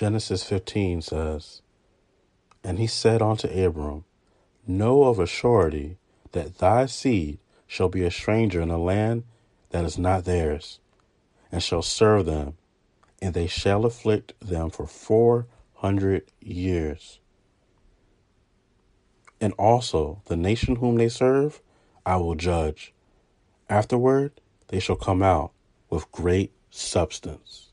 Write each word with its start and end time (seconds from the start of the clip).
Genesis 0.00 0.42
15 0.44 1.02
says, 1.02 1.60
And 2.64 2.78
he 2.78 2.86
said 2.86 3.20
unto 3.20 3.46
Abram, 3.48 4.06
Know 4.66 5.02
of 5.02 5.18
a 5.18 5.26
surety 5.26 5.98
that 6.32 6.56
thy 6.56 6.86
seed 6.86 7.38
shall 7.66 7.90
be 7.90 8.02
a 8.04 8.10
stranger 8.10 8.62
in 8.62 8.70
a 8.70 8.78
land 8.78 9.24
that 9.72 9.84
is 9.84 9.98
not 9.98 10.24
theirs, 10.24 10.80
and 11.52 11.62
shall 11.62 11.82
serve 11.82 12.24
them, 12.24 12.56
and 13.20 13.34
they 13.34 13.46
shall 13.46 13.84
afflict 13.84 14.32
them 14.40 14.70
for 14.70 14.86
four 14.86 15.46
hundred 15.74 16.32
years. 16.40 17.20
And 19.38 19.52
also 19.58 20.22
the 20.28 20.36
nation 20.36 20.76
whom 20.76 20.96
they 20.96 21.10
serve 21.10 21.60
I 22.06 22.16
will 22.16 22.36
judge. 22.36 22.94
Afterward 23.68 24.40
they 24.68 24.80
shall 24.80 24.96
come 24.96 25.22
out 25.22 25.52
with 25.90 26.10
great 26.10 26.52
substance. 26.70 27.69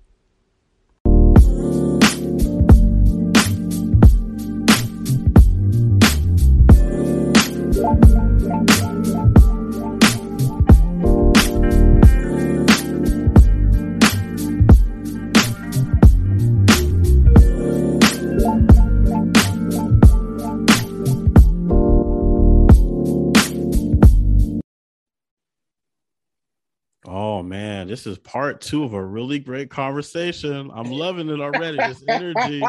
This 27.98 28.06
is 28.06 28.20
part 28.20 28.62
two 28.62 28.84
of 28.84 28.94
a 28.94 29.04
really 29.04 29.40
great 29.40 29.72
conversation. 29.72 30.70
I'm 30.72 30.92
loving 30.92 31.30
it 31.30 31.42
already. 31.42 31.78
This 31.80 32.04
energy. 32.08 32.60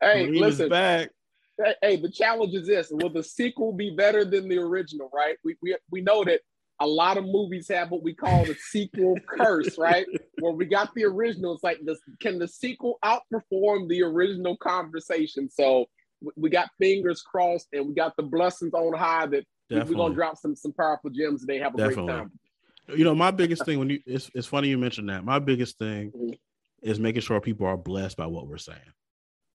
hey, 0.00 0.24
is 0.24 0.40
listen. 0.40 0.70
back. 0.70 1.10
Hey, 1.62 1.74
hey, 1.82 1.96
the 1.96 2.10
challenge 2.10 2.54
is 2.54 2.66
this: 2.66 2.88
Will 2.90 3.10
the 3.12 3.22
sequel 3.22 3.74
be 3.74 3.94
better 3.94 4.24
than 4.24 4.48
the 4.48 4.56
original? 4.56 5.10
Right? 5.12 5.36
We 5.44 5.56
we 5.60 5.76
we 5.90 6.00
know 6.00 6.24
that 6.24 6.40
a 6.80 6.86
lot 6.86 7.18
of 7.18 7.26
movies 7.26 7.68
have 7.68 7.90
what 7.90 8.02
we 8.02 8.14
call 8.14 8.46
the 8.46 8.56
sequel 8.70 9.18
curse, 9.28 9.76
right? 9.76 10.06
Where 10.38 10.52
we 10.52 10.64
got 10.64 10.94
the 10.94 11.04
original. 11.04 11.52
It's 11.52 11.62
like, 11.62 11.80
this, 11.84 11.98
can 12.18 12.38
the 12.38 12.48
sequel 12.48 12.98
outperform 13.04 13.88
the 13.88 14.02
original 14.02 14.56
conversation? 14.56 15.50
So 15.50 15.84
we- 16.36 16.48
got 16.48 16.70
fingers 16.80 17.20
crossed, 17.20 17.68
and 17.74 17.86
we 17.86 17.94
got 17.94 18.16
the 18.16 18.22
blessings 18.22 18.72
on 18.72 18.96
high 18.96 19.26
that 19.26 19.44
we're 19.70 19.84
gonna 19.84 20.14
drop 20.14 20.38
some 20.38 20.56
some 20.56 20.72
powerful 20.72 21.10
gems 21.10 21.42
today. 21.42 21.58
Have 21.58 21.74
a 21.74 21.76
Definitely. 21.76 22.06
great 22.06 22.16
time. 22.16 22.32
You 22.96 23.04
know, 23.04 23.14
my 23.14 23.30
biggest 23.30 23.64
thing 23.64 23.78
when 23.78 23.90
you 23.90 24.00
it's, 24.06 24.30
it's 24.34 24.46
funny 24.46 24.68
you 24.68 24.78
mentioned 24.78 25.08
that. 25.10 25.24
My 25.24 25.38
biggest 25.38 25.78
thing 25.78 26.10
Mhm. 26.12 26.38
is 26.82 26.98
making 26.98 27.22
sure 27.22 27.40
people 27.40 27.66
are 27.66 27.76
blessed 27.76 28.16
by 28.16 28.26
what 28.26 28.46
we're 28.46 28.56
saying. 28.58 28.78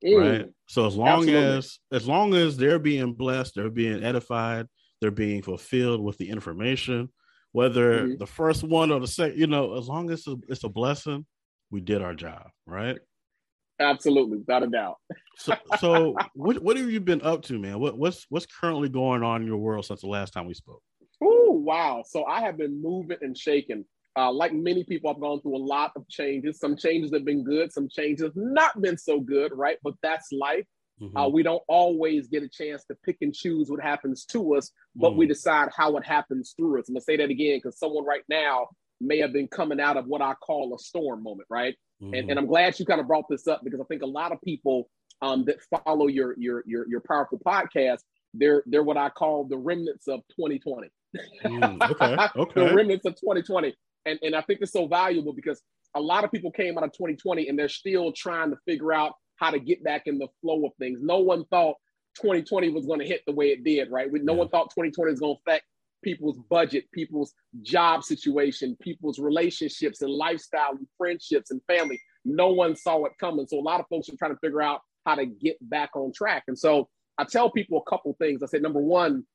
Mm. 0.04 0.18
Right. 0.20 0.50
So 0.68 0.86
as 0.86 0.96
long 0.96 1.22
Absolutely. 1.22 1.58
as 1.58 1.80
as 1.92 2.08
long 2.08 2.34
as 2.36 2.58
they're 2.58 2.80
being 2.80 3.14
blessed, 3.14 3.56
they're 3.56 3.70
being 3.70 4.04
edified, 4.04 4.68
they're 5.02 5.12
being 5.12 5.42
fulfilled 5.42 6.02
with 6.02 6.18
the 6.18 6.30
information, 6.30 7.12
whether 7.54 8.08
Mhm. 8.08 8.20
the 8.20 8.28
first 8.28 8.64
one 8.64 8.92
or 8.92 9.00
the 9.00 9.08
second, 9.08 9.40
you 9.40 9.48
know, 9.48 9.78
as 9.78 9.88
long 9.88 10.10
as 10.12 10.20
it's 10.20 10.28
a, 10.28 10.36
it's 10.50 10.64
a 10.64 10.70
blessing, 10.70 11.26
we 11.72 11.82
did 11.82 12.02
our 12.02 12.14
job, 12.14 12.50
right? 12.68 13.00
Absolutely, 13.80 14.38
without 14.38 14.62
a 14.64 14.68
doubt. 14.68 14.98
So 15.38 15.56
so 15.80 16.16
what 16.36 16.62
what 16.62 16.78
have 16.78 16.92
you 16.92 17.00
been 17.00 17.22
up 17.24 17.42
to, 17.44 17.58
man? 17.58 17.80
What 17.80 17.98
what's 17.98 18.26
what's 18.30 18.46
currently 18.46 18.90
going 18.90 19.24
on 19.24 19.42
in 19.42 19.48
your 19.48 19.58
world 19.58 19.86
since 19.86 20.02
the 20.02 20.08
last 20.08 20.32
time 20.34 20.46
we 20.46 20.54
spoke? 20.54 20.84
Wow! 21.54 22.04
So 22.08 22.26
I 22.26 22.42
have 22.42 22.58
been 22.58 22.82
moving 22.82 23.18
and 23.22 23.38
shaking. 23.38 23.86
Uh, 24.16 24.32
like 24.32 24.54
many 24.54 24.84
people, 24.84 25.10
I've 25.10 25.20
gone 25.20 25.42
through 25.42 25.56
a 25.56 25.66
lot 25.66 25.92
of 25.96 26.08
changes. 26.08 26.60
Some 26.60 26.78
changes 26.78 27.12
have 27.14 27.26
been 27.26 27.44
good, 27.44 27.72
some 27.74 27.90
changes 27.90 28.24
have 28.26 28.36
not 28.36 28.80
been 28.80 28.98
so 28.98 29.20
good, 29.20 29.52
right? 29.56 29.78
But 29.84 29.96
that's 30.04 30.32
life. 30.32 30.66
Mhm. 31.02 31.12
Uh, 31.16 31.30
we 31.30 31.42
don't 31.42 31.64
always 31.68 32.28
get 32.28 32.44
a 32.44 32.50
chance 32.50 32.86
to 32.86 32.96
pick 33.04 33.18
and 33.22 33.34
choose 33.34 33.70
what 33.72 33.82
happens 33.82 34.26
to 34.26 34.56
us, 34.56 34.72
but 34.96 35.16
we 35.16 35.26
decide 35.26 35.70
how 35.76 35.98
it 35.98 36.06
happens 36.06 36.54
through 36.56 36.80
us. 36.80 36.88
I'm 36.88 36.94
gonna 36.94 37.02
say 37.02 37.18
that 37.18 37.32
again 37.32 37.58
because 37.58 37.80
someone 37.80 38.06
right 38.06 38.24
now 38.30 38.68
may 39.02 39.18
have 39.18 39.34
been 39.34 39.48
coming 39.48 39.80
out 39.80 39.98
of 39.98 40.06
what 40.06 40.22
I 40.22 40.36
call 40.36 40.74
a 40.76 40.80
storm 40.80 41.24
moment, 41.24 41.48
right? 41.50 41.76
Mhm. 42.02 42.18
And, 42.20 42.30
and 42.30 42.40
I'm 42.40 42.46
glad 42.46 42.80
you 42.80 42.86
kind 42.86 43.02
of 43.02 43.08
brought 43.08 43.28
this 43.28 43.48
up 43.48 43.62
because 43.64 43.80
I 43.82 43.86
think 43.86 44.04
a 44.04 44.08
lot 44.08 44.32
of 44.32 44.40
people 44.42 44.90
um, 45.22 45.46
that 45.46 45.58
follow 45.64 46.08
your 46.08 46.36
your 46.38 46.64
your 46.68 46.88
your 46.88 47.02
powerful 47.02 47.40
podcast, 47.40 48.02
they're 48.36 48.62
they're 48.68 48.84
what 48.84 48.98
I 48.98 49.10
call 49.10 49.46
the 49.46 49.58
remnants 49.58 50.08
of 50.08 50.20
2020 50.36 50.90
Mm, 51.46 51.82
okay, 52.02 52.16
the 52.56 52.74
remnants 52.76 53.06
of 53.06 53.14
2020. 53.16 53.76
And, 54.06 54.20
and 54.22 54.36
I 54.36 54.42
think 54.42 54.60
it's 54.62 54.74
so 54.74 54.88
valuable 54.88 55.34
because 55.34 55.62
a 55.96 56.02
lot 56.02 56.24
of 56.24 56.32
people 56.32 56.52
came 56.52 56.78
out 56.78 56.84
of 56.84 56.92
2020 56.94 57.48
and 57.48 57.58
they're 57.58 57.70
still 57.70 58.12
trying 58.12 58.50
to 58.52 58.58
figure 58.66 58.92
out 58.94 59.14
how 59.38 59.52
to 59.52 59.60
get 59.60 59.84
back 59.84 60.04
in 60.08 60.18
the 60.18 60.28
flow 60.42 60.66
of 60.66 60.72
things. 60.80 61.00
No 61.02 61.20
one 61.20 61.46
thought 61.46 61.76
2020 62.22 62.70
was 62.70 62.86
going 62.86 63.00
to 63.00 63.06
hit 63.06 63.22
the 63.26 63.34
way 63.34 63.48
it 63.48 63.64
did, 63.64 63.90
right? 63.92 64.12
We- 64.12 64.20
No 64.20 64.34
Yeah. 64.34 64.40
one 64.40 64.50
thought 64.50 64.72
2020 64.72 65.12
was 65.12 65.20
going 65.20 65.36
to 65.36 65.42
affect 65.52 65.66
people's 66.04 66.38
budget, 66.50 66.86
people's 66.92 67.34
job 67.62 68.04
situation, 68.04 68.76
people's 68.82 69.20
relationships 69.20 70.02
and 70.02 70.12
lifestyle 70.12 70.72
and 70.72 70.88
friendships 70.98 71.50
and 71.52 71.62
family. 71.66 72.00
No 72.26 72.50
one 72.52 72.76
saw 72.76 73.06
it 73.06 73.14
coming. 73.20 73.48
So 73.48 73.58
a 73.58 73.62
lot 73.62 73.80
of 73.80 73.86
folks 73.90 74.10
are 74.10 74.18
trying 74.18 74.32
to 74.34 74.40
figure 74.40 74.62
out 74.62 74.82
how 75.06 75.16
to 75.16 75.26
get 75.26 75.58
back 75.62 75.92
on 75.96 76.12
track. 76.14 76.44
And 76.48 76.58
so 76.60 76.90
I 77.18 77.24
tell 77.24 77.50
people 77.52 77.82
a 77.86 77.90
couple 77.90 78.14
things. 78.20 78.44
I 78.44 78.48
said, 78.48 78.62
number 78.62 78.82
one, 78.82 79.26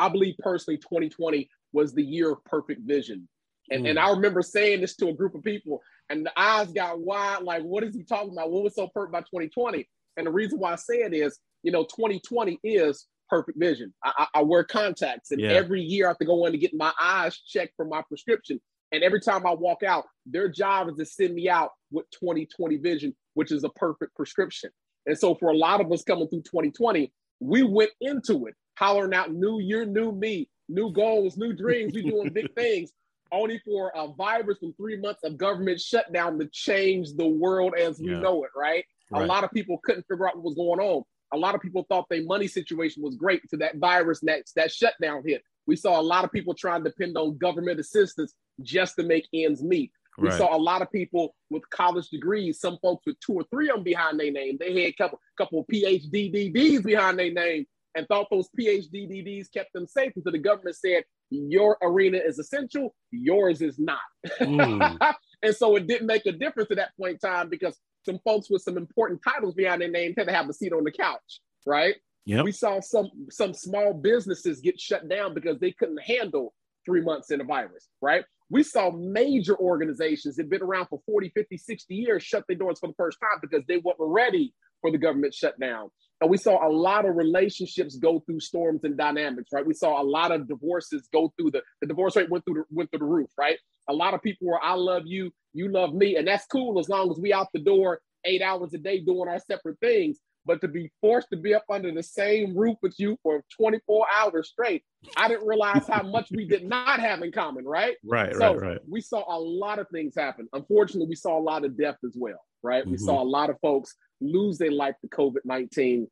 I 0.00 0.08
believe 0.08 0.34
personally 0.38 0.78
2020 0.78 1.48
was 1.72 1.92
the 1.92 2.02
year 2.02 2.32
of 2.32 2.44
perfect 2.44 2.82
vision. 2.86 3.28
And, 3.70 3.86
and 3.86 3.98
mm. 3.98 4.02
I 4.02 4.10
remember 4.10 4.42
saying 4.42 4.80
this 4.80 4.96
to 4.96 5.08
a 5.08 5.12
group 5.12 5.34
of 5.34 5.44
people, 5.44 5.80
and 6.08 6.26
the 6.26 6.32
eyes 6.36 6.72
got 6.72 7.00
wide 7.00 7.42
like, 7.42 7.62
what 7.62 7.84
is 7.84 7.94
he 7.94 8.02
talking 8.02 8.32
about? 8.32 8.50
What 8.50 8.64
was 8.64 8.74
so 8.74 8.88
perfect 8.88 9.10
about 9.10 9.26
2020? 9.26 9.88
And 10.16 10.26
the 10.26 10.32
reason 10.32 10.58
why 10.58 10.72
I 10.72 10.76
say 10.76 11.02
it 11.02 11.14
is, 11.14 11.38
you 11.62 11.70
know, 11.70 11.84
2020 11.84 12.58
is 12.64 13.06
perfect 13.28 13.58
vision. 13.60 13.94
I, 14.02 14.12
I, 14.34 14.40
I 14.40 14.42
wear 14.42 14.64
contacts, 14.64 15.30
and 15.30 15.40
Yeah. 15.40 15.50
every 15.50 15.82
year 15.82 16.06
I 16.06 16.10
have 16.10 16.18
to 16.18 16.24
go 16.24 16.46
in 16.46 16.52
to 16.52 16.58
get 16.58 16.74
my 16.74 16.92
eyes 17.00 17.38
checked 17.38 17.74
for 17.76 17.84
my 17.84 18.02
prescription. 18.08 18.60
And 18.92 19.04
every 19.04 19.20
time 19.20 19.46
I 19.46 19.52
walk 19.52 19.84
out, 19.84 20.04
their 20.26 20.48
job 20.48 20.88
is 20.88 20.96
to 20.96 21.04
send 21.04 21.34
me 21.34 21.48
out 21.48 21.70
with 21.92 22.06
2020 22.10 22.78
vision, 22.78 23.14
which 23.34 23.52
is 23.52 23.62
a 23.62 23.68
perfect 23.68 24.16
prescription. 24.16 24.70
And 25.06 25.16
so 25.16 25.36
for 25.36 25.50
a 25.50 25.56
lot 25.56 25.80
of 25.80 25.92
us 25.92 26.02
coming 26.02 26.26
through 26.26 26.42
2020, 26.42 27.12
we 27.38 27.62
went 27.62 27.90
into 28.00 28.46
it 28.46 28.54
hollering 28.80 29.12
out 29.12 29.30
new 29.30 29.60
year, 29.60 29.84
new 29.84 30.10
me, 30.10 30.48
new 30.70 30.90
goals, 30.90 31.36
new 31.36 31.52
dreams. 31.52 31.92
We 31.94 32.00
doing 32.02 32.32
big 32.32 32.48
things, 32.56 32.90
only 33.30 33.58
for 33.58 33.92
a 33.94 34.08
virus 34.14 34.56
and 34.62 34.74
three 34.78 34.96
months 34.98 35.22
of 35.22 35.36
government 35.36 35.78
shutdown 35.78 36.38
to 36.38 36.48
change 36.50 37.12
the 37.14 37.28
world 37.28 37.74
as 37.78 38.00
we 38.00 38.10
Yeah. 38.12 38.20
know 38.20 38.42
it, 38.44 38.50
right? 38.56 38.84
A 39.12 39.20
lot 39.20 39.44
of 39.44 39.50
people 39.50 39.78
couldn't 39.84 40.06
figure 40.08 40.26
out 40.26 40.36
what 40.36 40.44
was 40.44 40.54
going 40.54 40.80
on. 40.80 41.02
A 41.32 41.36
lot 41.36 41.54
of 41.54 41.60
people 41.60 41.84
thought 41.88 42.06
their 42.08 42.24
money 42.24 42.46
situation 42.48 43.02
was 43.02 43.16
great 43.16 43.42
to 43.50 43.56
that 43.58 43.76
virus 43.76 44.22
next 44.22 44.54
that 44.54 44.72
shutdown 44.72 45.22
hit. 45.26 45.42
We 45.66 45.76
saw 45.76 46.00
a 46.00 46.02
lot 46.02 46.24
of 46.24 46.32
people 46.32 46.54
trying 46.54 46.82
to 46.82 46.90
depend 46.90 47.16
on 47.18 47.36
government 47.36 47.78
assistance 47.80 48.34
just 48.62 48.96
to 48.96 49.02
make 49.02 49.28
ends 49.34 49.62
meet. 49.62 49.92
We 50.16 50.28
Right. 50.28 50.38
saw 50.38 50.56
a 50.56 50.58
lot 50.58 50.80
of 50.82 50.90
people 50.90 51.34
with 51.50 51.68
college 51.70 52.08
degrees, 52.08 52.60
some 52.60 52.78
folks 52.82 53.04
with 53.06 53.18
two 53.20 53.34
or 53.34 53.44
three 53.50 53.68
of 53.68 53.76
them 53.76 53.84
behind 53.84 54.18
their 54.18 54.30
name. 54.32 54.56
They 54.58 54.68
had 54.80 54.90
a 54.90 54.92
couple, 54.92 55.20
couple 55.36 55.60
of 55.60 55.66
PhD 55.66 56.32
DDs 56.32 56.82
behind 56.82 57.18
their 57.18 57.32
name 57.32 57.66
and 57.94 58.06
thought 58.08 58.28
those 58.30 58.48
PhD 58.58 59.08
DDs 59.08 59.52
kept 59.52 59.72
them 59.72 59.86
safe 59.86 60.12
until 60.16 60.32
the 60.32 60.38
government 60.38 60.76
said, 60.76 61.04
your 61.30 61.76
arena 61.82 62.18
is 62.18 62.38
essential, 62.38 62.94
yours 63.10 63.62
is 63.62 63.78
not. 63.78 63.98
Mm. 64.40 64.98
and 65.42 65.54
so 65.54 65.76
it 65.76 65.86
didn't 65.86 66.06
make 66.06 66.26
a 66.26 66.32
difference 66.32 66.70
at 66.70 66.76
that 66.76 66.96
point 66.98 67.18
in 67.22 67.30
time 67.30 67.48
because 67.48 67.78
some 68.04 68.18
folks 68.24 68.50
with 68.50 68.62
some 68.62 68.76
important 68.76 69.20
titles 69.22 69.54
behind 69.54 69.80
their 69.80 69.90
name 69.90 70.14
had 70.16 70.26
to 70.26 70.32
have 70.32 70.48
a 70.48 70.52
seat 70.52 70.72
on 70.72 70.84
the 70.84 70.90
couch, 70.90 71.40
right? 71.66 71.94
Yep. 72.26 72.44
We 72.44 72.52
saw 72.52 72.80
some 72.80 73.10
some 73.30 73.54
small 73.54 73.94
businesses 73.94 74.60
get 74.60 74.78
shut 74.78 75.08
down 75.08 75.34
because 75.34 75.58
they 75.58 75.72
couldn't 75.72 76.02
handle 76.02 76.54
three 76.84 77.00
months 77.00 77.30
in 77.30 77.40
a 77.40 77.44
virus, 77.44 77.88
right? 78.00 78.24
We 78.50 78.62
saw 78.62 78.90
major 78.90 79.56
organizations 79.56 80.36
that 80.36 80.44
had 80.44 80.50
been 80.50 80.62
around 80.62 80.86
for 80.86 81.00
40, 81.06 81.30
50, 81.34 81.56
60 81.56 81.94
years 81.94 82.22
shut 82.22 82.44
their 82.48 82.56
doors 82.56 82.80
for 82.80 82.88
the 82.88 82.94
first 82.94 83.18
time 83.20 83.40
because 83.40 83.64
they 83.68 83.78
weren't 83.78 83.98
ready 84.00 84.52
for 84.80 84.90
the 84.90 84.98
government 84.98 85.34
shutdown. 85.34 85.90
And 86.20 86.30
we 86.30 86.36
saw 86.36 86.66
a 86.66 86.70
lot 86.70 87.06
of 87.06 87.16
relationships 87.16 87.96
go 87.96 88.20
through 88.20 88.40
storms 88.40 88.84
and 88.84 88.96
dynamics, 88.96 89.50
right? 89.52 89.66
We 89.66 89.74
saw 89.74 90.00
a 90.00 90.04
lot 90.04 90.32
of 90.32 90.48
divorces 90.48 91.08
go 91.12 91.32
through 91.38 91.52
the, 91.52 91.62
the 91.80 91.86
divorce 91.86 92.16
rate 92.16 92.30
went 92.30 92.44
through 92.44 92.54
the, 92.54 92.64
went 92.70 92.90
through 92.90 93.00
the 93.00 93.06
roof, 93.06 93.30
right? 93.38 93.56
A 93.88 93.92
lot 93.92 94.12
of 94.14 94.22
people 94.22 94.48
were, 94.48 94.62
I 94.62 94.74
love 94.74 95.04
you, 95.06 95.30
you 95.54 95.72
love 95.72 95.94
me. 95.94 96.16
And 96.16 96.26
that's 96.28 96.46
cool 96.46 96.78
as 96.78 96.88
long 96.88 97.10
as 97.10 97.18
we 97.18 97.32
out 97.32 97.48
the 97.54 97.60
door 97.60 98.00
eight 98.24 98.42
hours 98.42 98.74
a 98.74 98.78
day 98.78 99.00
doing 99.00 99.28
our 99.28 99.38
separate 99.38 99.78
things. 99.80 100.18
But 100.46 100.60
to 100.62 100.68
be 100.68 100.90
forced 101.00 101.28
to 101.30 101.36
be 101.36 101.54
up 101.54 101.64
under 101.70 101.92
the 101.92 102.02
same 102.02 102.56
roof 102.56 102.76
with 102.82 102.94
you 102.98 103.16
for 103.22 103.44
24 103.56 104.06
hours 104.18 104.48
straight, 104.48 104.82
I 105.16 105.28
didn't 105.28 105.46
realize 105.46 105.86
how 105.86 106.02
much 106.02 106.30
we 106.34 106.46
did 106.46 106.64
not 106.64 106.98
have 107.00 107.22
in 107.22 107.32
common, 107.32 107.64
right? 107.64 107.96
Right, 108.04 108.34
So 108.34 108.54
right, 108.54 108.60
right. 108.72 108.78
we 108.88 109.00
saw 109.00 109.22
a 109.28 109.38
lot 109.38 109.78
of 109.78 109.86
things 109.92 110.14
happen. 110.16 110.48
Unfortunately, 110.52 111.08
we 111.08 111.14
saw 111.14 111.38
a 111.38 111.42
lot 111.42 111.64
of 111.64 111.76
death 111.76 111.98
as 112.04 112.14
well, 112.16 112.40
right? 112.62 112.86
We 112.86 112.96
Mhm. 112.96 113.00
saw 113.00 113.22
a 113.22 113.24
lot 113.24 113.50
of 113.50 113.56
folks 113.60 113.94
lose 114.20 114.58
their 114.58 114.72
life 114.72 114.94
to 115.02 115.08
COVID 115.08 115.44
19. 115.44 116.08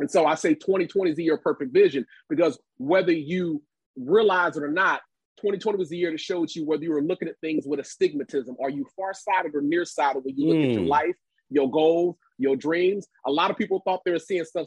And 0.00 0.10
so 0.10 0.24
I 0.26 0.34
say 0.34 0.54
2020 0.54 1.10
is 1.10 1.16
the 1.16 1.24
year 1.24 1.34
of 1.34 1.42
perfect 1.42 1.72
vision 1.72 2.06
because 2.28 2.58
whether 2.78 3.12
you 3.12 3.62
realize 3.96 4.56
it 4.56 4.62
or 4.62 4.70
not, 4.72 5.02
2020 5.40 5.78
was 5.78 5.88
the 5.90 5.96
year 5.98 6.10
that 6.10 6.20
showed 6.20 6.54
you 6.54 6.64
whether 6.66 6.82
you 6.82 6.90
were 6.92 7.02
looking 7.02 7.28
at 7.28 7.38
things 7.40 7.66
with 7.66 7.80
astigmatism. 7.80 8.56
Are 8.62 8.70
you 8.70 8.86
farsighted 8.96 9.54
or 9.54 9.60
nearsighted 9.62 10.24
when 10.24 10.36
you 10.36 10.48
look 10.48 10.58
at 10.64 10.74
your 10.74 10.84
Mm. 10.84 10.88
life, 10.88 11.16
your 11.50 11.70
goals, 11.70 12.16
your 12.40 12.56
dreams. 12.56 13.06
A 13.26 13.30
lot 13.30 13.50
of 13.50 13.56
people 13.56 13.82
thought 13.84 14.00
they 14.04 14.10
were 14.10 14.18
seeing 14.18 14.44
stuff, 14.44 14.66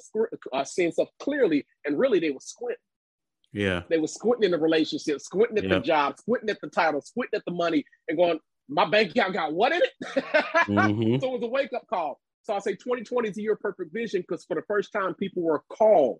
uh, 0.53 0.63
seeing 0.63 0.91
stuff 0.91 1.09
clearly, 1.19 1.65
and 1.85 1.97
really 1.97 2.19
they 2.19 2.29
were 2.29 2.39
squinting. 2.39 2.77
Yeah. 3.51 3.81
They 3.89 3.97
were 3.97 4.07
squinting 4.07 4.45
in 4.45 4.51
the 4.51 4.59
relationship, 4.59 5.19
squinting 5.21 5.57
at 5.57 5.63
yep. 5.65 5.71
the 5.71 5.79
job, 5.79 6.17
squinting 6.17 6.49
at 6.49 6.61
the 6.61 6.69
title, 6.69 7.01
squinting 7.01 7.37
at 7.37 7.45
the 7.45 7.53
money, 7.53 7.83
and 8.07 8.17
going, 8.17 8.39
my 8.69 8.85
bank 8.85 9.11
account 9.11 9.33
got 9.33 9.53
what 9.53 9.71
in 9.71 9.81
it? 9.81 9.91
mm-hmm. 10.05 11.17
So 11.21 11.27
it 11.27 11.33
was 11.33 11.43
a 11.43 11.47
wake 11.47 11.73
up 11.73 11.87
call. 11.87 12.19
So 12.43 12.53
I 12.53 12.59
say 12.59 12.73
2020 12.73 13.29
is 13.29 13.37
a 13.37 13.41
year 13.41 13.53
of 13.53 13.59
perfect 13.59 13.93
vision 13.93 14.21
because 14.21 14.45
for 14.45 14.55
the 14.55 14.63
first 14.67 14.91
time, 14.91 15.13
people 15.13 15.43
were 15.43 15.63
called, 15.69 16.19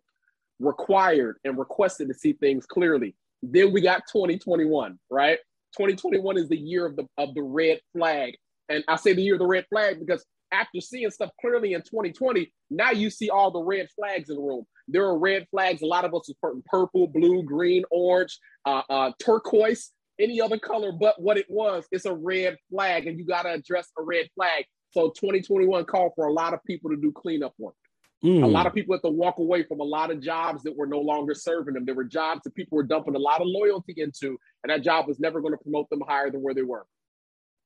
required, 0.60 1.38
and 1.44 1.58
requested 1.58 2.08
to 2.08 2.14
see 2.14 2.34
things 2.34 2.66
clearly. 2.66 3.16
Then 3.42 3.74
we 3.74 3.82
got 3.82 4.04
2021, 4.12 4.98
right? 5.10 5.38
2021 5.76 6.38
is 6.38 6.48
the 6.48 6.58
year 6.58 6.86
of 6.86 6.96
the 6.96 7.08
of 7.18 7.34
the 7.34 7.42
red 7.42 7.82
flag. 7.94 8.36
And 8.70 8.84
I 8.88 8.96
say 8.96 9.14
the 9.14 9.22
year 9.22 9.36
of 9.36 9.40
the 9.40 9.48
red 9.48 9.66
flag 9.70 10.00
because 10.00 10.26
after 10.54 10.80
seeing 10.80 11.10
stuff 11.10 11.32
clearly 11.42 11.74
in 11.74 11.82
2020, 11.82 12.54
now 12.70 12.92
you 12.92 13.10
see 13.10 13.30
all 13.30 13.52
the 13.52 13.62
red 13.62 13.88
flags 13.96 14.30
in 14.30 14.36
the 14.36 14.42
room. 14.42 14.66
There 14.88 15.06
are 15.06 15.18
red 15.18 15.48
flags. 15.50 15.82
A 15.82 15.86
lot 15.86 16.06
of 16.06 16.14
us 16.14 16.30
are 16.44 16.54
purple, 16.66 17.08
blue, 17.08 17.44
green, 17.44 17.84
orange, 17.92 18.38
uh, 18.66 18.84
uh, 18.90 19.12
turquoise, 19.20 19.92
any 20.20 20.40
other 20.40 20.60
color 20.60 20.92
but 20.92 21.22
what 21.22 21.38
it 21.38 21.48
was. 21.50 21.86
It's 21.92 22.06
a 22.06 22.14
red 22.14 22.58
flag, 22.70 23.08
and 23.08 23.18
you 23.18 23.26
got 23.26 23.44
to 23.44 23.54
address 23.54 23.90
a 23.98 24.04
red 24.04 24.30
flag. 24.36 24.66
So 24.92 25.10
2021 25.10 25.86
called 25.86 26.12
for 26.16 26.28
a 26.28 26.34
lot 26.34 26.54
of 26.54 26.64
people 26.66 26.92
to 26.92 26.98
do 26.98 27.12
cleanup 27.12 27.54
work. 27.58 27.76
Mm. 28.24 28.44
A 28.44 28.48
lot 28.48 28.68
of 28.68 28.74
people 28.74 28.96
had 28.96 29.02
to 29.02 29.10
walk 29.10 29.40
away 29.40 29.64
from 29.64 29.82
a 29.82 29.84
lot 29.84 30.10
of 30.10 30.22
jobs 30.22 30.64
that 30.64 30.78
were 30.78 30.88
no 30.88 31.00
longer 31.00 31.34
serving 31.34 31.74
them. 31.74 31.84
There 31.84 31.96
were 31.96 32.06
jobs 32.06 32.42
that 32.44 32.56
people 32.56 32.78
were 32.78 32.84
dumping 32.84 33.16
a 33.16 33.20
lot 33.20 33.42
of 33.42 33.48
loyalty 33.48 33.96
into, 33.98 34.38
and 34.64 34.70
that 34.70 34.82
job 34.82 35.08
was 35.08 35.20
never 35.20 35.42
going 35.42 35.54
to 35.54 35.58
promote 35.58 35.90
them 35.90 36.02
higher 36.08 36.30
than 36.32 36.42
where 36.42 36.54
they 36.54 36.62
were. 36.62 36.86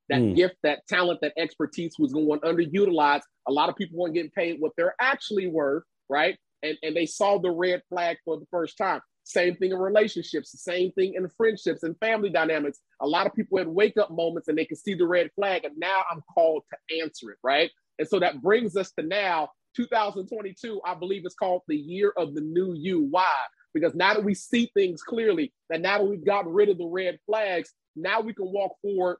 That 0.09 0.21
mm. 0.21 0.35
gift, 0.35 0.55
that 0.63 0.87
talent, 0.87 1.19
that 1.21 1.33
expertise 1.37 1.95
was 1.99 2.13
going 2.13 2.39
underutilized. 2.39 3.23
A 3.47 3.51
lot 3.51 3.69
of 3.69 3.75
people 3.75 3.99
weren't 3.99 4.13
getting 4.13 4.31
paid 4.31 4.57
what 4.59 4.71
they're 4.77 4.95
actually 5.01 5.47
worth, 5.47 5.83
right? 6.09 6.37
And, 6.63 6.77
and 6.81 6.95
they 6.95 7.05
saw 7.05 7.37
the 7.37 7.51
red 7.51 7.81
flag 7.89 8.17
for 8.23 8.37
the 8.37 8.45
first 8.49 8.77
time. 8.77 9.01
Same 9.23 9.55
thing 9.57 9.71
in 9.71 9.77
relationships, 9.77 10.51
the 10.51 10.57
same 10.57 10.93
thing 10.93 11.15
in 11.15 11.27
friendships 11.35 11.83
and 11.83 11.97
family 11.99 12.29
dynamics. 12.29 12.79
A 13.01 13.07
lot 13.07 13.27
of 13.27 13.33
people 13.33 13.57
had 13.57 13.67
wake 13.67 13.97
up 13.97 14.09
moments 14.09 14.47
and 14.47 14.57
they 14.57 14.63
could 14.63 14.77
see 14.77 14.93
the 14.93 15.05
red 15.05 15.29
flag, 15.35 15.65
and 15.65 15.77
now 15.77 16.03
I'm 16.09 16.23
called 16.33 16.63
to 16.71 17.01
answer 17.01 17.31
it, 17.31 17.37
right? 17.43 17.69
And 17.99 18.07
so 18.07 18.19
that 18.21 18.41
brings 18.41 18.77
us 18.77 18.93
to 18.93 19.05
now 19.05 19.49
2022. 19.75 20.81
I 20.85 20.95
believe 20.95 21.23
it's 21.25 21.35
called 21.35 21.63
the 21.67 21.75
year 21.75 22.13
of 22.15 22.35
the 22.35 22.41
new 22.41 22.73
you. 22.73 23.07
Why? 23.11 23.33
Because 23.73 23.93
now 23.95 24.13
that 24.13 24.23
we 24.23 24.33
see 24.33 24.71
things 24.73 25.03
clearly, 25.03 25.53
and 25.69 25.83
now 25.83 25.97
that 25.97 26.05
we've 26.05 26.25
gotten 26.25 26.53
rid 26.53 26.69
of 26.69 26.77
the 26.77 26.87
red 26.87 27.19
flags, 27.25 27.73
now 27.97 28.21
we 28.21 28.33
can 28.33 28.51
walk 28.51 28.73
forward 28.81 29.17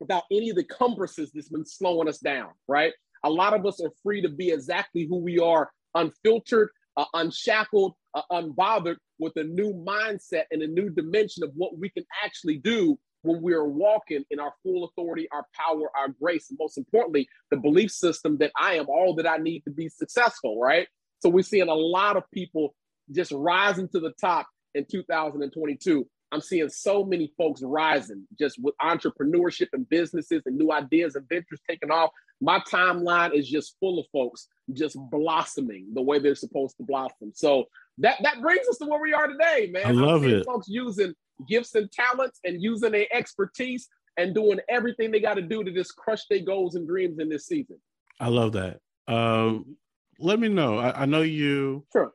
without 0.00 0.24
any 0.30 0.50
of 0.50 0.56
the 0.56 0.64
cumbrances 0.64 1.30
that's 1.32 1.48
been 1.48 1.64
slowing 1.64 2.08
us 2.08 2.18
down, 2.18 2.50
right? 2.66 2.92
A 3.24 3.30
lot 3.30 3.54
of 3.54 3.66
us 3.66 3.80
are 3.80 3.92
free 4.02 4.22
to 4.22 4.28
be 4.28 4.50
exactly 4.50 5.06
who 5.06 5.18
we 5.18 5.38
are, 5.38 5.70
unfiltered, 5.94 6.70
uh, 6.96 7.04
unshackled, 7.14 7.94
uh, 8.14 8.22
unbothered, 8.32 8.96
with 9.18 9.36
a 9.36 9.44
new 9.44 9.72
mindset 9.74 10.44
and 10.50 10.62
a 10.62 10.66
new 10.66 10.88
dimension 10.88 11.44
of 11.44 11.50
what 11.54 11.78
we 11.78 11.90
can 11.90 12.04
actually 12.24 12.56
do 12.56 12.98
when 13.22 13.42
we 13.42 13.52
are 13.52 13.68
walking 13.68 14.24
in 14.30 14.40
our 14.40 14.54
full 14.62 14.84
authority, 14.84 15.28
our 15.30 15.46
power, 15.54 15.90
our 15.94 16.08
grace, 16.08 16.48
and 16.48 16.58
most 16.58 16.78
importantly, 16.78 17.28
the 17.50 17.56
belief 17.58 17.90
system 17.90 18.38
that 18.38 18.50
I 18.58 18.76
am 18.76 18.88
all 18.88 19.14
that 19.16 19.26
I 19.26 19.36
need 19.36 19.60
to 19.64 19.70
be 19.70 19.90
successful, 19.90 20.58
right? 20.58 20.88
So 21.18 21.28
we're 21.28 21.42
seeing 21.42 21.68
a 21.68 21.74
lot 21.74 22.16
of 22.16 22.24
people 22.32 22.74
just 23.12 23.32
rising 23.32 23.88
to 23.88 24.00
the 24.00 24.12
top 24.18 24.46
in 24.74 24.86
2022. 24.90 26.06
I'm 26.32 26.40
seeing 26.40 26.68
so 26.68 27.04
many 27.04 27.32
folks 27.36 27.62
rising 27.62 28.24
just 28.38 28.58
with 28.62 28.74
entrepreneurship 28.80 29.68
and 29.72 29.88
businesses 29.88 30.42
and 30.46 30.56
new 30.56 30.70
ideas 30.70 31.16
and 31.16 31.28
ventures 31.28 31.60
taking 31.68 31.90
off. 31.90 32.10
My 32.40 32.60
timeline 32.60 33.34
is 33.34 33.48
just 33.48 33.76
full 33.80 33.98
of 33.98 34.06
folks 34.12 34.46
just 34.72 34.96
blossoming 35.10 35.88
the 35.92 36.02
way 36.02 36.18
they're 36.18 36.34
supposed 36.34 36.76
to 36.76 36.84
blossom. 36.84 37.32
So 37.34 37.64
that 37.98 38.16
that 38.22 38.40
brings 38.40 38.66
us 38.68 38.78
to 38.78 38.86
where 38.86 39.00
we 39.00 39.12
are 39.12 39.26
today, 39.26 39.70
man. 39.72 39.86
I 39.86 39.90
love 39.90 40.24
it. 40.24 40.46
Folks 40.46 40.68
using 40.68 41.14
gifts 41.48 41.74
and 41.74 41.90
talents 41.90 42.40
and 42.44 42.62
using 42.62 42.92
their 42.92 43.06
expertise 43.12 43.88
and 44.16 44.34
doing 44.34 44.58
everything 44.68 45.10
they 45.10 45.20
got 45.20 45.34
to 45.34 45.42
do 45.42 45.64
to 45.64 45.72
just 45.72 45.96
crush 45.96 46.26
their 46.28 46.40
goals 46.40 46.74
and 46.74 46.86
dreams 46.86 47.18
in 47.18 47.28
this 47.28 47.46
season. 47.46 47.76
I 48.18 48.28
love 48.28 48.52
that. 48.52 48.78
Um, 49.08 49.76
let 50.18 50.38
me 50.38 50.48
know. 50.48 50.78
I, 50.78 51.02
I 51.02 51.06
know 51.06 51.22
you 51.22 51.86
sure. 51.92 52.12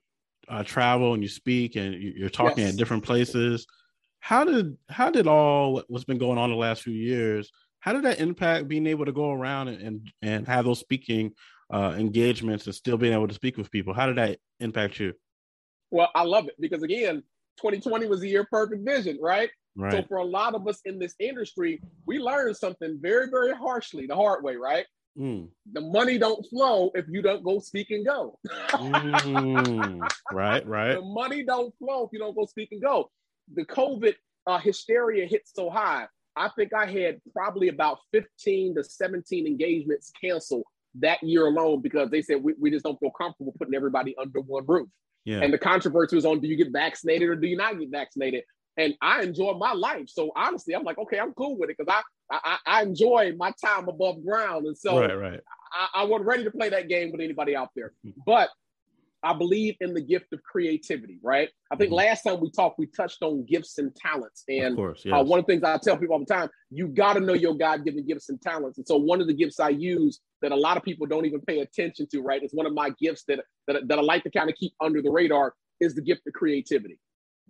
uh, 0.47 0.63
travel 0.63 1.13
and 1.13 1.23
you 1.23 1.29
speak 1.29 1.75
and 1.75 1.95
you're 1.95 2.29
talking 2.29 2.63
yes. 2.63 2.73
at 2.73 2.77
different 2.77 3.03
places. 3.03 3.65
How 4.25 4.43
did 4.43 4.75
how 4.89 5.11
did 5.11 5.27
all 5.27 5.83
what's 5.87 6.03
been 6.03 6.17
going 6.17 6.39
on 6.39 6.49
the 6.49 6.55
last 6.55 6.81
few 6.81 6.95
years? 6.95 7.51
How 7.79 7.93
did 7.93 8.01
that 8.05 8.19
impact 8.19 8.67
being 8.67 8.87
able 8.87 9.05
to 9.05 9.11
go 9.11 9.31
around 9.31 9.67
and 9.67 9.79
and, 9.83 10.11
and 10.23 10.47
have 10.47 10.65
those 10.65 10.79
speaking 10.79 11.33
uh, 11.71 11.93
engagements 11.95 12.65
and 12.65 12.73
still 12.73 12.97
being 12.97 13.13
able 13.13 13.27
to 13.27 13.35
speak 13.35 13.55
with 13.55 13.69
people? 13.69 13.93
How 13.93 14.07
did 14.07 14.17
that 14.17 14.39
impact 14.59 14.99
you? 14.99 15.13
Well, 15.91 16.09
I 16.15 16.23
love 16.23 16.47
it 16.47 16.55
because 16.59 16.81
again, 16.81 17.21
2020 17.57 18.07
was 18.07 18.21
the 18.21 18.29
year 18.29 18.47
perfect 18.49 18.83
vision, 18.83 19.19
right? 19.21 19.51
Right. 19.75 19.91
So 19.91 20.03
for 20.07 20.17
a 20.17 20.25
lot 20.25 20.55
of 20.55 20.67
us 20.67 20.81
in 20.85 20.97
this 20.97 21.13
industry, 21.19 21.79
we 22.07 22.17
learned 22.17 22.57
something 22.57 22.97
very, 22.99 23.29
very 23.29 23.53
harshly, 23.53 24.07
the 24.07 24.15
hard 24.15 24.43
way, 24.43 24.55
right? 24.55 24.87
Mm. 25.19 25.49
The 25.71 25.81
money 25.81 26.17
don't 26.17 26.43
flow 26.47 26.89
if 26.95 27.05
you 27.09 27.21
don't 27.21 27.43
go 27.43 27.59
speak 27.59 27.91
and 27.91 28.03
go. 28.03 28.39
mm. 28.71 30.09
Right, 30.33 30.67
right. 30.67 30.95
The 30.95 31.01
money 31.01 31.43
don't 31.43 31.77
flow 31.77 32.05
if 32.05 32.09
you 32.11 32.17
don't 32.17 32.35
go 32.35 32.47
speak 32.47 32.69
and 32.71 32.81
go. 32.81 33.11
The 33.53 33.65
COVID 33.65 34.15
uh, 34.47 34.59
hysteria 34.59 35.25
hit 35.27 35.43
so 35.45 35.69
high. 35.69 36.07
I 36.35 36.49
think 36.49 36.73
I 36.73 36.85
had 36.85 37.21
probably 37.33 37.69
about 37.69 37.99
15 38.11 38.75
to 38.75 38.83
17 38.83 39.47
engagements 39.47 40.11
canceled 40.19 40.63
that 40.99 41.21
year 41.23 41.45
alone 41.47 41.81
because 41.81 42.09
they 42.09 42.21
said 42.21 42.43
we, 42.43 42.53
we 42.59 42.71
just 42.71 42.83
don't 42.83 42.99
feel 42.99 43.11
comfortable 43.11 43.53
putting 43.57 43.75
everybody 43.75 44.15
under 44.17 44.41
one 44.41 44.65
roof. 44.67 44.89
Yeah. 45.23 45.41
And 45.41 45.53
the 45.53 45.57
controversy 45.57 46.15
was 46.15 46.25
on 46.25 46.39
do 46.39 46.47
you 46.47 46.55
get 46.55 46.71
vaccinated 46.71 47.29
or 47.29 47.35
do 47.35 47.47
you 47.47 47.57
not 47.57 47.79
get 47.79 47.89
vaccinated? 47.89 48.43
And 48.77 48.93
I 49.01 49.23
enjoy 49.23 49.53
my 49.53 49.73
life. 49.73 50.09
So 50.09 50.31
honestly, 50.35 50.75
I'm 50.75 50.83
like, 50.83 50.97
okay, 50.97 51.17
I'm 51.17 51.33
cool 51.33 51.57
with 51.57 51.69
it 51.69 51.77
because 51.77 51.93
I, 52.29 52.37
I 52.45 52.57
I 52.65 52.81
enjoy 52.83 53.33
my 53.37 53.53
time 53.63 53.87
above 53.87 54.23
ground. 54.23 54.67
And 54.67 54.77
so 54.77 54.99
right, 54.99 55.17
right. 55.17 55.39
I, 55.71 56.01
I 56.01 56.03
wasn't 56.03 56.27
ready 56.27 56.43
to 56.43 56.51
play 56.51 56.69
that 56.69 56.89
game 56.89 57.11
with 57.11 57.21
anybody 57.21 57.55
out 57.55 57.69
there. 57.75 57.93
But 58.25 58.49
I 59.25 59.33
believe 59.33 59.75
in 59.81 59.95
the 59.95 60.01
gift 60.01 60.31
of 60.33 60.43
creativity, 60.43 61.17
right? 61.23 61.49
I 61.71 61.75
think 61.75 61.89
mm-hmm. 61.89 61.95
last 61.95 62.21
time 62.21 62.39
we 62.39 62.51
talked, 62.51 62.77
we 62.77 62.85
touched 62.85 63.23
on 63.23 63.43
gifts 63.45 63.79
and 63.79 63.93
talents. 63.95 64.43
And 64.47 64.75
course, 64.75 64.99
uh, 64.99 65.09
yes. 65.09 65.19
uh, 65.19 65.23
one 65.23 65.39
of 65.39 65.47
the 65.47 65.53
things 65.53 65.63
I 65.63 65.77
tell 65.79 65.97
people 65.97 66.13
all 66.13 66.19
the 66.19 66.25
time, 66.25 66.47
you 66.69 66.87
got 66.87 67.13
to 67.13 67.19
know 67.19 67.33
your 67.33 67.55
God 67.55 67.83
given 67.83 68.05
gifts 68.05 68.29
and 68.29 68.39
talents. 68.39 68.77
And 68.77 68.87
so, 68.87 68.97
one 68.97 69.21
of 69.21 69.27
the 69.27 69.33
gifts 69.33 69.59
I 69.59 69.69
use 69.69 70.19
that 70.43 70.51
a 70.51 70.55
lot 70.55 70.77
of 70.77 70.83
people 70.83 71.07
don't 71.07 71.25
even 71.25 71.41
pay 71.41 71.61
attention 71.61 72.07
to, 72.11 72.21
right? 72.21 72.43
It's 72.43 72.53
one 72.53 72.67
of 72.67 72.73
my 72.73 72.91
gifts 73.01 73.23
that, 73.27 73.39
that, 73.67 73.87
that 73.87 73.97
I 73.97 74.01
like 74.03 74.23
to 74.23 74.29
kind 74.29 74.47
of 74.47 74.55
keep 74.55 74.73
under 74.79 75.01
the 75.01 75.09
radar 75.09 75.55
is 75.79 75.95
the 75.95 76.01
gift 76.01 76.21
of 76.27 76.33
creativity. 76.33 76.99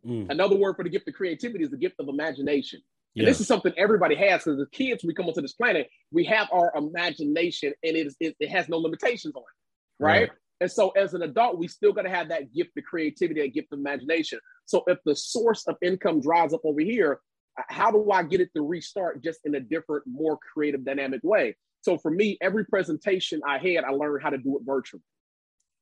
Mm. 0.08 0.30
Another 0.30 0.56
word 0.56 0.78
for 0.78 0.84
the 0.84 0.90
gift 0.90 1.10
of 1.10 1.14
creativity 1.14 1.66
is 1.66 1.72
the 1.72 1.78
gift 1.78 1.96
of 2.00 2.08
imagination. 2.08 2.82
And 3.16 3.24
yeah. 3.24 3.30
this 3.30 3.42
is 3.42 3.48
something 3.48 3.74
everybody 3.76 4.16
has 4.16 4.44
because 4.44 4.60
as 4.60 4.68
kids, 4.72 5.04
we 5.04 5.14
come 5.14 5.28
onto 5.28 5.42
this 5.42 5.54
planet, 5.54 5.90
we 6.12 6.24
have 6.26 6.48
our 6.52 6.72
imagination 6.76 7.74
and 7.84 7.98
it, 7.98 8.08
is, 8.08 8.16
it, 8.20 8.36
it 8.40 8.50
has 8.50 8.70
no 8.70 8.78
limitations 8.78 9.36
on 9.36 9.42
it, 9.42 10.04
right? 10.04 10.30
right. 10.30 10.30
And 10.62 10.72
so, 10.72 10.90
as 10.92 11.14
an 11.14 11.22
adult, 11.22 11.58
we 11.58 11.68
still 11.68 11.92
got 11.92 12.04
to 12.04 12.10
have 12.10 12.30
that 12.30 12.54
gift 12.54 12.78
of 12.78 12.84
creativity, 12.86 13.42
that 13.42 13.54
gift 13.54 13.74
of 13.74 13.80
imagination. 13.80 14.40
So, 14.66 14.84
if 14.88 15.00
the 15.06 15.16
source 15.16 15.68
of 15.68 15.76
income 15.82 16.22
dries 16.22 16.54
up 16.54 16.62
over 16.64 16.80
here, 16.80 17.20
how 17.68 17.92
do 17.92 18.12
I 18.12 18.24
get 18.24 18.42
it 18.42 18.50
to 18.56 18.62
restart 18.62 19.24
just 19.24 19.40
in 19.46 19.56
a 19.56 19.60
different, 19.60 20.04
more 20.08 20.38
creative, 20.54 20.86
dynamic 20.86 21.22
way? 21.24 21.56
So, 21.82 21.98
for 21.98 22.10
me, 22.10 22.38
every 22.42 22.66
presentation 22.66 23.42
I 23.46 23.58
had, 23.58 23.84
I 23.84 23.90
learned 23.90 24.24
how 24.24 24.30
to 24.30 24.38
do 24.38 24.58
it 24.58 24.64
virtually. 24.66 25.04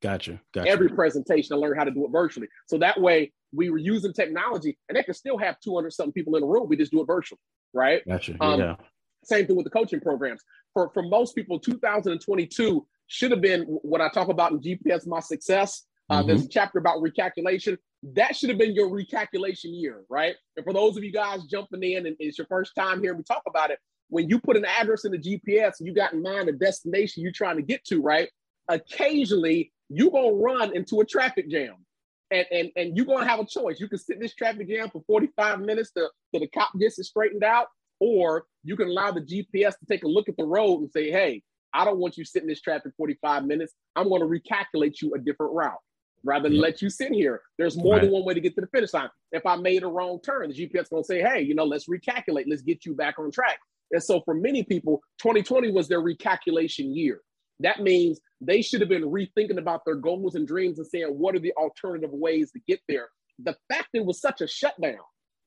Gotcha. 0.04 0.42
Gotcha. 0.54 0.70
Every 0.70 0.90
presentation, 0.90 1.54
I 1.54 1.58
learned 1.58 1.78
how 1.78 1.86
to 1.86 1.92
do 1.92 2.06
it 2.06 2.12
virtually. 2.12 2.50
So 2.68 2.78
that 2.80 3.00
way, 3.00 3.32
we 3.54 3.70
were 3.70 3.78
using 3.78 4.12
technology, 4.12 4.78
and 4.90 4.98
they 4.98 5.04
could 5.04 5.16
still 5.16 5.38
have 5.38 5.58
200 5.62 5.94
something 5.94 6.12
people 6.12 6.36
in 6.36 6.44
a 6.44 6.46
room. 6.46 6.68
We 6.68 6.76
just 6.76 6.92
do 6.92 7.02
it 7.02 7.06
virtually, 7.06 7.40
right? 7.74 8.02
Gotcha. 8.06 8.36
Um, 8.42 8.60
yeah. 8.60 8.76
Same 9.24 9.48
thing 9.48 9.56
with 9.56 9.64
the 9.64 9.70
coaching 9.70 10.02
programs. 10.02 10.44
For 10.74 10.90
for 10.94 11.04
most 11.04 11.36
people, 11.36 11.58
2022 11.58 12.86
should 13.14 13.30
have 13.30 13.42
been 13.42 13.62
what 13.66 14.02
I 14.02 14.10
talk 14.10 14.30
about 14.30 14.54
in 14.54 14.60
GPS 14.60 15.06
My 15.06 15.20
Success. 15.20 15.86
Uh, 16.10 16.18
mm-hmm. 16.18 16.28
There's 16.30 16.46
a 16.46 16.50
chapter 16.50 16.80
about 16.80 16.98
recalculation. 16.98 17.78
That 18.02 18.36
should 18.36 18.50
have 18.50 18.58
been 18.58 18.74
your 18.74 18.90
recalculation 18.90 19.66
year, 19.66 20.04
right? 20.10 20.36
And 20.58 20.66
for 20.66 20.74
those 20.74 20.98
of 20.98 21.04
you 21.04 21.12
guys 21.12 21.44
jumping 21.44 21.84
in 21.84 22.08
and 22.08 22.16
it's 22.18 22.40
your 22.40 22.48
first 22.48 22.74
time 22.76 23.04
here, 23.04 23.14
we 23.14 23.22
talk 23.22 23.44
about 23.48 23.70
it. 23.70 23.78
When 24.10 24.30
you 24.30 24.40
put 24.40 24.58
an 24.58 24.66
address 24.66 25.06
in 25.06 25.12
the 25.12 25.20
GPS 25.20 25.74
and 25.80 25.88
you 25.88 25.94
got 25.94 26.14
in 26.14 26.24
mind 26.24 26.50
a 26.50 26.54
destination 26.54 27.22
you're 27.22 27.32
trying 27.32 27.58
to 27.58 27.62
get 27.62 27.86
to, 27.86 28.02
right? 28.02 28.30
Occasionally, 28.68 29.72
you're 29.90 30.12
gonna 30.12 30.34
run 30.34 30.76
into 30.76 31.00
a 31.00 31.06
traffic 31.06 31.52
jam. 31.52 31.76
And, 32.32 32.48
and, 32.52 32.72
and 32.76 32.98
you're 32.98 33.06
gonna 33.06 33.28
have 33.28 33.40
a 33.40 33.46
choice. 33.46 33.80
You 33.80 33.88
can 33.88 34.00
sit 34.00 34.16
in 34.16 34.24
this 34.24 34.34
traffic 34.34 34.68
jam 34.68 34.90
for 34.90 35.04
45 35.06 35.60
minutes 35.60 35.92
to, 35.92 36.10
to 36.34 36.40
the 36.40 36.48
cop 36.48 36.72
gets 36.80 36.98
it 36.98 37.04
straightened 37.04 37.44
out, 37.44 37.68
or 38.00 38.46
you 38.64 38.76
can 38.76 38.88
allow 38.88 39.12
the 39.12 39.22
GPS 39.22 39.78
to 39.78 39.86
take 39.88 40.04
a 40.04 40.08
look 40.08 40.30
at 40.30 40.36
the 40.36 40.46
road 40.46 40.80
and 40.80 40.92
say, 40.92 41.12
hey, 41.12 41.44
I 41.74 41.86
don't 41.86 41.98
want 41.98 42.18
you 42.18 42.26
sitting 42.26 42.48
in 42.48 42.52
this 42.52 42.62
traffic 42.62 42.94
45 42.98 43.46
minutes. 43.46 43.74
I'm 43.96 44.10
going 44.10 44.22
to 44.22 44.28
recalculate 44.28 45.02
you 45.02 45.14
a 45.16 45.20
different 45.20 45.54
route 45.54 45.80
rather 46.24 46.50
than 46.50 46.60
let 46.60 46.82
you 46.82 46.90
sit 46.90 47.12
here. 47.12 47.42
There's 47.58 47.78
more 47.78 47.96
right. 47.96 48.02
than 48.02 48.12
one 48.12 48.26
way 48.26 48.34
to 48.34 48.40
get 48.40 48.56
to 48.56 48.62
the 48.62 48.68
finish 48.68 48.94
line. 48.94 49.10
If 49.32 49.46
I 49.46 49.56
made 49.58 49.84
a 49.84 49.88
wrong 49.88 50.20
turn, 50.24 50.50
the 50.50 50.56
GPS 50.56 50.84
is 50.84 50.90
going 50.90 51.04
to 51.04 51.08
say, 51.08 51.22
hey, 51.22 51.42
you 51.42 51.56
know, 51.56 51.66
let's 51.66 51.88
recalculate. 51.88 52.46
Let's 52.48 52.62
get 52.62 52.86
you 52.86 52.96
back 52.96 53.20
on 53.20 53.32
track. 53.32 53.60
And 53.92 54.02
so 54.02 54.22
for 54.26 54.34
many 54.34 54.64
people, 54.64 55.02
2020 55.20 55.72
was 55.72 55.88
their 55.88 56.02
recalculation 56.02 56.96
year. 56.96 57.22
That 57.60 57.82
means 57.82 58.20
they 58.42 58.62
should 58.62 58.82
have 58.82 58.90
been 58.90 59.12
rethinking 59.12 59.58
about 59.58 59.82
their 59.86 59.96
goals 59.96 60.36
and 60.36 60.48
dreams 60.48 60.80
and 60.80 60.88
saying, 60.88 61.08
what 61.08 61.36
are 61.36 61.40
the 61.40 61.54
alternative 61.54 62.10
ways 62.12 62.52
to 62.52 62.60
get 62.68 62.80
there? 62.88 63.10
The 63.40 63.56
fact 63.72 63.90
it 63.94 64.06
was 64.06 64.20
such 64.20 64.42
a 64.42 64.48
shutdown, 64.48 64.98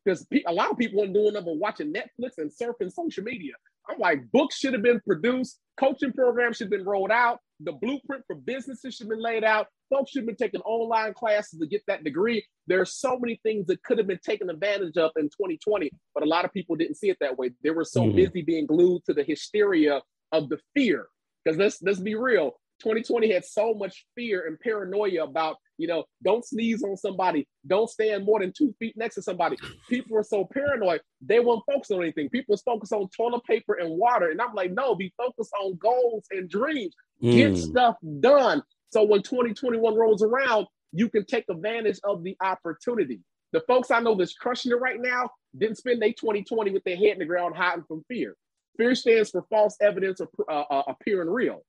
because 0.04 0.26
a 0.46 0.52
lot 0.52 0.70
of 0.70 0.78
people 0.78 1.00
weren't 1.00 1.14
doing 1.14 1.32
nothing 1.32 1.46
but 1.46 1.58
watching 1.58 1.92
Netflix 1.92 2.38
and 2.38 2.50
surfing 2.50 2.92
social 2.92 3.24
media. 3.24 3.54
I'm 3.88 3.98
like, 3.98 4.30
books 4.32 4.56
should 4.56 4.72
have 4.72 4.82
been 4.82 5.00
produced, 5.06 5.58
coaching 5.78 6.12
programs 6.12 6.56
should 6.56 6.66
have 6.66 6.78
been 6.78 6.84
rolled 6.84 7.10
out, 7.10 7.40
the 7.60 7.72
blueprint 7.72 8.24
for 8.26 8.36
businesses 8.36 8.94
should 8.94 9.04
have 9.04 9.10
been 9.10 9.22
laid 9.22 9.44
out. 9.44 9.68
Folks 9.88 10.10
should 10.10 10.20
have 10.20 10.26
been 10.26 10.36
taking 10.36 10.60
online 10.62 11.14
classes 11.14 11.58
to 11.58 11.66
get 11.66 11.82
that 11.86 12.04
degree. 12.04 12.44
There 12.66 12.80
are 12.80 12.86
so 12.86 13.18
many 13.18 13.40
things 13.42 13.66
that 13.66 13.82
could 13.82 13.98
have 13.98 14.06
been 14.06 14.20
taken 14.24 14.50
advantage 14.50 14.96
of 14.96 15.12
in 15.16 15.24
2020, 15.24 15.90
but 16.12 16.24
a 16.24 16.26
lot 16.26 16.44
of 16.44 16.52
people 16.52 16.76
didn't 16.76 16.96
see 16.96 17.08
it 17.08 17.16
that 17.20 17.38
way. 17.38 17.50
They 17.62 17.70
were 17.70 17.84
so 17.84 18.02
mm-hmm. 18.02 18.16
busy 18.16 18.42
being 18.42 18.66
glued 18.66 19.04
to 19.06 19.14
the 19.14 19.22
hysteria 19.22 20.02
of 20.32 20.48
the 20.48 20.58
fear. 20.74 21.06
Because 21.44 21.58
let's 21.58 21.80
let's 21.82 22.00
be 22.00 22.16
real, 22.16 22.58
2020 22.80 23.32
had 23.32 23.44
so 23.44 23.74
much 23.74 24.06
fear 24.14 24.46
and 24.46 24.58
paranoia 24.60 25.24
about, 25.24 25.56
you 25.78 25.86
know, 25.86 26.04
don't 26.22 26.44
sneeze 26.44 26.82
on 26.82 26.96
somebody, 26.96 27.46
don't 27.66 27.88
stand 27.90 28.24
more 28.24 28.40
than 28.40 28.52
two 28.56 28.74
feet 28.78 28.96
next 28.96 29.16
to 29.16 29.22
somebody. 29.22 29.56
People 29.88 30.14
were 30.16 30.22
so 30.22 30.46
paranoid, 30.52 31.00
they 31.20 31.40
weren't 31.40 31.62
focused 31.70 31.92
on 31.92 32.02
anything. 32.02 32.28
People 32.28 32.52
was 32.52 32.62
focused 32.62 32.92
on 32.92 33.08
toilet 33.16 33.44
paper 33.44 33.74
and 33.74 33.90
water. 33.90 34.30
And 34.30 34.40
I'm 34.40 34.54
like, 34.54 34.72
no, 34.72 34.94
be 34.94 35.12
focused 35.16 35.52
on 35.60 35.76
goals 35.76 36.26
and 36.30 36.48
dreams. 36.48 36.94
Mm. 37.22 37.32
Get 37.32 37.56
stuff 37.58 37.96
done. 38.20 38.62
So 38.90 39.04
when 39.04 39.22
2021 39.22 39.94
rolls 39.94 40.22
around, 40.22 40.66
you 40.92 41.08
can 41.08 41.24
take 41.24 41.44
advantage 41.50 41.98
of 42.04 42.22
the 42.22 42.36
opportunity. 42.40 43.20
The 43.52 43.60
folks 43.66 43.90
I 43.90 44.00
know 44.00 44.14
that's 44.14 44.34
crushing 44.34 44.72
it 44.72 44.80
right 44.80 45.00
now 45.00 45.30
didn't 45.56 45.78
spend 45.78 46.02
their 46.02 46.10
2020 46.10 46.70
with 46.70 46.84
their 46.84 46.96
head 46.96 47.12
in 47.12 47.18
the 47.18 47.24
ground 47.24 47.56
hiding 47.56 47.84
from 47.86 48.04
fear. 48.08 48.36
Fear 48.76 48.94
stands 48.94 49.30
for 49.30 49.44
false 49.48 49.76
evidence 49.80 50.20
of 50.20 50.28
uh, 50.48 50.64
uh, 50.70 50.82
appearing 50.88 51.30
real. 51.30 51.62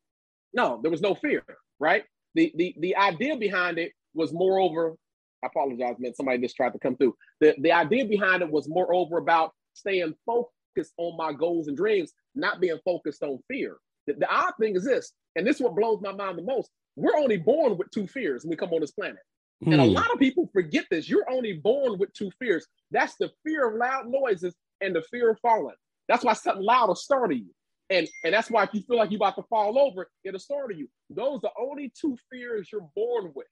No, 0.54 0.80
there 0.82 0.92
was 0.92 1.02
no 1.02 1.16
fear, 1.16 1.44
right? 1.80 2.04
The 2.36 2.52
the 2.56 2.76
the 2.80 2.96
idea 2.96 3.38
behind 3.38 3.78
it 3.78 3.92
was 4.14 4.34
moreover, 4.34 4.96
I 5.44 5.48
apologize, 5.48 5.96
man. 6.00 6.14
Somebody 6.14 6.40
just 6.40 6.56
tried 6.56 6.74
to 6.74 6.80
come 6.80 6.96
through. 6.96 7.16
The 7.42 7.56
the 7.60 7.72
idea 7.72 8.06
behind 8.06 8.42
it 8.42 8.50
was 8.50 8.68
moreover 8.68 9.18
about 9.18 9.52
staying 9.74 10.16
focused 10.26 10.94
on 10.98 11.18
my 11.18 11.34
goals 11.34 11.68
and 11.68 11.78
dreams, 11.78 12.14
not 12.36 12.60
being 12.60 12.80
focused 12.84 13.24
on 13.24 13.40
fear. 13.48 13.78
The, 14.08 14.14
the 14.14 14.30
odd 14.30 14.54
thing 14.60 14.76
is 14.76 14.86
this, 14.86 15.12
and 15.36 15.46
this 15.46 15.58
is 15.58 15.62
what 15.62 15.76
blows 15.76 16.02
my 16.02 16.14
mind 16.14 16.38
the 16.38 16.44
most. 16.44 16.72
We're 16.96 17.18
only 17.18 17.38
born 17.38 17.78
with 17.78 17.92
two 17.92 18.08
fears 18.08 18.44
when 18.44 18.52
we 18.52 18.56
come 18.56 18.74
on 18.74 18.82
this 18.82 18.92
planet. 18.92 19.20
And 19.66 19.82
a 19.82 19.86
hmm. 19.86 19.94
lot 19.94 20.12
of 20.12 20.20
people 20.20 20.50
forget 20.54 20.86
this. 20.92 21.10
You're 21.10 21.30
only 21.30 21.54
born 21.54 21.98
with 21.98 22.14
two 22.14 22.30
fears. 22.40 22.68
That's 22.92 23.16
the 23.20 23.32
fear 23.44 23.70
of 23.70 23.76
loud 23.76 24.08
noises 24.08 24.56
and 24.82 24.96
the 24.96 25.02
fear 25.02 25.32
of 25.32 25.40
falling. 25.40 25.76
That's 26.08 26.24
why 26.24 26.34
something 26.34 26.64
loud 26.64 26.88
will 26.88 26.96
startle 26.96 27.38
you. 27.38 27.50
And, 27.90 28.08
and 28.24 28.34
that's 28.34 28.52
why 28.52 28.64
if 28.64 28.70
you 28.74 28.82
feel 28.82 28.98
like 28.98 29.12
you're 29.12 29.18
about 29.18 29.36
to 29.38 29.44
fall 29.44 29.80
over, 29.80 30.10
it'll 30.24 30.40
startle 30.40 30.78
you. 30.78 30.90
Those 31.10 31.38
are 31.38 31.42
the 31.44 31.52
only 31.60 31.92
two 32.00 32.18
fears 32.32 32.70
you're 32.72 32.90
born 32.96 33.32
with. 33.34 33.48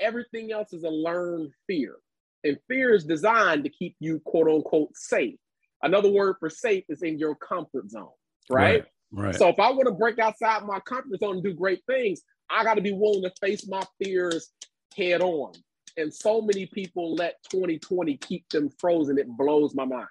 Everything 0.00 0.52
else 0.52 0.72
is 0.72 0.84
a 0.84 0.88
learned 0.88 1.50
fear. 1.66 1.96
And 2.44 2.58
fear 2.68 2.94
is 2.94 3.04
designed 3.04 3.64
to 3.64 3.70
keep 3.70 3.96
you 4.00 4.20
quote 4.24 4.48
unquote 4.48 4.96
safe. 4.96 5.38
Another 5.82 6.10
word 6.10 6.36
for 6.38 6.48
safe 6.48 6.84
is 6.88 7.02
in 7.02 7.18
your 7.18 7.34
comfort 7.34 7.90
zone, 7.90 8.08
right? 8.48 8.84
Right. 9.12 9.24
right. 9.24 9.34
So 9.34 9.48
if 9.48 9.58
I 9.58 9.70
want 9.70 9.86
to 9.86 9.92
break 9.92 10.18
outside 10.20 10.64
my 10.64 10.78
comfort 10.80 11.18
zone 11.18 11.36
and 11.36 11.44
do 11.44 11.52
great 11.52 11.82
things, 11.88 12.22
I 12.50 12.62
got 12.62 12.74
to 12.74 12.80
be 12.80 12.92
willing 12.92 13.22
to 13.22 13.32
face 13.40 13.66
my 13.68 13.82
fears 14.02 14.50
head 14.96 15.22
on. 15.22 15.52
And 15.96 16.14
so 16.14 16.40
many 16.40 16.66
people 16.66 17.14
let 17.14 17.36
2020 17.50 18.16
keep 18.18 18.48
them 18.48 18.70
frozen. 18.78 19.18
It 19.18 19.26
blows 19.28 19.74
my 19.74 19.84
mind. 19.84 20.06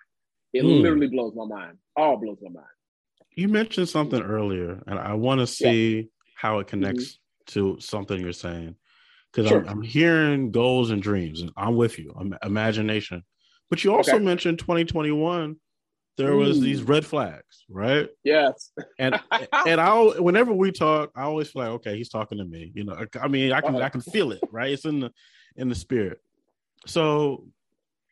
It 0.53 0.63
mm. 0.63 0.81
literally 0.81 1.07
blows 1.07 1.33
my 1.35 1.45
mind. 1.45 1.77
All 1.95 2.17
blows 2.17 2.37
my 2.41 2.51
mind 2.51 2.67
you 3.35 3.47
mentioned 3.47 3.89
something 3.89 4.21
earlier, 4.21 4.81
and 4.87 4.99
I 4.99 5.13
want 5.13 5.39
to 5.39 5.47
see 5.47 5.95
yeah. 5.95 6.03
how 6.35 6.59
it 6.59 6.67
connects 6.67 7.03
mm-hmm. 7.03 7.53
to 7.53 7.79
something 7.79 8.19
you're 8.19 8.33
saying. 8.33 8.75
Because 9.31 9.49
sure. 9.49 9.61
I'm, 9.61 9.69
I'm, 9.69 9.81
hearing 9.81 10.51
goals 10.51 10.91
and 10.91 11.01
dreams, 11.01 11.41
and 11.41 11.51
I'm 11.55 11.77
with 11.77 11.97
you, 11.97 12.13
imagination. 12.43 13.23
But 13.69 13.83
you 13.83 13.95
also 13.95 14.15
okay. 14.15 14.23
mentioned 14.23 14.59
2021. 14.59 15.55
There 16.17 16.35
was 16.35 16.59
these 16.59 16.83
red 16.83 17.05
flags, 17.05 17.63
right? 17.69 18.09
Yes. 18.23 18.71
and 18.99 19.17
and 19.65 19.79
I, 19.79 20.03
whenever 20.19 20.51
we 20.51 20.71
talk, 20.71 21.11
I 21.15 21.23
always 21.23 21.49
feel 21.49 21.63
like, 21.63 21.71
okay, 21.71 21.97
he's 21.97 22.09
talking 22.09 22.37
to 22.37 22.43
me. 22.43 22.71
You 22.75 22.83
know, 22.83 23.05
I 23.19 23.27
mean, 23.29 23.53
I 23.53 23.61
can 23.61 23.75
uh-huh. 23.75 23.85
I 23.85 23.89
can 23.89 24.01
feel 24.01 24.33
it, 24.33 24.41
right? 24.51 24.71
It's 24.71 24.85
in 24.85 24.99
the 24.99 25.11
in 25.55 25.69
the 25.69 25.75
spirit. 25.75 26.19
So, 26.85 27.45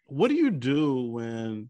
what 0.05 0.29
do 0.29 0.35
you 0.35 0.49
do 0.49 1.01
when 1.11 1.69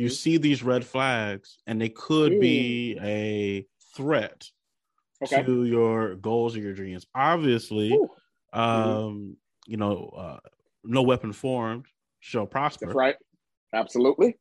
you 0.00 0.06
mm-hmm. 0.06 0.14
see 0.14 0.36
these 0.38 0.62
red 0.62 0.84
flags 0.84 1.58
and 1.66 1.80
they 1.80 1.88
could 1.88 2.32
mm. 2.32 2.40
be 2.40 2.98
a 3.02 3.66
threat 3.94 4.46
okay. 5.22 5.42
to 5.42 5.64
your 5.64 6.14
goals 6.16 6.56
or 6.56 6.60
your 6.60 6.72
dreams 6.72 7.06
obviously 7.14 7.90
mm-hmm. 7.90 8.58
um 8.58 9.36
you 9.66 9.76
know 9.76 10.12
uh, 10.16 10.38
no 10.84 11.02
weapon 11.02 11.32
formed 11.32 11.86
shall 12.20 12.46
prosper 12.46 12.86
That's 12.86 12.96
right 12.96 13.16
absolutely 13.74 14.36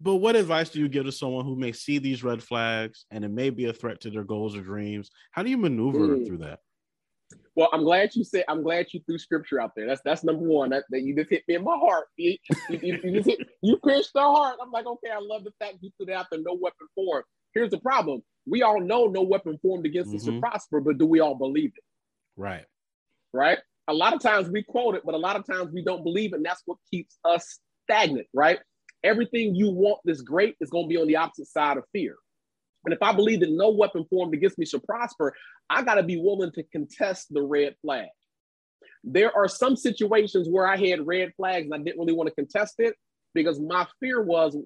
but 0.00 0.16
what 0.16 0.36
advice 0.36 0.70
do 0.70 0.80
you 0.80 0.88
give 0.88 1.04
to 1.04 1.12
someone 1.12 1.44
who 1.44 1.56
may 1.56 1.72
see 1.72 1.98
these 1.98 2.24
red 2.24 2.42
flags 2.42 3.04
and 3.10 3.24
it 3.24 3.30
may 3.30 3.50
be 3.50 3.66
a 3.66 3.72
threat 3.72 4.00
to 4.00 4.10
their 4.10 4.24
goals 4.24 4.56
or 4.56 4.62
dreams 4.62 5.10
how 5.32 5.42
do 5.42 5.50
you 5.50 5.58
maneuver 5.58 6.16
mm. 6.16 6.26
through 6.26 6.38
that 6.38 6.60
well, 7.54 7.68
I'm 7.72 7.84
glad 7.84 8.14
you 8.14 8.24
said. 8.24 8.44
I'm 8.48 8.62
glad 8.62 8.86
you 8.92 9.00
threw 9.06 9.18
scripture 9.18 9.60
out 9.60 9.72
there. 9.76 9.86
That's 9.86 10.00
that's 10.04 10.24
number 10.24 10.44
one. 10.44 10.70
That, 10.70 10.84
that 10.90 11.02
you 11.02 11.14
just 11.14 11.30
hit 11.30 11.42
me 11.46 11.56
in 11.56 11.64
my 11.64 11.76
heart. 11.76 12.06
You, 12.16 12.36
you, 12.70 12.78
you, 12.82 13.00
you 13.04 13.12
just 13.12 13.28
hit, 13.28 13.48
you 13.62 13.76
pierced 13.84 14.12
the 14.14 14.20
heart. 14.20 14.56
I'm 14.62 14.70
like, 14.70 14.86
okay, 14.86 15.10
I 15.10 15.18
love 15.20 15.44
the 15.44 15.52
fact 15.58 15.76
you 15.80 15.90
put 15.98 16.10
out 16.10 16.26
there. 16.30 16.40
No 16.40 16.54
weapon 16.54 16.86
formed. 16.94 17.24
Here's 17.54 17.70
the 17.70 17.78
problem. 17.78 18.22
We 18.46 18.62
all 18.62 18.80
know 18.80 19.06
no 19.06 19.22
weapon 19.22 19.58
formed 19.60 19.84
against 19.84 20.10
mm-hmm. 20.10 20.16
us 20.16 20.24
to 20.24 20.40
prosper, 20.40 20.80
but 20.80 20.98
do 20.98 21.06
we 21.06 21.20
all 21.20 21.34
believe 21.34 21.72
it? 21.76 21.84
Right. 22.36 22.64
Right. 23.34 23.58
A 23.88 23.94
lot 23.94 24.14
of 24.14 24.20
times 24.20 24.48
we 24.48 24.62
quote 24.62 24.94
it, 24.94 25.02
but 25.04 25.14
a 25.14 25.18
lot 25.18 25.36
of 25.36 25.46
times 25.46 25.72
we 25.72 25.84
don't 25.84 26.02
believe 26.02 26.32
it, 26.32 26.36
and 26.36 26.44
that's 26.44 26.62
what 26.64 26.78
keeps 26.90 27.18
us 27.24 27.58
stagnant. 27.84 28.26
Right. 28.32 28.60
Everything 29.04 29.54
you 29.54 29.70
want 29.70 30.00
that's 30.04 30.22
great 30.22 30.56
is 30.60 30.70
going 30.70 30.84
to 30.84 30.88
be 30.88 30.96
on 30.96 31.06
the 31.06 31.16
opposite 31.16 31.48
side 31.48 31.76
of 31.76 31.84
fear. 31.92 32.16
And 32.84 32.92
if 32.92 33.02
I 33.02 33.12
believe 33.12 33.40
that 33.40 33.50
no 33.50 33.70
weapon 33.70 34.04
formed 34.10 34.34
against 34.34 34.58
me 34.58 34.66
shall 34.66 34.80
prosper, 34.80 35.34
I 35.72 35.82
got 35.82 35.94
to 35.94 36.02
be 36.02 36.16
willing 36.16 36.52
to 36.52 36.62
contest 36.64 37.28
the 37.30 37.42
red 37.42 37.74
flag. 37.82 38.08
There 39.04 39.36
are 39.36 39.48
some 39.48 39.74
situations 39.76 40.48
where 40.48 40.66
I 40.66 40.76
had 40.76 41.06
red 41.06 41.32
flags 41.36 41.64
and 41.64 41.74
I 41.74 41.78
didn't 41.78 41.98
really 41.98 42.12
want 42.12 42.28
to 42.28 42.34
contest 42.34 42.74
it 42.78 42.94
because 43.34 43.58
my 43.58 43.86
fear 43.98 44.22
was 44.22 44.56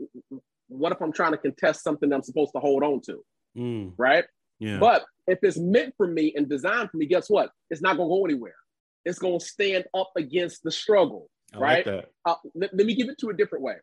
what 0.68 0.92
if 0.92 1.00
I'm 1.00 1.12
trying 1.12 1.32
to 1.32 1.38
contest 1.38 1.82
something 1.82 2.12
I'm 2.12 2.22
supposed 2.22 2.52
to 2.54 2.60
hold 2.60 2.82
on 2.82 3.00
to? 3.02 3.25
Mm. 3.56 3.92
Right? 3.96 4.25
Yeah. 4.58 4.78
But 4.78 5.04
if 5.26 5.38
it's 5.42 5.58
meant 5.58 5.94
for 5.96 6.06
me 6.06 6.34
and 6.36 6.48
designed 6.48 6.90
for 6.90 6.96
me, 6.96 7.06
guess 7.06 7.30
what? 7.30 7.50
It's 7.70 7.80
not 7.80 7.96
going 7.96 8.08
to 8.08 8.14
go 8.14 8.25
anywhere. 8.25 8.54
It's 9.04 9.18
going 9.18 9.38
to 9.38 9.44
stand 9.44 9.84
up 9.94 10.10
against 10.16 10.64
the 10.64 10.72
struggle. 10.72 11.30
I 11.54 11.58
right? 11.58 11.86
Like 11.86 12.04
uh, 12.25 12.34
let, 12.54 12.75
let 12.75 12.86
me 12.86 12.94
give 12.94 13.08
it 13.08 13.18
to 13.18 13.28
a 13.28 13.34
different 13.34 13.64
way. 13.64 13.76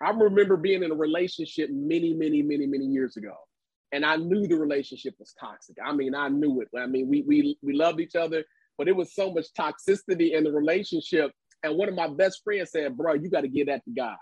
I 0.00 0.10
remember 0.10 0.56
being 0.56 0.82
in 0.82 0.90
a 0.90 0.94
relationship 0.94 1.70
many, 1.72 2.12
many, 2.12 2.42
many, 2.42 2.66
many 2.66 2.84
years 2.84 3.16
ago. 3.16 3.34
And 3.94 4.04
I 4.04 4.16
knew 4.16 4.48
the 4.48 4.56
relationship 4.56 5.14
was 5.20 5.34
toxic. 5.38 5.76
I 5.82 5.92
mean, 5.92 6.16
I 6.16 6.28
knew 6.28 6.60
it. 6.60 6.68
I 6.76 6.86
mean, 6.86 7.08
we 7.08 7.22
we 7.22 7.56
we 7.62 7.74
loved 7.74 8.00
each 8.00 8.16
other, 8.16 8.44
but 8.76 8.88
it 8.88 8.96
was 8.96 9.14
so 9.14 9.32
much 9.32 9.46
toxicity 9.56 10.32
in 10.32 10.42
the 10.42 10.50
relationship. 10.50 11.30
And 11.62 11.78
one 11.78 11.88
of 11.88 11.94
my 11.94 12.08
best 12.08 12.42
friends 12.42 12.72
said, 12.72 12.96
Bro, 12.96 13.14
you 13.14 13.30
got 13.30 13.42
to 13.42 13.48
give 13.48 13.68
that 13.68 13.84
to 13.84 13.90
God. 13.96 14.16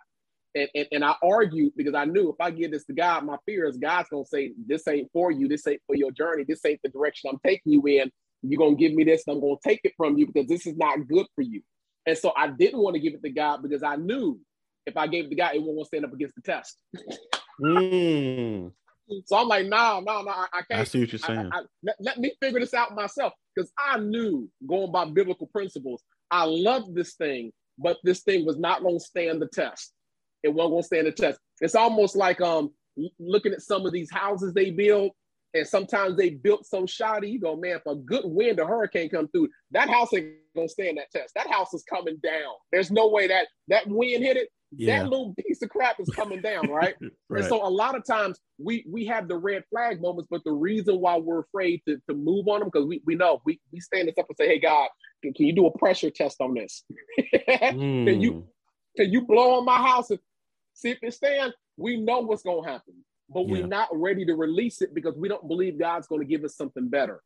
And, 0.55 0.69
and, 0.75 0.87
and 0.93 1.05
I 1.05 1.14
argued 1.23 1.73
because 1.75 1.95
I 1.95 2.05
knew 2.05 2.29
if 2.29 2.37
I 2.38 2.50
give 2.50 2.71
this 2.71 2.85
to 2.85 2.93
God, 2.93 3.25
my 3.25 3.38
fear 3.47 3.64
is 3.64 3.79
God's 3.79 4.11
gonna 4.11 4.26
say, 4.26 4.52
This 4.67 4.87
ain't 4.88 5.11
for 5.11 5.31
you, 5.31 5.49
this 5.49 5.67
ain't 5.67 5.81
for 5.87 5.97
your 5.97 6.11
journey, 6.11 6.45
this 6.47 6.61
ain't 6.67 6.81
the 6.85 6.91
direction 6.91 7.31
I'm 7.33 7.41
taking 7.43 7.73
you 7.73 7.83
in. 7.87 8.11
You're 8.43 8.59
gonna 8.59 8.76
give 8.76 8.93
me 8.93 9.05
this, 9.05 9.25
and 9.26 9.37
I'm 9.37 9.41
gonna 9.41 9.55
take 9.64 9.81
it 9.85 9.95
from 9.97 10.19
you 10.19 10.26
because 10.26 10.49
this 10.49 10.67
is 10.67 10.76
not 10.76 11.09
good 11.09 11.26
for 11.35 11.41
you. 11.41 11.62
And 12.05 12.19
so 12.19 12.35
I 12.37 12.49
didn't 12.49 12.81
want 12.81 12.95
to 12.97 13.00
give 13.00 13.14
it 13.14 13.23
to 13.23 13.31
God 13.31 13.62
because 13.62 13.83
I 13.83 13.97
knew 13.97 14.38
if 14.85 14.99
I 14.99 15.07
gave 15.07 15.31
the 15.31 15.37
guy, 15.37 15.55
it 15.55 15.62
won't 15.62 15.87
stand 15.87 16.05
up 16.05 16.12
against 16.12 16.35
the 16.35 16.43
test. 16.43 16.76
mm. 17.59 18.71
So 19.26 19.37
I'm 19.37 19.49
like, 19.49 19.66
no, 19.66 20.00
no, 20.00 20.23
no, 20.23 20.31
I, 20.31 20.62
can't. 20.69 20.81
I 20.81 20.85
see 20.85 21.00
what 21.00 21.12
you're 21.12 21.19
saying. 21.19 21.50
I, 21.52 21.59
I, 21.59 21.62
let, 21.83 21.97
let, 22.00 22.19
me 22.19 22.33
figure 22.40 22.61
this 22.61 22.75
out 22.75 22.95
myself 22.95 23.33
because 23.54 23.71
I 23.78 23.99
knew 23.99 24.50
going 24.66 24.92
by 24.92 25.04
biblical 25.07 25.47
principles, 25.47 26.02
I 26.31 26.45
loved 26.45 26.95
this 26.95 27.14
thing, 27.14 27.52
but 27.78 27.99
this 28.04 28.23
thing 28.23 28.47
was 28.47 28.59
not 28.59 28.83
going 28.83 28.99
to 28.99 29.04
stand 29.04 29.42
the 29.42 29.49
test. 29.49 29.92
It 30.42 30.49
wasn't 30.49 30.73
going 30.73 30.83
to 30.83 30.87
stand 30.87 31.07
the 31.07 31.12
test. 31.12 31.38
It's 31.61 31.75
almost 31.75 32.16
like 32.16 32.40
um 32.40 32.71
looking 33.19 33.52
at 33.52 33.62
some 33.62 33.87
of 33.87 33.92
these 33.92 34.11
houses 34.11 34.52
they 34.52 34.71
build, 34.71 35.12
and 35.54 35.66
sometimes 35.66 36.16
they 36.16 36.31
built 36.31 36.66
so 36.66 36.87
shoddy. 36.87 37.31
You 37.31 37.40
go, 37.40 37.57
man, 37.57 37.76
if 37.76 37.87
a 37.87 37.95
good 37.95 38.25
wind 38.25 38.61
or 38.61 38.66
hurricane 38.66 39.09
come 39.09 39.28
through, 39.28 39.49
that 39.71 39.88
house 39.88 40.12
ain't 40.14 40.35
gonna 40.57 40.69
stand 40.69 40.99
that 40.99 41.11
test. 41.12 41.35
That 41.35 41.50
house 41.50 41.73
is 41.75 41.85
coming 41.85 42.19
down. 42.23 42.54
There's 42.73 42.90
no 42.90 43.09
way 43.09 43.28
that 43.28 43.47
that 43.69 43.87
wind 43.87 44.25
hit 44.25 44.37
it 44.37 44.49
yeah. 44.76 44.99
that 44.99 45.09
little 45.09 45.35
piece 45.35 45.62
of 45.62 45.69
crap 45.69 46.00
is 46.00 46.09
coming 46.11 46.41
down, 46.41 46.71
right? 46.71 46.95
right? 47.29 47.41
And 47.41 47.45
so 47.49 47.67
a 47.67 47.69
lot 47.69 47.97
of 47.97 48.05
times 48.05 48.38
we 48.59 48.85
we 48.91 49.07
have 49.07 49.29
the 49.29 49.37
red 49.37 49.64
flag 49.71 50.00
moments, 50.00 50.29
but 50.31 50.43
the 50.45 50.52
reason 50.52 51.00
why 51.00 51.17
we're 51.17 51.41
afraid 51.41 51.83
to, 51.87 51.99
to 52.09 52.14
move 52.14 52.49
on 52.49 52.61
them 52.61 52.69
because 52.73 52.87
we, 52.87 53.02
we 53.07 53.14
know 53.14 53.41
we, 53.45 53.61
we 53.73 53.81
stand 53.81 54.09
this 54.09 54.14
up 54.19 54.26
and 54.29 54.37
say, 54.37 54.47
hey 54.49 54.59
God, 54.59 54.88
can, 55.23 55.33
can 55.33 55.47
you 55.47 55.55
do 55.55 55.67
a 55.67 55.79
pressure 55.79 56.11
test 56.11 56.41
on 56.41 56.55
this? 56.55 56.85
mm. 57.19 58.07
Can 58.07 58.21
you 58.21 58.47
can 58.97 59.11
you 59.11 59.23
blow 59.23 59.59
on 59.59 59.64
my 59.64 59.76
house 59.76 60.11
and 60.11 60.19
see 60.75 60.91
if 60.91 60.99
it 61.02 61.14
stands? 61.14 61.55
We 61.76 61.97
know 61.97 62.21
what's 62.21 62.43
gonna 62.43 62.67
happen, 62.67 62.95
but 63.29 63.47
yeah. 63.47 63.52
we're 63.52 63.67
not 63.67 63.88
ready 63.93 64.25
to 64.26 64.35
release 64.35 64.83
it 64.83 64.95
because 64.95 65.17
we 65.17 65.29
don't 65.29 65.49
believe 65.49 65.79
God's 65.79 66.07
gonna 66.07 66.25
give 66.25 66.45
us 66.45 66.57
something 66.57 66.88
better. 66.88 67.23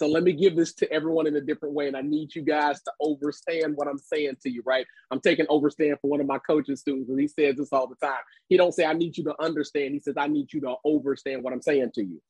So 0.00 0.06
let 0.06 0.22
me 0.22 0.32
give 0.32 0.56
this 0.56 0.72
to 0.76 0.90
everyone 0.90 1.26
in 1.26 1.36
a 1.36 1.42
different 1.42 1.74
way. 1.74 1.86
And 1.86 1.94
I 1.94 2.00
need 2.00 2.34
you 2.34 2.40
guys 2.40 2.80
to 2.84 2.92
understand 3.04 3.76
what 3.76 3.86
I'm 3.86 3.98
saying 3.98 4.38
to 4.40 4.50
you, 4.50 4.62
right? 4.64 4.86
I'm 5.10 5.20
taking 5.20 5.44
overstand 5.50 5.98
for 6.00 6.08
one 6.08 6.22
of 6.22 6.26
my 6.26 6.38
coaching 6.38 6.76
students, 6.76 7.10
and 7.10 7.20
he 7.20 7.28
says 7.28 7.56
this 7.56 7.68
all 7.70 7.86
the 7.86 7.96
time. 7.96 8.22
He 8.48 8.56
don't 8.56 8.72
say, 8.72 8.86
I 8.86 8.94
need 8.94 9.18
you 9.18 9.24
to 9.24 9.34
understand. 9.38 9.92
He 9.92 10.00
says, 10.00 10.14
I 10.16 10.26
need 10.26 10.54
you 10.54 10.62
to 10.62 10.76
understand 10.86 11.42
what 11.42 11.52
I'm 11.52 11.60
saying 11.60 11.90
to 11.96 12.02
you. 12.02 12.22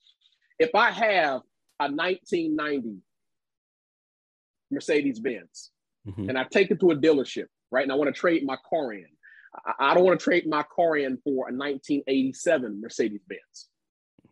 If 0.58 0.74
I 0.74 0.90
have 0.90 1.42
a 1.78 1.86
1990 1.88 2.96
Mercedes 4.72 5.20
Benz 5.20 5.70
mm-hmm. 6.08 6.28
and 6.28 6.36
I 6.36 6.46
take 6.50 6.72
it 6.72 6.80
to 6.80 6.90
a 6.90 6.96
dealership, 6.96 7.46
right? 7.70 7.84
And 7.84 7.92
I 7.92 7.94
want 7.94 8.12
to 8.12 8.20
trade 8.20 8.44
my 8.44 8.56
car 8.68 8.94
in. 8.94 9.06
I, 9.54 9.90
I 9.90 9.94
don't 9.94 10.02
want 10.02 10.18
to 10.18 10.24
trade 10.24 10.48
my 10.48 10.64
car 10.74 10.96
in 10.96 11.18
for 11.18 11.48
a 11.48 11.54
1987 11.54 12.80
Mercedes 12.80 13.22
Benz. 13.28 13.68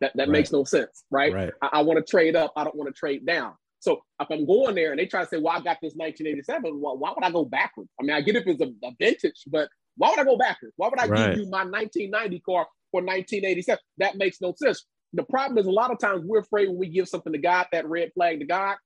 That 0.01 0.11
that 0.15 0.27
right. 0.27 0.29
makes 0.29 0.51
no 0.51 0.63
sense, 0.63 1.03
right? 1.11 1.33
right. 1.33 1.51
I, 1.61 1.69
I 1.73 1.81
want 1.81 2.05
to 2.05 2.09
trade 2.09 2.35
up. 2.35 2.53
I 2.55 2.63
don't 2.63 2.75
want 2.75 2.93
to 2.93 2.97
trade 2.97 3.25
down. 3.25 3.53
So 3.79 4.01
if 4.19 4.27
I'm 4.29 4.45
going 4.45 4.75
there 4.75 4.91
and 4.91 4.99
they 4.99 5.05
try 5.05 5.21
to 5.21 5.27
say, 5.27 5.37
"Well, 5.37 5.55
I 5.55 5.61
got 5.61 5.77
this 5.81 5.93
1987," 5.95 6.79
well, 6.79 6.97
why 6.97 7.13
would 7.15 7.23
I 7.23 7.31
go 7.31 7.45
backwards? 7.45 7.89
I 7.99 8.03
mean, 8.03 8.15
I 8.15 8.21
get 8.21 8.35
if 8.35 8.47
it's 8.47 8.61
a, 8.61 8.67
a 8.85 8.91
vintage, 8.99 9.43
but 9.47 9.69
why 9.97 10.09
would 10.09 10.19
I 10.19 10.23
go 10.23 10.37
backwards? 10.37 10.73
Why 10.77 10.89
would 10.89 10.99
I 10.99 11.07
right. 11.07 11.29
give 11.29 11.39
you 11.39 11.49
my 11.49 11.63
1990 11.63 12.39
car 12.39 12.65
for 12.91 13.01
1987? 13.01 13.79
That 13.97 14.17
makes 14.17 14.39
no 14.41 14.53
sense. 14.55 14.85
The 15.13 15.23
problem 15.23 15.57
is 15.57 15.65
a 15.65 15.71
lot 15.71 15.91
of 15.91 15.99
times 15.99 16.23
we're 16.25 16.39
afraid 16.39 16.69
when 16.69 16.77
we 16.77 16.87
give 16.87 17.07
something 17.07 17.33
to 17.33 17.39
God, 17.39 17.67
that 17.71 17.87
red 17.87 18.11
flag 18.13 18.39
to 18.39 18.45
God, 18.45 18.77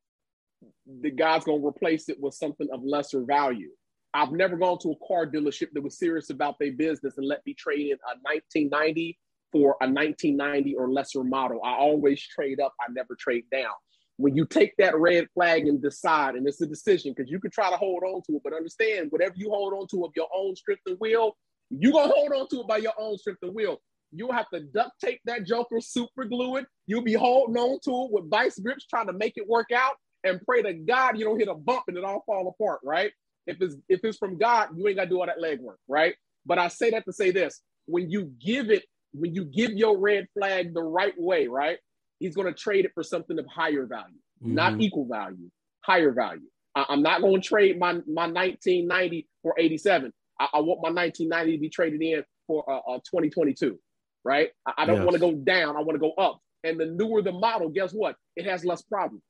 the 1.01 1.11
God's 1.11 1.45
going 1.45 1.61
to 1.61 1.67
replace 1.67 2.09
it 2.09 2.17
with 2.19 2.33
something 2.33 2.67
of 2.73 2.81
lesser 2.83 3.23
value. 3.25 3.69
I've 4.13 4.31
never 4.31 4.55
gone 4.55 4.77
to 4.79 4.91
a 4.91 5.07
car 5.07 5.25
dealership 5.25 5.69
that 5.73 5.83
was 5.83 5.97
serious 5.97 6.29
about 6.29 6.55
their 6.59 6.71
business 6.71 7.17
and 7.17 7.27
let 7.27 7.45
me 7.45 7.53
trade 7.55 7.87
in 7.87 7.97
a 7.97 8.15
1990 8.21 9.17
for 9.53 9.77
a 9.81 9.87
1990 9.87 10.75
or 10.75 10.91
lesser 10.91 11.23
model. 11.23 11.61
I 11.63 11.75
always 11.75 12.21
trade 12.21 12.59
up, 12.59 12.73
I 12.81 12.91
never 12.91 13.15
trade 13.17 13.45
down. 13.51 13.71
When 14.17 14.35
you 14.35 14.45
take 14.45 14.73
that 14.77 14.97
red 14.97 15.27
flag 15.33 15.67
and 15.67 15.81
decide, 15.81 16.35
and 16.35 16.45
it's 16.47 16.61
a 16.61 16.67
decision 16.67 17.13
because 17.15 17.31
you 17.31 17.39
can 17.39 17.51
try 17.51 17.69
to 17.69 17.77
hold 17.77 18.03
on 18.03 18.21
to 18.23 18.35
it, 18.35 18.41
but 18.43 18.53
understand 18.53 19.07
whatever 19.11 19.35
you 19.37 19.49
hold 19.49 19.73
on 19.73 19.87
to 19.87 20.03
of 20.03 20.11
your 20.15 20.27
own 20.35 20.55
strength 20.55 20.81
and 20.87 20.97
will, 20.99 21.37
you're 21.69 21.93
going 21.93 22.09
to 22.09 22.13
hold 22.13 22.33
on 22.33 22.47
to 22.49 22.61
it 22.61 22.67
by 22.67 22.77
your 22.77 22.93
own 22.99 23.17
strength 23.17 23.39
and 23.43 23.55
will. 23.55 23.79
You'll 24.11 24.33
have 24.33 24.49
to 24.53 24.59
duct 24.59 24.91
tape 25.03 25.21
that 25.25 25.45
joker, 25.45 25.79
super 25.79 26.25
glue 26.25 26.57
it. 26.57 26.65
You'll 26.85 27.03
be 27.03 27.13
holding 27.13 27.57
on 27.57 27.79
to 27.85 28.05
it 28.05 28.11
with 28.11 28.29
vice 28.29 28.59
grips, 28.59 28.85
trying 28.85 29.07
to 29.07 29.13
make 29.13 29.33
it 29.37 29.47
work 29.47 29.71
out, 29.71 29.95
and 30.23 30.41
pray 30.45 30.61
to 30.61 30.73
God 30.73 31.17
you 31.17 31.25
don't 31.25 31.39
hit 31.39 31.47
a 31.47 31.55
bump 31.55 31.83
and 31.87 31.97
it 31.97 32.03
all 32.03 32.23
fall 32.25 32.47
apart, 32.47 32.79
right? 32.83 33.11
If 33.47 33.61
it's 33.61 33.75
if 33.89 34.01
it's 34.03 34.17
from 34.17 34.37
God, 34.37 34.69
you 34.77 34.87
ain't 34.87 34.97
got 34.97 35.05
to 35.05 35.09
do 35.09 35.19
all 35.19 35.25
that 35.25 35.39
legwork, 35.39 35.77
right? 35.87 36.15
But 36.45 36.59
I 36.59 36.67
say 36.67 36.91
that 36.91 37.05
to 37.05 37.13
say 37.13 37.31
this: 37.31 37.61
when 37.87 38.09
you 38.09 38.31
give 38.39 38.69
it 38.69 38.83
when 39.13 39.33
you 39.33 39.45
give 39.45 39.71
your 39.71 39.97
red 39.97 40.27
flag 40.33 40.73
the 40.73 40.83
right 40.83 41.13
way, 41.17 41.47
right? 41.47 41.77
He's 42.19 42.35
going 42.35 42.47
to 42.47 42.53
trade 42.53 42.85
it 42.85 42.91
for 42.93 43.03
something 43.03 43.37
of 43.37 43.45
higher 43.45 43.85
value, 43.85 44.19
mm-hmm. 44.43 44.55
not 44.55 44.79
equal 44.79 45.07
value, 45.07 45.49
higher 45.81 46.11
value. 46.11 46.47
I, 46.75 46.85
am 46.89 47.03
not 47.03 47.21
going 47.21 47.41
to 47.41 47.47
trade 47.47 47.77
my, 47.79 47.93
my 47.93 48.27
1990 48.27 49.27
for 49.41 49.53
87. 49.57 50.11
I, 50.39 50.47
I, 50.53 50.59
want 50.59 50.81
my 50.81 50.89
1990 50.89 51.51
to 51.51 51.61
be 51.61 51.69
traded 51.69 52.01
in 52.01 52.23
for 52.47 52.69
uh, 52.69 52.77
uh 52.77 52.97
2022, 52.97 53.77
right? 54.23 54.49
I, 54.65 54.73
I 54.79 54.85
don't 54.85 54.97
yes. 54.97 55.05
want 55.05 55.13
to 55.13 55.19
go 55.19 55.33
down. 55.33 55.77
I 55.77 55.81
want 55.81 55.95
to 55.95 55.99
go 55.99 56.13
up. 56.13 56.39
And 56.63 56.79
the 56.79 56.85
newer 56.85 57.21
the 57.21 57.33
model, 57.33 57.69
guess 57.69 57.91
what? 57.91 58.15
It 58.35 58.45
has 58.45 58.63
less 58.63 58.81
problems. 58.81 59.23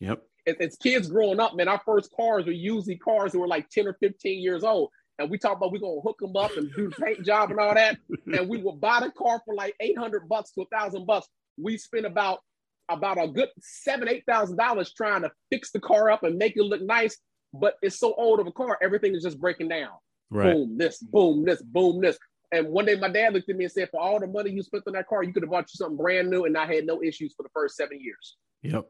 Yep. 0.00 0.22
As, 0.46 0.54
as 0.60 0.76
kids 0.76 1.08
growing 1.08 1.40
up, 1.40 1.56
man, 1.56 1.68
our 1.68 1.80
first 1.84 2.10
cars 2.14 2.44
were 2.44 2.52
usually 2.52 2.96
cars 2.96 3.32
that 3.32 3.38
were 3.38 3.48
like 3.48 3.68
10 3.70 3.88
or 3.88 3.96
15 4.00 4.42
years 4.42 4.62
old 4.62 4.90
and 5.18 5.30
we 5.30 5.38
talk 5.38 5.56
about 5.56 5.72
we're 5.72 5.78
gonna 5.78 6.00
hook 6.00 6.18
them 6.20 6.36
up 6.36 6.56
and 6.56 6.70
do 6.74 6.90
the 6.90 6.96
paint 6.96 7.24
job 7.24 7.50
and 7.50 7.60
all 7.60 7.74
that. 7.74 7.98
And 8.32 8.48
we 8.48 8.58
will 8.58 8.76
buy 8.76 9.00
the 9.00 9.10
car 9.10 9.40
for 9.44 9.54
like 9.54 9.74
800 9.80 10.28
bucks 10.28 10.50
to 10.52 10.62
a 10.62 10.66
thousand 10.66 11.06
bucks. 11.06 11.28
We 11.56 11.76
spent 11.76 12.06
about 12.06 12.40
about 12.88 13.22
a 13.22 13.28
good 13.28 13.48
seven, 13.60 14.08
eight 14.08 14.24
thousand 14.28 14.56
dollars 14.56 14.92
trying 14.92 15.22
to 15.22 15.30
fix 15.50 15.70
the 15.70 15.80
car 15.80 16.10
up 16.10 16.22
and 16.22 16.36
make 16.36 16.56
it 16.56 16.62
look 16.62 16.82
nice. 16.82 17.18
But 17.52 17.76
it's 17.82 17.98
so 17.98 18.14
old 18.14 18.40
of 18.40 18.46
a 18.46 18.52
car, 18.52 18.76
everything 18.82 19.14
is 19.14 19.22
just 19.22 19.40
breaking 19.40 19.68
down. 19.68 19.90
Right. 20.30 20.52
Boom, 20.52 20.76
this, 20.76 20.98
boom, 20.98 21.44
this, 21.44 21.62
boom, 21.62 22.00
this. 22.00 22.18
And 22.50 22.68
one 22.68 22.84
day 22.84 22.96
my 22.96 23.08
dad 23.08 23.32
looked 23.32 23.48
at 23.48 23.56
me 23.56 23.64
and 23.64 23.72
said, 23.72 23.88
For 23.90 24.00
all 24.00 24.18
the 24.18 24.26
money 24.26 24.50
you 24.50 24.62
spent 24.62 24.84
on 24.86 24.94
that 24.94 25.06
car, 25.06 25.22
you 25.22 25.32
could 25.32 25.44
have 25.44 25.50
bought 25.50 25.68
you 25.72 25.76
something 25.76 25.96
brand 25.96 26.30
new 26.30 26.44
and 26.44 26.56
I 26.56 26.66
had 26.66 26.84
no 26.84 27.02
issues 27.02 27.34
for 27.36 27.44
the 27.44 27.48
first 27.54 27.76
seven 27.76 28.00
years. 28.00 28.36
Yep. 28.62 28.86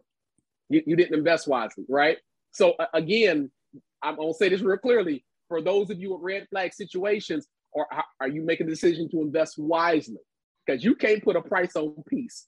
You, 0.70 0.82
you 0.86 0.96
didn't 0.96 1.18
invest 1.18 1.46
wisely, 1.46 1.84
right? 1.88 2.16
So 2.52 2.72
uh, 2.78 2.86
again, 2.94 3.50
I'm 4.02 4.16
gonna 4.16 4.32
say 4.32 4.48
this 4.48 4.62
real 4.62 4.78
clearly 4.78 5.24
for 5.48 5.60
those 5.60 5.90
of 5.90 6.00
you 6.00 6.12
with 6.12 6.22
red 6.22 6.46
flag 6.50 6.72
situations, 6.72 7.46
or 7.72 7.86
are 8.20 8.28
you 8.28 8.42
making 8.42 8.66
a 8.66 8.70
decision 8.70 9.08
to 9.10 9.20
invest 9.20 9.58
wisely? 9.58 10.18
Because 10.66 10.82
you 10.82 10.94
can't 10.94 11.22
put 11.22 11.36
a 11.36 11.42
price 11.42 11.76
on 11.76 11.94
peace. 12.08 12.46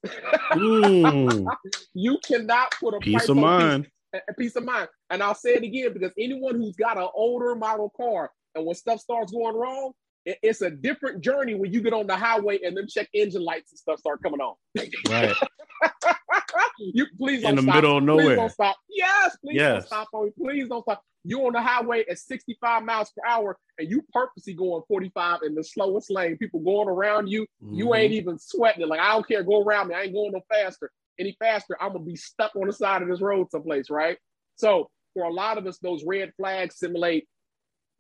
mm. 0.53 1.47
You 1.95 2.19
cannot 2.25 2.73
put 2.81 2.95
a 2.95 2.99
price 2.99 3.07
on 3.07 3.13
peace 3.13 3.29
of 3.29 3.37
mind. 3.37 3.85
Peace, 3.85 4.23
a 4.29 4.35
peace 4.35 4.57
of 4.57 4.65
mind. 4.65 4.89
And 5.11 5.23
I'll 5.23 5.35
say 5.35 5.55
it 5.55 5.63
again 5.63 5.93
because 5.93 6.13
anyone 6.19 6.55
who's 6.57 6.77
got 6.77 6.97
an 6.97 7.09
older 7.15 7.55
model 7.55 7.93
car 7.97 8.31
and 8.55 8.65
when 8.65 8.75
stuff 8.75 9.01
starts 9.01 9.33
going 9.33 9.57
wrong, 9.57 9.93
it's 10.25 10.63
a 10.63 10.71
different 10.71 11.21
journey 11.21 11.55
when 11.55 11.73
you 11.73 11.81
get 11.81 11.93
on 11.93 12.07
the 12.07 12.17
highway 12.17 12.59
and 12.65 12.77
then 12.77 12.87
check 12.89 13.09
engine 13.15 13.45
lights 13.45 13.73
and 13.73 13.79
stuff 13.79 13.99
start 13.99 14.23
coming 14.23 14.41
on. 14.41 14.55
Right. 15.09 15.35
you 16.79 17.07
please 17.17 17.45
in 17.45 17.55
the 17.57 17.63
middle 17.63 17.99
of 17.99 18.05
nowhere. 18.05 18.25
Please 18.25 18.37
don't 18.37 18.51
stop. 18.51 18.77
Yes, 18.89 19.37
please 19.45 19.57
yes. 19.57 19.73
don't 19.73 19.87
stop 19.87 20.09
on 20.13 20.25
me. 20.27 20.33
Please 20.39 20.69
don't 20.69 20.83
stop. 20.83 21.03
You 21.27 21.47
on 21.47 21.53
the 21.53 21.61
highway 21.61 22.05
at 22.09 22.19
65 22.19 22.83
miles 22.85 23.11
per 23.11 23.29
hour 23.29 23.57
and 23.79 23.91
you 23.91 24.03
purposely 24.12 24.55
going 24.55 24.83
45 24.89 25.41
in 25.45 25.55
the 25.55 25.65
slowest 25.65 26.11
lane. 26.11 26.37
People 26.37 26.61
going 26.61 26.89
around 26.89 27.29
you. 27.29 27.43
Mm-hmm. 27.62 27.75
You 27.75 27.95
ain't 27.95 28.12
even 28.12 28.39
sweating 28.39 28.83
it. 28.83 28.89
Like, 28.89 29.01
I 29.01 29.12
don't 29.12 29.27
care. 29.27 29.43
Go 29.43 29.62
around 29.62 29.89
me. 29.89 29.95
I 29.95 30.03
ain't 30.03 30.15
going 30.15 30.33
no 30.33 30.41
faster. 30.51 30.91
Any 31.19 31.37
faster, 31.39 31.77
I'm 31.81 31.93
gonna 31.93 32.05
be 32.05 32.17
stuck 32.17 32.55
on 32.57 32.67
the 32.67 32.73
side 32.73 33.03
of 33.03 33.09
this 33.09 33.21
road 33.21 33.51
someplace, 33.51 33.89
right? 33.91 34.19
So 34.57 34.91
for 35.15 35.25
a 35.25 35.33
lot 35.33 35.59
of 35.59 35.67
us, 35.67 35.79
those 35.79 36.05
red 36.05 36.33
flags 36.37 36.79
simulate 36.79 37.27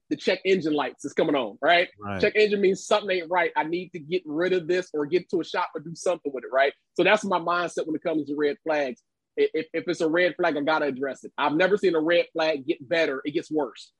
the 0.08 0.16
check 0.16 0.40
engine 0.44 0.74
lights 0.74 1.04
is 1.04 1.12
coming 1.12 1.34
on, 1.34 1.58
right? 1.60 1.88
right? 1.98 2.20
Check 2.20 2.34
engine 2.36 2.60
means 2.60 2.86
something 2.86 3.10
ain't 3.10 3.30
right. 3.30 3.50
I 3.56 3.64
need 3.64 3.90
to 3.90 3.98
get 3.98 4.22
rid 4.24 4.52
of 4.52 4.68
this 4.68 4.88
or 4.94 5.06
get 5.06 5.28
to 5.30 5.40
a 5.40 5.44
shop 5.44 5.70
or 5.74 5.80
do 5.80 5.94
something 5.94 6.30
with 6.32 6.44
it, 6.44 6.50
right? 6.52 6.72
So 6.94 7.02
that's 7.02 7.24
my 7.24 7.38
mindset 7.38 7.86
when 7.86 7.96
it 7.96 8.02
comes 8.02 8.26
to 8.26 8.36
red 8.36 8.56
flags. 8.62 9.02
If, 9.36 9.66
if 9.72 9.84
it's 9.86 10.00
a 10.00 10.08
red 10.08 10.34
flag, 10.36 10.56
I 10.56 10.60
gotta 10.60 10.86
address 10.86 11.24
it. 11.24 11.32
I've 11.36 11.54
never 11.54 11.76
seen 11.76 11.94
a 11.94 12.00
red 12.00 12.26
flag 12.32 12.66
get 12.66 12.86
better; 12.88 13.20
it 13.24 13.32
gets 13.32 13.50
worse. 13.50 13.92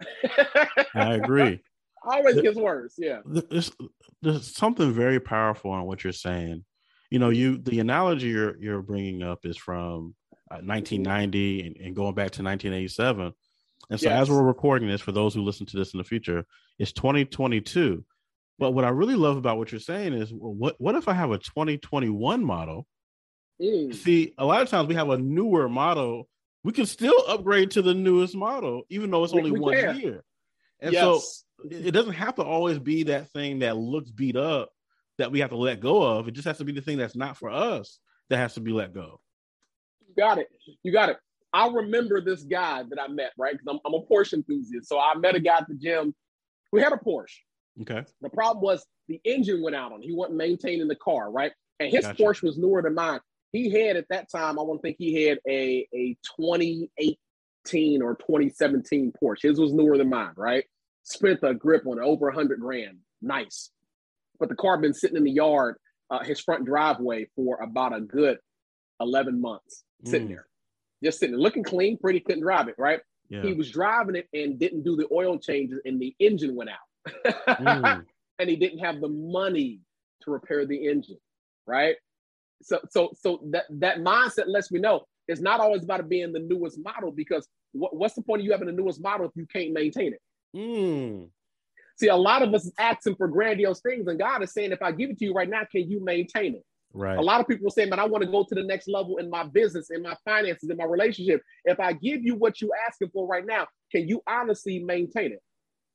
I 0.95 1.15
agree. 1.15 1.61
Always 2.03 2.41
gets 2.41 2.57
worse. 2.57 2.95
Yeah. 2.99 3.19
There's, 3.25 3.73
there's 4.23 4.55
something 4.55 4.93
very 4.93 5.19
powerful 5.19 5.75
in 5.75 5.83
what 5.83 6.05
you're 6.05 6.13
saying. 6.13 6.65
You 7.11 7.19
know, 7.19 7.31
you 7.31 7.59
the 7.59 7.81
analogy 7.81 8.29
you're 8.29 8.57
you're 8.59 8.83
bringing 8.83 9.23
up 9.23 9.45
is 9.45 9.57
from 9.57 10.15
uh, 10.51 10.63
1990 10.63 11.67
and, 11.67 11.77
and 11.79 11.97
going 11.97 12.15
back 12.15 12.31
to 12.33 12.43
1987 12.43 13.33
and 13.91 14.01
so, 14.01 14.09
yes. 14.09 14.23
as 14.23 14.31
we're 14.31 14.43
recording 14.43 14.89
this, 14.89 15.01
for 15.01 15.13
those 15.13 15.35
who 15.35 15.43
listen 15.43 15.67
to 15.67 15.77
this 15.77 15.93
in 15.93 15.99
the 15.99 16.05
future, 16.05 16.45
it's 16.79 16.93
2022. 16.93 18.05
But 18.59 18.73
what 18.73 18.85
I 18.85 18.89
really 18.89 19.15
love 19.15 19.37
about 19.37 19.59
what 19.59 19.71
you're 19.71 19.81
saying 19.81 20.15
is, 20.15 20.33
well, 20.33 20.55
what 20.55 20.77
what 20.79 20.95
if 20.95 21.09
I 21.09 21.13
have 21.13 21.31
a 21.31 21.39
2021 21.39 22.45
model? 22.45 22.87
See, 23.61 24.35
a 24.39 24.45
lot 24.45 24.63
of 24.63 24.69
times 24.69 24.89
we 24.89 24.95
have 24.95 25.11
a 25.11 25.19
newer 25.19 25.69
model. 25.69 26.29
We 26.63 26.73
can 26.73 26.87
still 26.87 27.17
upgrade 27.29 27.71
to 27.73 27.83
the 27.83 27.95
newest 27.95 28.35
model, 28.35 28.83
even 28.91 29.11
though 29.11 29.25
it's 29.25 29.33
only 29.33 29.51
we 29.51 29.61
one 29.61 29.75
can. 29.75 29.99
year. 29.99 30.25
And 30.81 30.93
yes. 30.93 31.03
so 31.03 31.69
it 31.71 31.93
doesn't 31.93 32.13
have 32.15 32.35
to 32.37 32.43
always 32.43 32.79
be 32.79 33.05
that 33.05 33.31
thing 33.31 33.61
that 33.61 33.77
looks 33.77 34.11
beat 34.11 34.37
up 34.37 34.71
that 35.19 35.33
we 35.33 35.41
have 35.41 35.51
to 35.51 35.57
let 35.57 35.81
go 35.81 36.03
of. 36.03 36.29
It 36.29 36.33
just 36.33 36.47
has 36.47 36.59
to 36.59 36.65
be 36.65 36.73
the 36.73 36.83
thing 36.83 36.99
that's 36.99 37.17
not 37.17 37.37
for 37.37 37.51
us 37.51 37.99
that 38.29 38.37
has 38.37 38.55
to 38.55 38.61
be 38.61 38.73
let 38.73 38.93
go. 38.93 39.21
You 40.07 40.15
got 40.17 40.39
it. 40.39 40.49
You 40.83 40.93
got 40.93 41.09
it. 41.09 41.17
I 41.53 41.69
remember 41.69 42.21
this 42.21 42.43
guy 42.43 42.83
that 42.83 43.01
I 43.01 43.09
met, 43.09 43.33
right? 43.39 43.53
Because 43.53 43.67
I'm, 43.69 43.81
I'm, 43.87 43.95
a 43.95 44.05
Porsche 44.05 44.35
enthusiast. 44.35 44.89
So 44.89 44.99
I 44.99 45.15
met 45.17 45.35
a 45.35 45.41
guy 45.41 45.59
at 45.59 45.69
the 45.69 45.75
gym 45.75 46.15
who 46.71 46.79
had 46.79 46.93
a 46.93 46.97
Porsche. 46.97 47.39
Okay. 47.81 48.05
The 48.21 48.29
problem 48.29 48.63
was 48.63 48.85
the 49.09 49.21
engine 49.25 49.63
went 49.63 49.77
out 49.77 49.93
on. 49.93 50.03
Him. 50.03 50.03
He 50.03 50.13
wasn't 50.13 50.37
maintaining 50.37 50.89
the 50.89 50.97
car, 50.97 51.31
right? 51.31 51.53
And 51.81 51.91
his 51.91 52.05
gotcha. 52.05 52.23
Porsche 52.23 52.43
was 52.43 52.59
newer 52.59 52.83
than 52.83 52.95
mine. 52.95 53.21
He 53.57 53.71
had 53.71 53.97
at 53.97 54.09
that 54.11 54.31
time, 54.31 54.59
I 54.59 54.63
want 54.63 54.81
to 54.81 54.83
think 54.83 54.97
he 54.99 55.25
had 55.25 55.39
a 55.49 55.87
a 55.95 56.17
2018 56.37 58.03
or 58.03 58.15
2017 58.17 59.13
Porsche. 59.23 59.43
His 59.43 59.61
was 59.61 59.73
newer 59.73 59.99
than 59.99 60.11
mine, 60.11 60.35
right? 60.37 60.65
Spent 61.03 61.41
a 61.43 61.55
grip 61.55 61.87
on 61.87 61.99
it, 61.99 62.03
over 62.03 62.27
100 62.27 62.61
grand. 62.61 62.99
Nice. 63.23 63.71
But 64.39 64.49
the 64.49 64.57
car 64.57 64.79
been 64.79 64.93
sitting 64.95 65.17
in 65.17 65.25
the 65.25 65.31
yard, 65.31 65.77
uh, 66.11 66.23
his 66.23 66.41
front 66.41 66.67
driveway 66.67 67.27
for 67.35 67.61
about 67.63 67.97
a 67.97 68.01
good 68.01 68.39
11 69.01 69.41
months, 69.41 69.85
sitting 70.05 70.27
mm. 70.27 70.31
there 70.31 70.47
just 71.03 71.21
sitting 71.21 71.37
looking 71.37 71.63
clean, 71.63 71.99
pretty, 71.99 72.21
couldn't 72.21 72.43
drive 72.43 72.69
it, 72.69 72.75
right? 72.79 73.01
Yeah. 73.29 73.43
He 73.43 73.53
was 73.53 73.71
driving 73.71 74.17
it 74.17 74.29
and 74.33 74.59
didn't 74.59 74.85
do 74.85 74.97
the 74.97 75.07
oil 75.13 75.39
changes, 75.39 75.81
and 75.85 76.01
the 76.01 76.15
engine 76.19 76.55
went 76.55 76.71
out. 76.71 77.35
mm. 77.47 78.05
And 78.39 78.51
he 78.51 78.57
didn't 78.57 78.81
have 78.81 79.01
the 79.01 79.09
money 79.09 79.81
to 80.21 80.31
repair 80.31 80.67
the 80.67 80.89
engine, 80.89 81.17
right? 81.67 81.97
So, 82.63 82.81
so, 82.91 83.11
so 83.21 83.41
that 83.51 83.65
that 83.71 83.99
mindset 83.99 84.45
lets 84.47 84.73
me 84.73 84.81
know 84.81 85.05
it's 85.29 85.41
not 85.41 85.61
always 85.61 85.83
about 85.83 86.09
being 86.09 86.33
the 86.33 86.41
newest 86.41 86.79
model 86.79 87.11
because 87.11 87.49
what, 87.73 87.95
what's 87.95 88.15
the 88.15 88.23
point 88.23 88.41
of 88.41 88.47
you 88.47 88.53
having 88.53 88.67
the 88.67 88.73
newest 88.73 89.03
model 89.03 89.27
if 89.27 89.33
you 89.35 89.47
can't 89.47 89.73
maintain 89.73 90.15
it? 90.15 90.21
Mm. 90.57 91.29
See, 91.97 92.09
a 92.09 92.17
lot 92.17 92.43
of 92.43 92.53
us 92.55 92.67
is 92.67 92.73
asking 92.79 93.17
for 93.17 93.27
grandiose 93.27 93.81
things, 93.81 94.07
and 94.07 94.19
God 94.19 94.43
is 94.43 94.53
saying, 94.53 94.73
if 94.73 94.83
I 94.83 94.93
give 94.93 95.11
it 95.11 95.19
to 95.19 95.25
you 95.25 95.33
right 95.33 95.49
now, 95.49 95.63
can 95.71 95.89
you 95.89 96.03
maintain 96.05 96.55
it? 96.55 96.65
Right. 96.93 97.19
A 97.19 97.23
lot 97.23 97.41
of 97.41 97.49
people 97.49 97.67
are 97.67 97.71
saying, 97.71 97.91
man, 97.91 97.99
I 97.99 98.07
want 98.07 98.25
to 98.25 98.31
go 98.31 98.45
to 98.45 98.55
the 98.55 98.63
next 98.63 98.89
level 98.89 99.17
in 99.19 99.29
my 99.29 99.45
business, 99.45 99.91
in 99.91 100.03
my 100.03 100.15
finances, 100.25 100.71
in 100.71 100.77
my 100.77 100.85
relationship. 100.85 101.43
If 101.65 101.81
I 101.81 101.93
give 101.93 102.23
you 102.23 102.37
what 102.37 102.61
you're 102.61 102.71
asking 102.87 103.11
for 103.13 103.27
right 103.27 103.45
now, 103.45 103.67
can 103.93 104.09
you 104.09 104.23
honestly 104.27 104.79
maintain 104.79 105.33
it? 105.33 105.43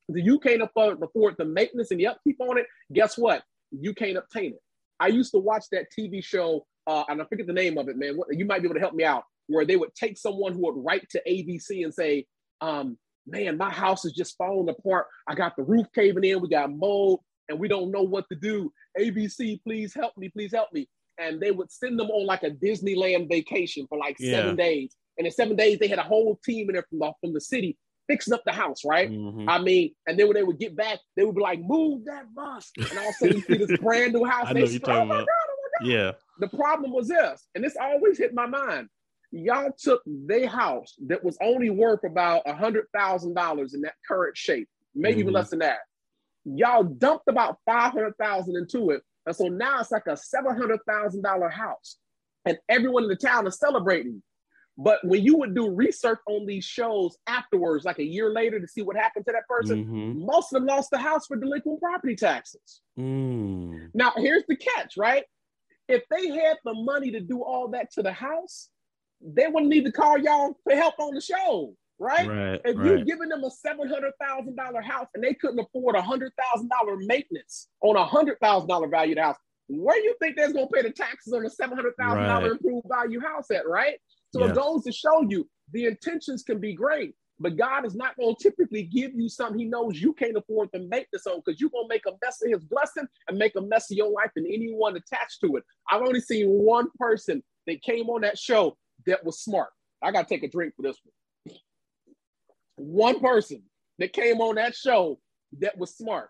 If 0.10 0.24
you 0.26 0.40
can't 0.40 0.62
afford, 0.62 1.02
afford 1.02 1.36
the 1.38 1.46
maintenance 1.46 1.92
and 1.92 2.00
the 2.00 2.08
upkeep 2.08 2.38
on 2.40 2.58
it, 2.58 2.66
guess 2.94 3.18
what? 3.18 3.44
You 3.72 3.94
can't 3.94 4.18
obtain 4.18 4.54
it. 4.54 4.62
I 5.02 5.08
used 5.08 5.32
to 5.32 5.40
watch 5.40 5.66
that 5.72 5.88
TV 5.98 6.24
show, 6.24 6.66
uh, 6.86 7.04
and 7.10 7.22
I 7.22 7.26
forget 7.26 7.48
the 7.48 7.54
name 7.54 7.78
of 7.80 7.90
it, 7.90 7.98
man. 7.98 8.20
You 8.30 8.46
might 8.46 8.62
be 8.62 8.68
able 8.68 8.76
to 8.76 8.80
help 8.80 8.94
me 8.94 9.04
out, 9.04 9.24
where 9.48 9.66
they 9.66 9.76
would 9.76 9.94
take 9.96 10.18
someone 10.18 10.54
who 10.54 10.62
would 10.62 10.76
write 10.86 11.10
to 11.10 11.22
ABC 11.28 11.84
and 11.84 11.92
say, 11.94 12.28
um, 12.62 12.98
man, 13.26 13.58
my 13.58 13.72
house 13.72 14.06
is 14.06 14.14
just 14.14 14.38
falling 14.38 14.70
apart. 14.70 15.08
I 15.28 15.34
got 15.34 15.56
the 15.58 15.64
roof 15.64 15.88
caving 15.96 16.24
in, 16.24 16.40
we 16.40 16.50
got 16.50 16.72
mold, 16.72 17.22
and 17.50 17.60
we 17.60 17.68
don't 17.68 17.92
know 17.92 18.04
what 18.04 18.26
to 18.30 18.36
do. 18.36 18.72
ABC, 18.98 19.62
please 19.64 19.92
help 19.94 20.16
me, 20.18 20.30
please 20.30 20.54
help 20.54 20.70
me. 20.72 20.88
And 21.18 21.42
they 21.42 21.50
would 21.52 21.72
send 21.72 22.00
them 22.00 22.12
on 22.12 22.28
like 22.28 22.44
a 22.44 22.52
Disneyland 22.52 23.28
vacation 23.28 23.88
for 23.90 23.98
like 23.98 24.18
Yeah. 24.20 24.38
seven 24.38 24.56
days. 24.56 24.96
And 25.18 25.26
in 25.26 25.34
seven 25.34 25.56
days, 25.56 25.80
they 25.80 25.88
had 25.88 26.00
a 26.00 26.04
whole 26.04 26.40
team 26.46 26.70
in 26.70 26.74
there 26.74 26.86
from 26.90 27.00
the, 27.00 27.12
from 27.22 27.34
the 27.34 27.42
city 27.42 27.78
fixing 28.08 28.34
up 28.34 28.42
the 28.46 28.52
house, 28.52 28.84
right? 28.86 29.10
Mhm. 29.10 29.46
I 29.48 29.60
mean, 29.60 29.94
and 30.08 30.20
then 30.20 30.28
when 30.28 30.36
they 30.36 30.44
would 30.44 30.60
get 30.60 30.76
back, 30.76 31.00
they 31.16 31.24
would 31.24 31.36
be 31.36 31.42
like, 31.42 31.60
move 31.62 32.06
that 32.06 32.34
bus. 32.34 32.72
And 32.90 33.00
all 33.00 33.10
of 33.10 33.10
a 33.10 33.14
sudden 33.14 33.36
you 33.38 33.42
see 33.42 33.58
this 33.58 33.72
brand 33.82 34.14
new 34.14 34.24
house. 34.26 34.48
I 34.50 34.54
know 34.54 34.60
you're 34.66 34.80
oh 34.84 34.86
talking 34.86 35.08
my 35.10 35.16
about. 35.16 35.28
God, 35.28 35.50
oh 35.50 35.56
my 35.80 35.86
God. 35.86 35.92
Yeah. 35.92 36.12
The 36.40 36.48
problem 36.58 36.92
was 36.92 37.08
this, 37.08 37.48
and 37.56 37.64
this 37.64 37.78
always 37.80 38.18
hit 38.18 38.34
my 38.34 38.46
mind. 38.48 38.90
Y'all 39.32 39.72
took 39.78 40.02
their 40.06 40.48
house 40.48 40.94
that 41.08 41.24
was 41.24 41.38
only 41.42 41.70
worth 41.70 42.04
about 42.04 42.42
a 42.46 42.54
hundred 42.54 42.86
thousand 42.94 43.34
dollars 43.34 43.74
in 43.74 43.82
that 43.82 43.94
current 44.08 44.36
shape, 44.36 44.68
maybe 44.94 45.20
even 45.22 45.32
Mhm. 45.32 45.36
less 45.36 45.50
than 45.52 45.60
that. 45.60 45.80
Y'all 46.44 46.84
dumped 46.84 47.28
about 47.30 47.58
five 47.66 47.94
hundred 47.94 48.14
thousand 48.18 48.58
into 48.58 48.90
it, 48.90 49.04
and 49.26 49.36
so 49.36 49.46
now 49.48 49.80
it's 49.80 49.92
like 49.92 50.08
a 50.08 50.18
seven 50.18 50.58
hundred 50.58 50.80
thousand 50.88 51.22
dollar 51.22 51.48
house, 51.50 51.98
and 52.46 52.58
everyone 52.68 53.04
in 53.04 53.10
the 53.10 53.16
town 53.16 53.46
is 53.48 53.58
celebrating. 53.60 54.22
But 54.84 55.00
when 55.04 55.24
you 55.24 55.38
would 55.38 55.54
do 55.54 55.70
research 55.70 56.20
on 56.28 56.46
these 56.48 56.66
shows 56.66 57.16
afterwards, 57.28 57.86
like 57.86 58.00
a 58.00 58.04
year 58.04 58.32
later, 58.32 58.60
to 58.60 58.68
see 58.68 58.82
what 58.82 58.96
happened 58.96 59.26
to 59.28 59.32
that 59.32 59.48
person, 59.48 59.86
Mhm. 59.86 60.26
most 60.26 60.52
of 60.54 60.60
them 60.62 60.66
lost 60.66 60.90
the 60.90 60.98
house 60.98 61.28
for 61.28 61.38
delinquent 61.38 61.80
property 61.80 62.16
taxes. 62.16 62.82
Mm. 62.98 63.92
Now, 63.94 64.12
here's 64.18 64.44
the 64.48 64.56
catch, 64.56 64.98
right? 64.98 65.24
If 65.88 66.04
they 66.10 66.30
had 66.30 66.58
the 66.66 66.74
money 66.74 67.12
to 67.12 67.20
do 67.20 67.44
all 67.44 67.68
that 67.70 67.92
to 67.92 68.02
the 68.02 68.12
house, 68.12 68.70
they 69.22 69.48
wouldn't 69.48 69.68
need 69.70 69.86
to 69.86 69.92
call 69.92 70.18
y'all 70.18 70.56
for 70.64 70.74
help 70.76 70.96
on 71.00 71.14
the 71.14 71.22
show, 71.22 71.76
right? 72.00 72.28
Right. 72.28 72.62
If 72.66 72.76
you're 72.78 73.04
giving 73.04 73.30
them 73.30 73.44
a 73.44 73.52
seven 73.52 73.88
hundred 73.88 74.14
thousand 74.20 74.56
dollar 74.56 74.82
house 74.82 75.10
and 75.14 75.24
they 75.24 75.36
couldn't 75.36 75.60
afford 75.60 75.96
a 75.96 76.02
hundred 76.02 76.32
thousand 76.42 76.70
dollar 76.70 76.98
maintenance 76.98 77.70
on 77.82 77.98
a 77.98 78.06
hundred 78.06 78.40
thousand 78.40 78.68
dollar 78.70 78.88
value 78.88 79.16
house, 79.20 79.38
where 79.68 79.96
do 80.00 80.04
you 80.08 80.16
think 80.20 80.38
they're 80.38 80.52
gonna 80.52 80.66
pay 80.74 80.82
the 80.82 80.90
taxes 80.92 81.34
on 81.34 81.46
a 81.46 81.50
seven 81.52 81.76
hundred 81.78 81.96
thousand 81.98 82.24
dollar 82.24 82.42
Right. 82.44 82.52
improved 82.54 82.88
value 82.90 83.20
house 83.20 83.52
at, 83.52 83.68
right? 83.68 84.00
So 84.32 84.42
Yes. 84.42 84.52
it 84.52 84.56
goes 84.56 84.84
to 84.86 84.92
show 84.92 85.22
you 85.30 85.50
the 85.72 85.86
intentions 85.86 86.44
can 86.44 86.60
be 86.60 86.74
great, 86.74 87.16
but 87.40 87.58
God 87.58 87.86
is 87.86 87.96
not 87.96 88.16
going 88.18 88.36
to 88.36 88.44
typically 88.44 88.84
give 88.84 89.14
you 89.14 89.30
something 89.30 89.60
He 89.60 89.66
knows 89.66 90.02
you 90.02 90.14
can't 90.14 90.38
afford 90.38 90.72
to 90.74 90.80
make 90.80 91.08
this 91.12 91.28
on 91.28 91.42
because 91.46 91.60
you're 91.60 91.70
going 91.70 91.86
to 91.86 91.94
make 91.94 92.06
a 92.08 92.18
mess 92.24 92.42
of 92.44 92.52
His 92.52 92.64
blessing 92.66 93.08
and 93.28 93.38
make 93.38 93.56
a 93.56 93.62
mess 93.62 93.92
of 93.92 93.98
your 93.98 94.12
life 94.12 94.32
and 94.36 94.46
anyone 94.48 94.96
attached 94.96 95.42
to 95.42 95.56
it. 95.58 95.64
I've 95.90 96.02
only 96.02 96.22
seen 96.22 96.48
one 96.48 96.88
person 96.98 97.44
that 97.68 97.82
came 97.82 98.10
on 98.10 98.22
that 98.22 98.38
show 98.38 98.78
that 99.06 99.24
was 99.24 99.40
smart. 99.42 99.70
I 100.02 100.12
got 100.12 100.28
to 100.28 100.34
take 100.34 100.44
a 100.44 100.50
drink 100.50 100.76
for 100.76 100.84
this 100.84 100.98
one. 101.04 101.58
One 102.76 103.20
person 103.20 103.64
that 104.00 104.14
came 104.14 104.42
on 104.42 104.56
that 104.56 104.76
show 104.76 105.20
that 105.60 105.78
was 105.78 105.96
smart. 105.96 106.30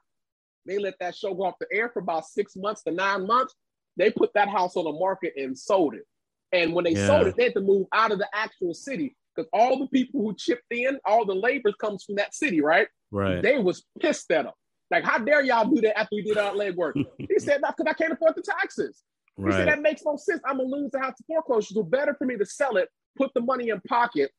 They 0.65 0.77
let 0.77 0.95
that 0.99 1.15
show 1.15 1.33
go 1.33 1.45
off 1.45 1.55
the 1.59 1.67
air 1.71 1.89
for 1.89 1.99
about 1.99 2.25
six 2.25 2.55
months 2.55 2.83
to 2.83 2.91
nine 2.91 3.25
months. 3.25 3.55
They 3.97 4.11
put 4.11 4.33
that 4.33 4.49
house 4.49 4.75
on 4.75 4.85
the 4.85 4.91
market 4.91 5.33
and 5.37 5.57
sold 5.57 5.95
it. 5.95 6.05
And 6.51 6.73
when 6.73 6.83
they 6.83 6.91
Yeah. 6.93 7.07
sold 7.07 7.27
it, 7.27 7.35
they 7.37 7.45
had 7.45 7.53
to 7.53 7.61
move 7.61 7.87
out 7.93 8.11
of 8.11 8.19
the 8.19 8.27
actual 8.33 8.73
city 8.73 9.15
because 9.35 9.49
all 9.53 9.79
the 9.79 9.87
people 9.87 10.21
who 10.21 10.35
chipped 10.35 10.71
in, 10.71 10.99
all 11.05 11.25
the 11.25 11.33
labor 11.35 11.71
comes 11.73 12.03
from 12.03 12.15
that 12.15 12.33
city, 12.33 12.61
right? 12.61 12.87
Right. 13.11 13.41
They 13.41 13.57
was 13.59 13.85
pissed 13.99 14.29
at 14.31 14.45
him. 14.45 14.51
Like, 14.89 15.05
how 15.05 15.19
dare 15.19 15.41
y'all 15.41 15.69
do 15.69 15.79
that 15.81 15.97
after 15.97 16.15
we 16.15 16.21
did 16.21 16.37
our 16.37 16.53
legwork? 16.53 16.93
he 17.17 17.39
said, 17.39 17.61
because 17.61 17.85
I 17.87 17.93
can't 17.93 18.11
afford 18.11 18.35
the 18.35 18.41
taxes. 18.41 19.03
He 19.37 19.51
said, 19.53 19.67
that 19.69 19.81
makes 19.81 20.03
no 20.05 20.17
sense. 20.17 20.41
I'm 20.45 20.57
going 20.57 20.69
to 20.69 20.75
lose 20.75 20.91
the 20.91 20.99
house 20.99 21.15
to 21.17 21.23
foreclosure. 21.25 21.73
So 21.73 21.83
better 21.83 22.13
for 22.13 22.25
me 22.25 22.37
to 22.37 22.45
sell 22.45 22.75
it, 22.77 22.89
put 23.17 23.33
the 23.33 23.41
money 23.41 23.69
in 23.69 23.79
pocket, 23.87 24.31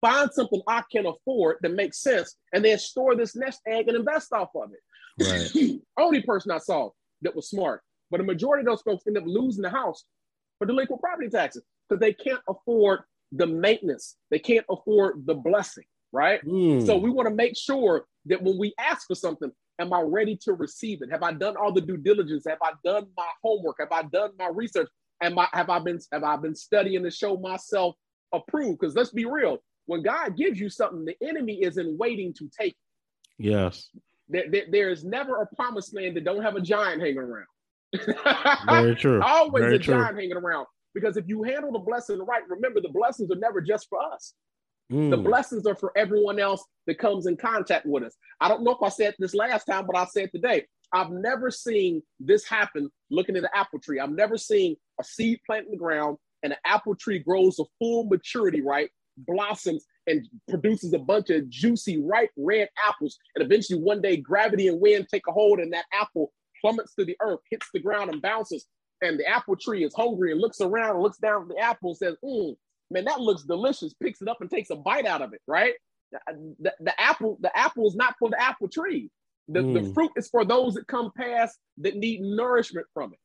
find 0.00 0.30
something 0.32 0.60
I 0.66 0.82
can 0.90 1.06
afford 1.06 1.58
that 1.62 1.72
makes 1.72 2.02
sense, 2.02 2.36
and 2.52 2.64
then 2.64 2.78
store 2.78 3.14
this 3.14 3.36
nest 3.36 3.60
egg 3.66 3.88
and 3.88 3.96
invest 3.96 4.32
off 4.32 4.50
of 4.56 4.70
it. 4.72 5.24
Right. 5.24 5.80
Only 5.96 6.22
person 6.22 6.50
I 6.50 6.58
saw 6.58 6.90
that 7.22 7.34
was 7.36 7.48
smart. 7.48 7.82
But 8.10 8.18
the 8.18 8.24
majority 8.24 8.62
of 8.62 8.66
those 8.66 8.82
folks 8.82 9.06
end 9.06 9.16
up 9.16 9.24
losing 9.26 9.62
the 9.62 9.70
house 9.70 10.04
for 10.62 10.66
delinquent 10.66 11.02
property 11.02 11.28
taxes 11.28 11.64
because 11.88 12.00
they 12.00 12.12
can't 12.12 12.40
afford 12.48 13.00
the 13.32 13.46
maintenance. 13.46 14.16
They 14.30 14.38
can't 14.38 14.64
afford 14.70 15.26
the 15.26 15.34
blessing, 15.34 15.84
right? 16.12 16.44
Mm. 16.46 16.86
So 16.86 16.96
we 16.96 17.10
want 17.10 17.28
to 17.28 17.34
make 17.34 17.56
sure 17.58 18.06
that 18.26 18.40
when 18.40 18.56
we 18.58 18.72
ask 18.78 19.08
for 19.08 19.16
something, 19.16 19.50
am 19.80 19.92
I 19.92 20.02
ready 20.02 20.36
to 20.44 20.52
receive 20.52 21.02
it? 21.02 21.10
Have 21.10 21.24
I 21.24 21.32
done 21.32 21.56
all 21.56 21.72
the 21.72 21.80
due 21.80 21.96
diligence? 21.96 22.44
Have 22.46 22.58
I 22.62 22.72
done 22.84 23.06
my 23.16 23.26
homework? 23.42 23.76
Have 23.80 23.90
I 23.90 24.02
done 24.02 24.30
my 24.38 24.50
research? 24.54 24.88
Am 25.20 25.36
I 25.38 25.48
have 25.52 25.68
I 25.68 25.80
been 25.80 25.98
have 26.12 26.22
I 26.22 26.36
been 26.36 26.54
studying 26.54 27.02
to 27.02 27.10
show 27.10 27.36
myself 27.36 27.96
approved? 28.32 28.78
Because 28.80 28.94
let's 28.94 29.10
be 29.10 29.24
real, 29.24 29.58
when 29.86 30.02
God 30.04 30.36
gives 30.36 30.60
you 30.60 30.68
something, 30.70 31.04
the 31.04 31.16
enemy 31.26 31.54
is 31.62 31.76
in 31.78 31.96
waiting 31.98 32.32
to 32.34 32.48
take. 32.56 32.72
it. 32.72 33.44
yes. 33.50 33.88
There, 34.28 34.44
there- 34.48 34.66
there 34.70 34.90
is 34.90 35.02
never 35.04 35.42
a 35.42 35.46
promised 35.56 35.94
land 35.94 36.16
that 36.16 36.24
don't 36.24 36.42
have 36.42 36.54
a 36.56 36.60
giant 36.60 37.00
hanging 37.02 37.18
around. 37.18 37.46
Very 38.68 38.94
true. 38.96 39.20
Always 39.22 39.62
Very 39.62 39.76
a 39.76 39.78
true. 39.78 39.94
giant 39.94 40.16
hanging 40.16 40.36
around. 40.36 40.66
Because 40.94 41.16
if 41.16 41.26
you 41.26 41.42
handle 41.42 41.72
the 41.72 41.78
blessing 41.78 42.18
right, 42.24 42.42
remember 42.48 42.80
the 42.80 42.88
blessings 42.90 43.30
are 43.30 43.36
never 43.36 43.60
just 43.60 43.88
for 43.88 43.98
us. 44.02 44.34
The 44.90 44.96
Mm. 44.96 45.24
blessings 45.24 45.66
are 45.66 45.74
for 45.76 45.90
everyone 45.96 46.38
else 46.38 46.62
that 46.86 46.98
comes 46.98 47.26
in 47.26 47.36
contact 47.38 47.86
with 47.86 48.02
us. 48.02 48.14
I 48.40 48.48
don't 48.48 48.62
know 48.62 48.72
if 48.72 48.82
I 48.82 48.90
said 48.90 49.14
this 49.18 49.34
last 49.34 49.64
time, 49.64 49.86
but 49.86 49.96
I 49.96 50.04
said 50.06 50.30
today. 50.32 50.66
I've 50.92 51.10
never 51.10 51.50
seen 51.50 52.02
this 52.20 52.44
happen 52.46 52.90
looking 53.10 53.34
at 53.36 53.44
an 53.44 53.48
apple 53.54 53.78
tree. 53.78 53.98
I've 54.00 54.10
never 54.10 54.36
seen 54.36 54.76
a 55.00 55.04
seed 55.04 55.40
plant 55.46 55.64
in 55.64 55.70
the 55.70 55.78
ground 55.78 56.18
and 56.42 56.52
an 56.52 56.58
apple 56.66 56.94
tree 56.94 57.18
grows 57.18 57.56
to 57.56 57.64
full 57.78 58.04
maturity, 58.04 58.60
right? 58.60 58.90
Blossoms 59.16 59.86
and 60.06 60.28
produces 60.50 60.92
a 60.92 60.98
bunch 60.98 61.30
of 61.30 61.48
juicy, 61.48 62.02
ripe 62.02 62.30
red 62.36 62.68
apples. 62.86 63.16
And 63.34 63.42
eventually, 63.42 63.80
one 63.80 64.02
day, 64.02 64.18
gravity 64.18 64.68
and 64.68 64.78
wind 64.78 65.06
take 65.10 65.26
a 65.26 65.32
hold, 65.32 65.60
and 65.60 65.72
that 65.72 65.86
apple 65.94 66.32
plummets 66.62 66.94
to 66.96 67.04
the 67.04 67.16
earth, 67.22 67.40
hits 67.50 67.68
the 67.74 67.80
ground, 67.80 68.10
and 68.12 68.22
bounces. 68.22 68.66
And 69.02 69.20
the 69.20 69.28
apple 69.28 69.56
tree 69.56 69.84
is 69.84 69.94
hungry 69.94 70.32
and 70.32 70.40
looks 70.40 70.62
around 70.62 70.92
and 70.96 71.02
looks 71.02 71.18
down 71.18 71.42
at 71.42 71.48
the 71.48 71.58
apple 71.58 71.90
and 71.90 71.98
says, 71.98 72.16
mm, 72.24 72.56
man, 72.90 73.04
that 73.06 73.20
looks 73.20 73.44
delicious. 73.44 73.94
Picks 74.02 74.22
it 74.22 74.28
up 74.28 74.40
and 74.40 74.50
takes 74.50 74.70
a 74.70 74.76
bite 74.76 75.06
out 75.06 75.22
of 75.22 75.34
it, 75.34 75.42
right? 75.48 75.74
The, 76.12 76.54
the, 76.60 76.74
the 76.80 77.00
apple, 77.00 77.38
the 77.42 77.56
apple 77.58 77.88
is 77.88 77.96
not 77.96 78.16
for 78.18 78.30
the 78.30 78.40
apple 78.40 78.68
tree. 78.68 79.10
The, 79.48 79.62
the 79.62 79.80
Mm. 79.80 79.94
fruit 79.94 80.12
is 80.16 80.28
for 80.30 80.44
those 80.44 80.74
that 80.74 80.86
come 80.86 81.10
past 81.16 81.58
that 81.78 81.96
need 81.96 82.20
nourishment 82.22 82.86
from 82.94 83.12
it, 83.12 83.18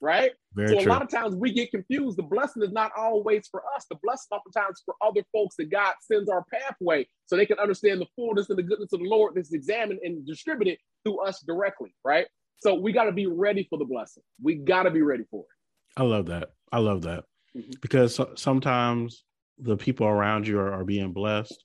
right? 0.00 0.32
Very 0.54 0.68
so 0.70 0.80
a 0.80 0.88
lot 0.88 1.02
of 1.02 1.08
times 1.10 1.36
we 1.36 1.52
get 1.52 1.70
confused. 1.70 2.18
The 2.18 2.24
blessing 2.24 2.62
is 2.64 2.72
not 2.72 2.92
always 2.96 3.48
for 3.48 3.62
us. 3.76 3.86
The 3.90 3.98
blessing 4.02 4.28
oftentimes 4.32 4.82
for 4.84 4.94
other 5.02 5.22
folks 5.32 5.56
that 5.58 5.70
God 5.70 5.94
sends 6.00 6.28
our 6.30 6.44
pathway 6.52 7.06
so 7.26 7.36
they 7.36 7.46
can 7.46 7.58
understand 7.60 8.00
the 8.00 8.06
fullness 8.16 8.50
and 8.50 8.58
the 8.58 8.64
goodness 8.64 8.92
of 8.92 9.00
the 9.00 9.08
Lord 9.08 9.34
that's 9.36 9.52
examined 9.52 10.00
and 10.02 10.26
distributed 10.26 10.78
through 11.04 11.20
us 11.24 11.40
directly, 11.46 11.94
right? 12.04 12.26
So 12.58 12.74
we 12.74 12.92
got 12.92 13.04
to 13.04 13.12
be 13.12 13.26
ready 13.26 13.66
for 13.68 13.78
the 13.78 13.84
blessing. 13.84 14.22
We 14.42 14.54
got 14.56 14.84
to 14.84 14.90
be 14.90 15.02
ready 15.02 15.24
for 15.30 15.42
it. 15.42 16.00
I 16.00 16.04
love 16.04 16.26
that. 16.26 16.50
I 16.72 16.78
love 16.78 17.02
that 17.02 17.24
Mhm. 17.56 17.80
because 17.80 18.14
so- 18.14 18.32
sometimes 18.36 19.24
the 19.58 19.76
people 19.76 20.06
around 20.06 20.46
you 20.46 20.58
are, 20.58 20.72
are 20.72 20.84
being 20.84 21.12
blessed, 21.12 21.64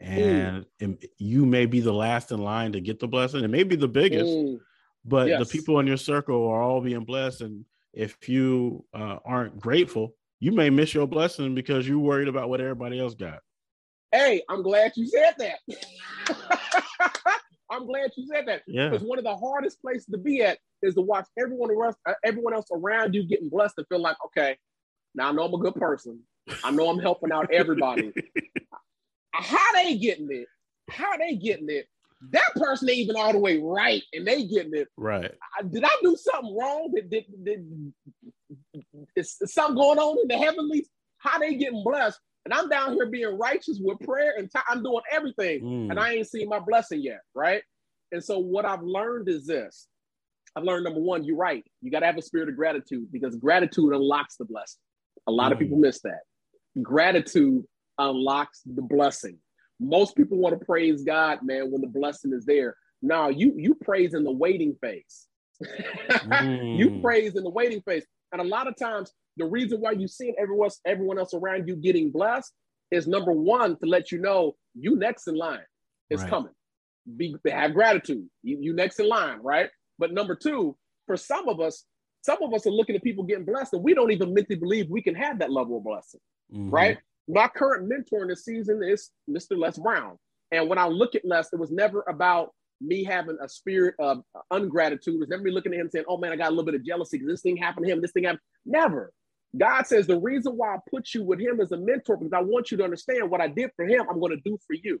and, 0.00 0.64
and 0.80 1.04
you 1.18 1.44
may 1.44 1.66
be 1.66 1.80
the 1.80 1.92
last 1.92 2.30
in 2.32 2.38
line 2.42 2.72
to 2.72 2.80
get 2.80 2.98
the 2.98 3.08
blessing. 3.08 3.44
It 3.44 3.48
may 3.48 3.62
be 3.64 3.76
the 3.76 3.88
biggest, 3.88 4.36
Mm, 4.36 4.60
but 5.04 5.28
Yes. 5.28 5.38
the 5.40 5.58
people 5.58 5.78
in 5.80 5.86
your 5.86 5.96
circle 5.96 6.46
are 6.48 6.62
all 6.62 6.80
being 6.80 7.04
blessed. 7.04 7.42
And 7.42 7.64
if 7.92 8.28
you 8.28 8.84
uh, 8.94 9.18
aren't 9.24 9.58
grateful, 9.60 10.14
you 10.40 10.52
may 10.52 10.70
miss 10.70 10.94
your 10.94 11.06
blessing 11.06 11.54
because 11.54 11.86
you're 11.88 11.98
worried 11.98 12.28
about 12.28 12.48
what 12.48 12.60
everybody 12.60 12.98
else 13.00 13.14
got. 13.14 13.40
Hey, 14.12 14.42
I'm 14.48 14.62
glad 14.62 14.92
you 14.96 15.06
said 15.06 15.34
that. 15.38 15.58
I'm 17.70 17.86
glad 17.86 18.10
you 18.16 18.26
said 18.26 18.46
that. 18.46 18.62
Yeah. 18.66 18.88
Because 18.88 19.06
one 19.06 19.18
of 19.18 19.24
the 19.24 19.36
hardest 19.36 19.80
places 19.82 20.06
to 20.06 20.18
be 20.18 20.42
at 20.42 20.58
is 20.82 20.94
to 20.94 21.00
watch 21.02 21.26
everyone 21.38 21.70
else, 21.70 21.96
uh, 22.06 22.14
everyone 22.24 22.54
else 22.54 22.66
around 22.72 23.14
you 23.14 23.24
getting 23.24 23.48
blessed 23.48 23.74
and 23.78 23.86
feel 23.88 24.00
like, 24.00 24.16
okay, 24.26 24.56
now 25.14 25.28
I 25.28 25.32
know 25.32 25.44
I'm 25.44 25.54
a 25.54 25.58
good 25.58 25.74
person. 25.74 26.20
I 26.64 26.70
know 26.70 26.88
I'm 26.88 26.98
helping 26.98 27.30
out 27.32 27.52
everybody. 27.52 28.12
How 29.32 29.72
they 29.74 29.96
getting 29.96 30.28
it? 30.30 30.46
How 30.90 31.16
they 31.16 31.36
getting 31.36 31.68
it? 31.68 31.86
That 32.32 32.48
person 32.56 32.88
ain't 32.88 32.98
even 32.98 33.16
all 33.16 33.32
the 33.32 33.38
way 33.38 33.58
right, 33.58 34.02
and 34.12 34.26
they 34.26 34.44
getting 34.46 34.74
it. 34.74 34.88
Right. 34.96 35.30
I- 35.58 35.62
Did 35.62 35.84
I 35.84 35.90
do 36.02 36.16
something 36.16 36.56
wrong? 36.56 36.90
Did, 36.94 37.10
did, 37.10 37.24
did, 37.44 37.92
is, 39.14 39.36
is 39.40 39.52
something 39.52 39.76
going 39.76 39.98
on 39.98 40.18
in 40.22 40.28
the 40.28 40.36
heavenlies? 40.36 40.88
How 41.18 41.38
they 41.38 41.54
getting 41.54 41.84
blessed? 41.84 42.18
And 42.48 42.54
I'm 42.58 42.70
down 42.70 42.94
here 42.94 43.04
being 43.04 43.36
righteous 43.36 43.78
with 43.78 44.00
prayer 44.00 44.32
and 44.38 44.50
I'm 44.70 44.82
doing 44.82 45.02
everything 45.12 45.60
Mm. 45.62 45.90
and 45.90 46.00
I 46.00 46.14
ain't 46.14 46.26
seen 46.26 46.48
my 46.48 46.58
blessing 46.58 47.02
yet, 47.02 47.20
right? 47.34 47.62
And 48.10 48.24
so 48.24 48.38
what 48.38 48.64
I've 48.64 48.82
learned 48.82 49.28
is 49.28 49.46
this. 49.46 49.86
I've 50.56 50.64
learned 50.64 50.84
number 50.84 51.00
one, 51.00 51.24
you're 51.24 51.36
right. 51.36 51.62
You 51.82 51.90
got 51.90 52.00
to 52.00 52.06
have 52.06 52.16
a 52.16 52.22
spirit 52.22 52.48
of 52.48 52.56
gratitude 52.56 53.12
because 53.12 53.36
gratitude 53.36 53.92
unlocks 53.92 54.36
the 54.36 54.46
blessing. 54.46 54.80
A 55.26 55.30
lot 55.30 55.50
mm. 55.50 55.52
of 55.52 55.58
people 55.58 55.76
miss 55.76 56.00
that. 56.00 56.20
Gratitude 56.82 57.64
unlocks 57.98 58.62
the 58.64 58.80
blessing. 58.80 59.36
Most 59.78 60.16
people 60.16 60.38
want 60.38 60.58
to 60.58 60.64
praise 60.64 61.04
God, 61.04 61.40
man, 61.42 61.70
when 61.70 61.82
the 61.82 61.86
blessing 61.86 62.32
is 62.32 62.46
there. 62.46 62.76
Now 63.02 63.28
you 63.28 63.52
you 63.58 63.74
praise 63.74 64.14
in 64.14 64.24
the 64.24 64.32
waiting 64.32 64.74
phase. 64.80 65.26
mm. 65.62 66.78
You 66.78 66.98
praise 67.02 67.36
in 67.36 67.44
the 67.44 67.50
waiting 67.50 67.82
phase. 67.82 68.06
And 68.32 68.40
a 68.40 68.44
lot 68.44 68.68
of 68.68 68.76
times, 68.76 69.12
the 69.36 69.46
reason 69.46 69.80
why 69.80 69.92
you 69.92 70.08
see 70.08 70.34
everyone 70.38 70.70
everyone 70.86 71.18
else 71.18 71.32
around 71.34 71.68
you 71.68 71.76
getting 71.76 72.10
blessed 72.10 72.52
is 72.90 73.06
number 73.06 73.32
one 73.32 73.76
to 73.78 73.86
let 73.86 74.10
you 74.10 74.18
know 74.18 74.54
you 74.74 74.96
next 74.96 75.28
in 75.28 75.36
line 75.36 75.60
is 76.10 76.22
right. 76.22 76.30
coming. 76.30 76.52
Be 77.16 77.34
have 77.46 77.74
gratitude. 77.74 78.28
You, 78.42 78.58
you 78.60 78.72
next 78.74 79.00
in 79.00 79.08
line, 79.08 79.38
right? 79.42 79.70
But 79.98 80.12
number 80.12 80.34
two, 80.34 80.76
for 81.06 81.16
some 81.16 81.48
of 81.48 81.60
us, 81.60 81.84
some 82.22 82.42
of 82.42 82.52
us 82.52 82.66
are 82.66 82.70
looking 82.70 82.96
at 82.96 83.02
people 83.02 83.24
getting 83.24 83.44
blessed, 83.44 83.74
and 83.74 83.82
we 83.82 83.94
don't 83.94 84.10
even 84.10 84.34
mentally 84.34 84.58
believe 84.58 84.90
we 84.90 85.02
can 85.02 85.14
have 85.14 85.38
that 85.38 85.50
level 85.50 85.78
of 85.78 85.84
blessing, 85.84 86.20
mm-hmm. 86.52 86.70
right? 86.70 86.98
My 87.28 87.48
current 87.48 87.88
mentor 87.88 88.22
in 88.22 88.28
the 88.28 88.36
season 88.36 88.82
is 88.82 89.10
Mr. 89.28 89.56
Les 89.56 89.78
Brown. 89.78 90.16
And 90.50 90.68
when 90.68 90.78
I 90.78 90.86
look 90.88 91.14
at 91.14 91.24
Les, 91.24 91.52
it 91.52 91.58
was 91.58 91.70
never 91.70 92.04
about 92.08 92.52
me 92.80 93.04
having 93.04 93.36
a 93.42 93.48
spirit 93.48 93.94
of 93.98 94.22
ungratitude. 94.50 95.14
It 95.14 95.20
was 95.20 95.28
never 95.28 95.42
me 95.42 95.50
looking 95.50 95.72
at 95.72 95.80
him 95.80 95.90
saying, 95.90 96.04
oh 96.08 96.16
man, 96.16 96.32
I 96.32 96.36
got 96.36 96.48
a 96.48 96.50
little 96.50 96.64
bit 96.64 96.74
of 96.74 96.84
jealousy 96.84 97.18
because 97.18 97.32
this 97.32 97.42
thing 97.42 97.56
happened 97.56 97.86
to 97.86 97.92
him, 97.92 98.00
this 98.00 98.12
thing 98.12 98.24
happened. 98.24 98.40
Never. 98.64 99.12
God 99.56 99.86
says 99.86 100.06
the 100.06 100.18
reason 100.18 100.56
why 100.56 100.74
I 100.74 100.78
put 100.90 101.14
you 101.14 101.24
with 101.24 101.40
him 101.40 101.60
as 101.60 101.72
a 101.72 101.76
mentor 101.76 102.16
because 102.16 102.32
I 102.32 102.42
want 102.42 102.70
you 102.70 102.76
to 102.78 102.84
understand 102.84 103.30
what 103.30 103.40
I 103.40 103.48
did 103.48 103.70
for 103.76 103.86
him, 103.86 104.06
I'm 104.10 104.20
going 104.20 104.36
to 104.36 104.42
do 104.44 104.58
for 104.66 104.74
you. 104.74 105.00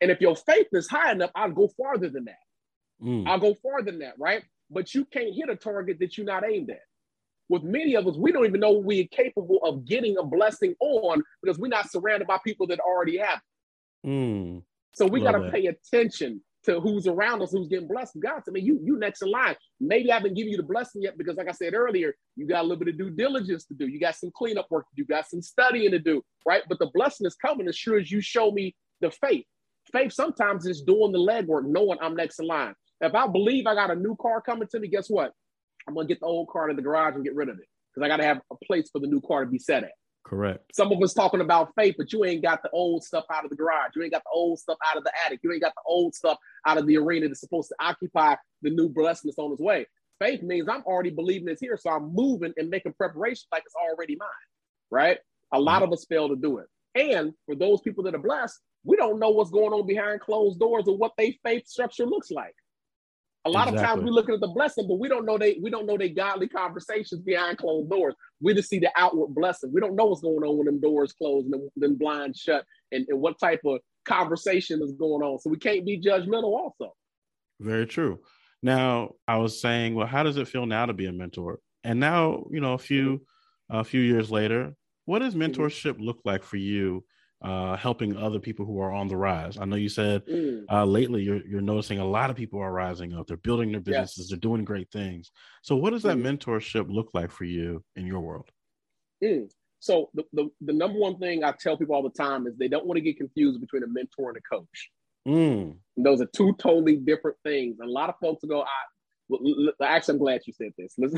And 0.00 0.10
if 0.10 0.20
your 0.20 0.36
faith 0.36 0.68
is 0.72 0.88
high 0.88 1.12
enough, 1.12 1.30
I'll 1.34 1.50
go 1.50 1.68
farther 1.76 2.08
than 2.08 2.26
that. 2.26 3.02
Mm. 3.02 3.26
I'll 3.26 3.40
go 3.40 3.54
farther 3.54 3.90
than 3.90 4.00
that, 4.00 4.14
right? 4.18 4.42
But 4.70 4.94
you 4.94 5.04
can't 5.06 5.34
hit 5.34 5.48
a 5.48 5.56
target 5.56 5.98
that 6.00 6.16
you're 6.16 6.26
not 6.26 6.44
aimed 6.44 6.70
at. 6.70 6.80
With 7.48 7.62
many 7.62 7.94
of 7.94 8.06
us, 8.06 8.16
we 8.16 8.30
don't 8.30 8.44
even 8.44 8.60
know 8.60 8.72
we're 8.72 9.06
capable 9.06 9.58
of 9.64 9.86
getting 9.86 10.18
a 10.18 10.22
blessing 10.22 10.74
on 10.80 11.22
because 11.42 11.58
we're 11.58 11.68
not 11.68 11.90
surrounded 11.90 12.28
by 12.28 12.38
people 12.44 12.66
that 12.66 12.78
already 12.80 13.16
have 13.16 13.40
it. 14.04 14.08
Mm. 14.08 14.62
So 14.92 15.06
we 15.06 15.20
got 15.20 15.32
to 15.32 15.50
pay 15.50 15.66
attention 15.66 16.42
to 16.64 16.80
who's 16.80 17.06
around 17.06 17.42
us, 17.42 17.52
who's 17.52 17.68
getting 17.68 17.88
blessed. 17.88 18.18
God, 18.20 18.42
I 18.46 18.50
mean, 18.50 18.64
you 18.64 18.80
you 18.82 18.98
next 18.98 19.22
in 19.22 19.30
line. 19.30 19.54
Maybe 19.80 20.10
I 20.10 20.16
haven't 20.16 20.34
given 20.34 20.50
you 20.50 20.56
the 20.56 20.62
blessing 20.62 21.02
yet 21.02 21.16
because, 21.16 21.36
like 21.36 21.48
I 21.48 21.52
said 21.52 21.74
earlier, 21.74 22.14
you 22.36 22.46
got 22.46 22.60
a 22.60 22.62
little 22.62 22.82
bit 22.82 22.88
of 22.88 22.98
due 22.98 23.10
diligence 23.10 23.64
to 23.66 23.74
do. 23.74 23.86
You 23.86 24.00
got 24.00 24.16
some 24.16 24.30
cleanup 24.34 24.66
work 24.70 24.88
to 24.88 24.96
do. 24.96 25.02
You 25.02 25.06
got 25.06 25.28
some 25.28 25.42
studying 25.42 25.92
to 25.92 25.98
do, 25.98 26.22
right? 26.46 26.62
But 26.68 26.78
the 26.78 26.90
blessing 26.92 27.26
is 27.26 27.34
coming 27.34 27.68
as 27.68 27.76
sure 27.76 27.98
as 27.98 28.10
you 28.10 28.20
show 28.20 28.50
me 28.50 28.74
the 29.00 29.10
faith. 29.10 29.44
Faith 29.92 30.12
sometimes 30.12 30.66
is 30.66 30.82
doing 30.82 31.12
the 31.12 31.18
legwork, 31.18 31.64
knowing 31.64 31.98
I'm 32.00 32.14
next 32.14 32.40
in 32.40 32.46
line. 32.46 32.74
If 33.00 33.14
I 33.14 33.26
believe 33.26 33.66
I 33.66 33.74
got 33.74 33.90
a 33.90 33.94
new 33.94 34.16
car 34.20 34.40
coming 34.40 34.68
to 34.72 34.80
me, 34.80 34.88
guess 34.88 35.08
what? 35.08 35.32
I'm 35.86 35.94
gonna 35.94 36.06
get 36.06 36.20
the 36.20 36.26
old 36.26 36.48
car 36.48 36.68
in 36.68 36.76
the 36.76 36.82
garage 36.82 37.14
and 37.14 37.24
get 37.24 37.34
rid 37.34 37.48
of 37.48 37.58
it 37.58 37.66
because 37.94 38.04
I 38.04 38.08
got 38.08 38.18
to 38.18 38.24
have 38.24 38.40
a 38.52 38.56
place 38.66 38.90
for 38.92 38.98
the 38.98 39.06
new 39.06 39.20
car 39.20 39.44
to 39.44 39.50
be 39.50 39.58
set 39.58 39.84
at. 39.84 39.92
Correct. 40.28 40.74
Some 40.74 40.92
of 40.92 41.02
us 41.02 41.14
talking 41.14 41.40
about 41.40 41.72
faith, 41.74 41.94
but 41.96 42.12
you 42.12 42.22
ain't 42.24 42.42
got 42.42 42.62
the 42.62 42.68
old 42.70 43.02
stuff 43.02 43.24
out 43.32 43.44
of 43.44 43.50
the 43.50 43.56
garage. 43.56 43.92
You 43.96 44.02
ain't 44.02 44.12
got 44.12 44.24
the 44.24 44.30
old 44.34 44.58
stuff 44.58 44.76
out 44.86 44.98
of 44.98 45.04
the 45.04 45.12
attic. 45.24 45.40
You 45.42 45.52
ain't 45.52 45.62
got 45.62 45.72
the 45.74 45.82
old 45.86 46.14
stuff 46.14 46.36
out 46.66 46.76
of 46.76 46.86
the 46.86 46.98
arena 46.98 47.28
that's 47.28 47.40
supposed 47.40 47.70
to 47.70 47.76
occupy 47.80 48.34
the 48.60 48.68
new 48.68 48.90
blessing 48.90 49.28
that's 49.28 49.38
on 49.38 49.52
its 49.52 49.60
way. 49.60 49.86
Faith 50.20 50.42
means 50.42 50.68
I'm 50.68 50.82
already 50.82 51.10
believing 51.10 51.48
it's 51.48 51.62
here, 51.62 51.78
so 51.80 51.90
I'm 51.90 52.14
moving 52.14 52.52
and 52.58 52.68
making 52.68 52.92
preparation 52.92 53.46
like 53.52 53.62
it's 53.64 53.74
already 53.74 54.16
mine. 54.16 54.28
Right? 54.90 55.18
A 55.52 55.58
lot 55.58 55.76
mm-hmm. 55.76 55.84
of 55.84 55.92
us 55.94 56.04
fail 56.06 56.28
to 56.28 56.36
do 56.36 56.58
it. 56.58 56.66
And 56.94 57.32
for 57.46 57.54
those 57.54 57.80
people 57.80 58.04
that 58.04 58.14
are 58.14 58.18
blessed, 58.18 58.58
we 58.84 58.96
don't 58.96 59.18
know 59.18 59.30
what's 59.30 59.50
going 59.50 59.72
on 59.72 59.86
behind 59.86 60.20
closed 60.20 60.58
doors 60.58 60.84
or 60.88 60.96
what 60.98 61.12
their 61.16 61.32
faith 61.42 61.66
structure 61.66 62.04
looks 62.04 62.30
like. 62.30 62.54
A 63.48 63.50
lot 63.50 63.68
exactly. 63.68 63.82
of 63.82 63.88
times 63.88 64.04
we're 64.04 64.10
looking 64.10 64.34
at 64.34 64.40
the 64.40 64.48
blessing, 64.48 64.86
but 64.86 64.98
we 64.98 65.08
don't 65.08 65.24
know 65.24 65.38
they 65.38 65.58
we 65.62 65.70
don't 65.70 65.86
know 65.86 65.96
they 65.96 66.10
godly 66.10 66.48
conversations 66.48 67.22
behind 67.22 67.56
closed 67.56 67.88
doors. 67.88 68.14
We 68.40 68.52
just 68.52 68.68
see 68.68 68.78
the 68.78 68.90
outward 68.94 69.34
blessing. 69.34 69.72
We 69.72 69.80
don't 69.80 69.96
know 69.96 70.04
what's 70.04 70.20
going 70.20 70.44
on 70.44 70.58
when 70.58 70.66
them 70.66 70.80
doors 70.80 71.14
closed 71.14 71.46
and 71.46 71.54
them, 71.54 71.68
them 71.76 71.96
blinds 71.96 72.38
shut 72.38 72.66
and, 72.92 73.06
and 73.08 73.18
what 73.18 73.40
type 73.40 73.60
of 73.64 73.80
conversation 74.04 74.82
is 74.82 74.92
going 74.92 75.22
on. 75.22 75.38
So 75.38 75.48
we 75.48 75.56
can't 75.56 75.86
be 75.86 75.98
judgmental 75.98 76.52
also. 76.52 76.94
Very 77.58 77.86
true. 77.86 78.20
Now 78.62 79.12
I 79.26 79.38
was 79.38 79.60
saying, 79.60 79.94
well, 79.94 80.06
how 80.06 80.24
does 80.24 80.36
it 80.36 80.48
feel 80.48 80.66
now 80.66 80.84
to 80.84 80.92
be 80.92 81.06
a 81.06 81.12
mentor? 81.12 81.60
And 81.84 81.98
now, 81.98 82.44
you 82.50 82.60
know, 82.60 82.74
a 82.74 82.78
few 82.78 83.22
a 83.70 83.82
few 83.82 84.02
years 84.02 84.30
later, 84.30 84.74
what 85.06 85.20
does 85.20 85.34
mm-hmm. 85.34 85.50
mentorship 85.52 85.96
look 85.98 86.20
like 86.26 86.42
for 86.42 86.58
you 86.58 87.02
uh, 87.42 87.76
helping 87.76 88.16
other 88.16 88.40
people 88.40 88.66
who 88.66 88.80
are 88.80 88.92
on 88.92 89.06
the 89.06 89.16
rise. 89.16 89.58
I 89.58 89.64
know 89.64 89.76
you 89.76 89.88
said 89.88 90.26
mm. 90.26 90.64
uh, 90.70 90.84
lately 90.84 91.22
you're, 91.22 91.46
you're 91.46 91.60
noticing 91.60 92.00
a 92.00 92.04
lot 92.04 92.30
of 92.30 92.36
people 92.36 92.60
are 92.60 92.72
rising 92.72 93.14
up. 93.14 93.26
They're 93.26 93.36
building 93.36 93.70
their 93.70 93.80
businesses. 93.80 94.18
Yes. 94.18 94.28
They're 94.30 94.38
doing 94.38 94.64
great 94.64 94.90
things. 94.90 95.30
So, 95.62 95.76
what 95.76 95.90
does 95.90 96.02
that 96.02 96.16
mm. 96.16 96.38
mentorship 96.38 96.86
look 96.88 97.10
like 97.14 97.30
for 97.30 97.44
you 97.44 97.84
in 97.94 98.06
your 98.06 98.20
world? 98.20 98.50
Mm. 99.22 99.48
So, 99.78 100.10
the, 100.14 100.24
the, 100.32 100.48
the, 100.60 100.72
number 100.72 100.98
one 100.98 101.18
thing 101.18 101.44
I 101.44 101.52
tell 101.52 101.76
people 101.76 101.94
all 101.94 102.02
the 102.02 102.10
time 102.10 102.46
is 102.48 102.56
they 102.56 102.68
don't 102.68 102.86
want 102.86 102.96
to 102.96 103.02
get 103.02 103.16
confused 103.16 103.60
between 103.60 103.84
a 103.84 103.88
mentor 103.88 104.30
and 104.30 104.38
a 104.38 104.54
coach. 104.56 104.90
Mm. 105.26 105.76
Those 105.96 106.20
are 106.20 106.28
two 106.34 106.56
totally 106.58 106.96
different 106.96 107.36
things. 107.44 107.76
a 107.80 107.86
lot 107.86 108.08
of 108.08 108.16
folks 108.20 108.44
go, 108.44 108.62
I, 108.62 108.66
well, 109.28 109.40
actually, 109.82 110.14
I'm 110.14 110.18
glad 110.18 110.40
you 110.46 110.52
said 110.54 110.72
this. 110.76 110.94
Let's, 110.98 111.14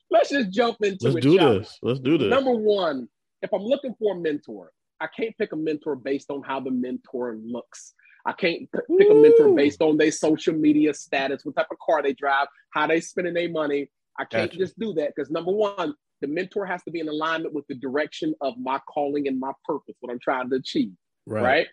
let's 0.10 0.30
just 0.30 0.50
jump 0.50 0.78
into 0.82 0.96
it. 0.96 1.14
let's 1.14 1.16
it. 1.16 1.20
do 1.22 1.38
this. 1.38 1.78
Let's 1.80 2.00
do 2.00 2.18
this. 2.18 2.28
Number 2.28 2.52
one, 2.52 3.08
if 3.40 3.52
I'm 3.54 3.62
looking 3.62 3.94
for 3.98 4.16
a 4.16 4.20
mentor, 4.20 4.72
I 5.04 5.08
can't 5.14 5.36
pick 5.36 5.52
a 5.52 5.56
mentor 5.56 5.96
based 5.96 6.30
on 6.30 6.42
how 6.42 6.60
the 6.60 6.70
mentor 6.70 7.38
looks. 7.44 7.92
I 8.24 8.32
can't 8.32 8.60
p- 8.72 8.96
pick 8.98 9.10
a 9.10 9.14
mentor 9.14 9.54
based 9.54 9.82
on 9.82 9.98
their 9.98 10.10
social 10.10 10.54
media 10.54 10.94
status, 10.94 11.44
what 11.44 11.56
type 11.56 11.66
of 11.70 11.78
car 11.78 12.02
they 12.02 12.14
drive, 12.14 12.46
how 12.70 12.86
they 12.86 13.00
spending 13.00 13.34
their 13.34 13.50
money. 13.50 13.90
I 14.18 14.24
can't 14.24 14.50
gotcha. 14.50 14.58
just 14.58 14.78
do 14.78 14.94
that 14.94 15.12
because 15.14 15.30
number 15.30 15.52
one, 15.52 15.94
the 16.22 16.26
mentor 16.26 16.64
has 16.64 16.82
to 16.84 16.90
be 16.90 17.00
in 17.00 17.08
alignment 17.08 17.52
with 17.52 17.66
the 17.68 17.74
direction 17.74 18.34
of 18.40 18.54
my 18.58 18.80
calling 18.88 19.28
and 19.28 19.38
my 19.38 19.52
purpose, 19.66 19.94
what 20.00 20.10
I'm 20.10 20.20
trying 20.20 20.48
to 20.48 20.56
achieve. 20.56 20.92
Right. 21.26 21.42
right? 21.42 21.66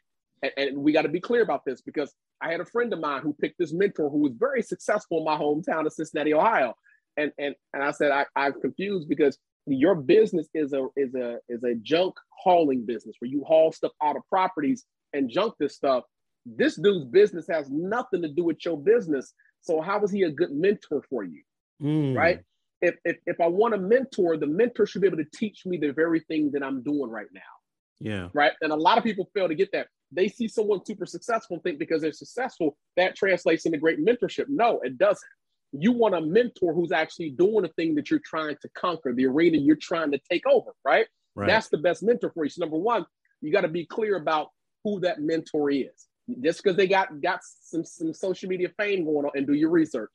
And, 0.44 0.52
and 0.58 0.78
we 0.80 0.92
got 0.92 1.04
to 1.04 1.10
be 1.10 1.22
clear 1.22 1.42
about 1.42 1.64
this 1.66 1.82
because 1.82 2.14
I 2.42 2.52
had 2.52 2.60
a 2.60 2.66
friend 2.66 2.92
of 2.92 3.00
mine 3.00 3.22
who 3.22 3.34
picked 3.40 3.60
this 3.60 3.72
mentor 3.72 4.10
who 4.10 4.18
was 4.18 4.34
very 4.38 4.62
successful 4.62 5.20
in 5.20 5.24
my 5.24 5.38
hometown 5.38 5.86
of 5.86 5.94
Cincinnati, 5.94 6.34
Ohio. 6.34 6.74
And 7.16 7.32
and 7.38 7.56
and 7.74 7.82
I 7.82 7.92
said 7.92 8.12
I, 8.12 8.26
I'm 8.36 8.60
confused 8.60 9.08
because 9.08 9.38
your 9.68 9.96
business 9.96 10.48
is 10.54 10.74
a 10.74 10.88
is 10.96 11.14
a 11.16 11.38
is 11.48 11.64
a 11.64 11.76
junk 11.76 12.16
hauling 12.30 12.86
business 12.86 13.16
where 13.20 13.30
you 13.30 13.44
haul 13.48 13.72
stuff 13.72 13.92
out 14.04 14.16
of 14.16 14.24
properties 14.28 14.86
and 15.14 15.30
junk 15.30 15.54
this 15.60 15.76
stuff. 15.76 16.04
This 16.46 16.76
dude's 16.76 17.06
business 17.06 17.46
has 17.50 17.70
nothing 17.70 18.22
to 18.24 18.28
do 18.28 18.44
with 18.44 18.66
your 18.66 18.78
business. 18.78 19.34
So 19.62 19.80
how 19.80 20.04
is 20.04 20.12
he 20.12 20.24
a 20.24 20.32
good 20.32 20.52
mentor 20.52 21.04
for 21.10 21.24
you? 21.24 21.44
Mm. 21.82 22.18
Right? 22.18 22.40
If, 22.82 22.96
if 23.06 23.18
if 23.28 23.40
I 23.40 23.48
want 23.48 23.76
a 23.76 23.78
mentor, 23.78 24.38
the 24.38 24.48
mentor 24.48 24.88
should 24.88 25.02
be 25.02 25.08
able 25.08 25.18
to 25.18 25.28
teach 25.36 25.66
me 25.66 25.78
the 25.78 25.92
very 25.92 26.22
thing 26.22 26.52
that 26.54 26.64
I'm 26.64 26.82
doing 26.82 27.10
right 27.10 27.28
now. 27.32 27.42
Yeah. 28.00 28.30
Right. 28.34 28.54
And 28.62 28.72
a 28.72 28.76
lot 28.76 28.98
of 28.98 29.04
people 29.04 29.30
fail 29.36 29.48
to 29.48 29.54
get 29.54 29.72
that. 29.74 29.88
They 30.12 30.28
see 30.28 30.48
someone 30.48 30.84
super 30.84 31.06
successful 31.06 31.56
and 31.56 31.64
think 31.64 31.78
because 31.78 32.02
they're 32.02 32.12
successful, 32.12 32.76
that 32.98 33.16
translates 33.16 33.66
into 33.66 33.78
great 33.78 34.04
mentorship. 34.04 34.46
No, 34.50 34.80
it 34.84 34.98
doesn't 34.98 35.22
you 35.74 35.92
want 35.92 36.16
a 36.16 36.22
mentor 36.22 36.74
who's 36.74 36.92
actually 36.92 37.30
doing 37.30 37.62
the 37.62 37.70
thing 37.70 37.96
that 37.96 38.10
you're 38.10 38.22
trying 38.24 38.58
to 38.62 38.70
conquer, 38.70 39.14
the 39.14 39.26
arena 39.26 39.58
you're 39.58 39.78
trying 39.78 40.12
to 40.12 40.20
take 40.30 40.46
over, 40.46 40.72
right? 40.84 41.08
right. 41.36 41.48
That's 41.48 41.70
the 41.70 41.78
best 41.78 42.04
mentor 42.04 42.32
for 42.34 42.44
you. 42.44 42.50
So 42.50 42.62
number 42.62 42.78
one, 42.78 43.06
you 43.42 43.52
got 43.52 43.62
to 43.62 43.70
be 43.70 43.86
clear 43.86 44.18
about 44.18 44.50
who 44.84 45.00
that 45.02 45.22
mentor 45.22 45.72
is. 45.72 46.08
Just 46.42 46.64
because 46.64 46.78
they 46.78 46.88
got 46.88 47.20
got 47.20 47.40
some 47.44 47.84
some 47.84 48.14
social 48.14 48.48
media 48.48 48.70
fame 48.78 49.04
going 49.04 49.26
on, 49.26 49.32
and 49.34 49.46
do 49.46 49.54
your 49.54 49.70
research. 49.70 50.12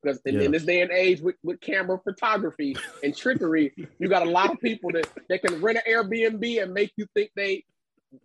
Because 0.00 0.20
in, 0.24 0.40
in, 0.40 0.52
this 0.52 0.64
day 0.64 0.80
and 0.80 0.92
age, 0.92 1.20
with, 1.20 1.34
with 1.42 1.60
camera 1.60 1.98
photography 2.04 2.76
and 3.02 3.14
trickery, 3.14 3.74
you 3.98 4.08
got 4.08 4.24
a 4.24 4.30
lot 4.30 4.48
of 4.48 4.60
people 4.60 4.92
that, 4.92 5.08
that 5.28 5.42
can 5.42 5.60
rent 5.60 5.80
an 5.84 5.92
Airbnb 5.92 6.62
and 6.62 6.72
make 6.72 6.92
you 6.96 7.04
think 7.14 7.32
they 7.34 7.64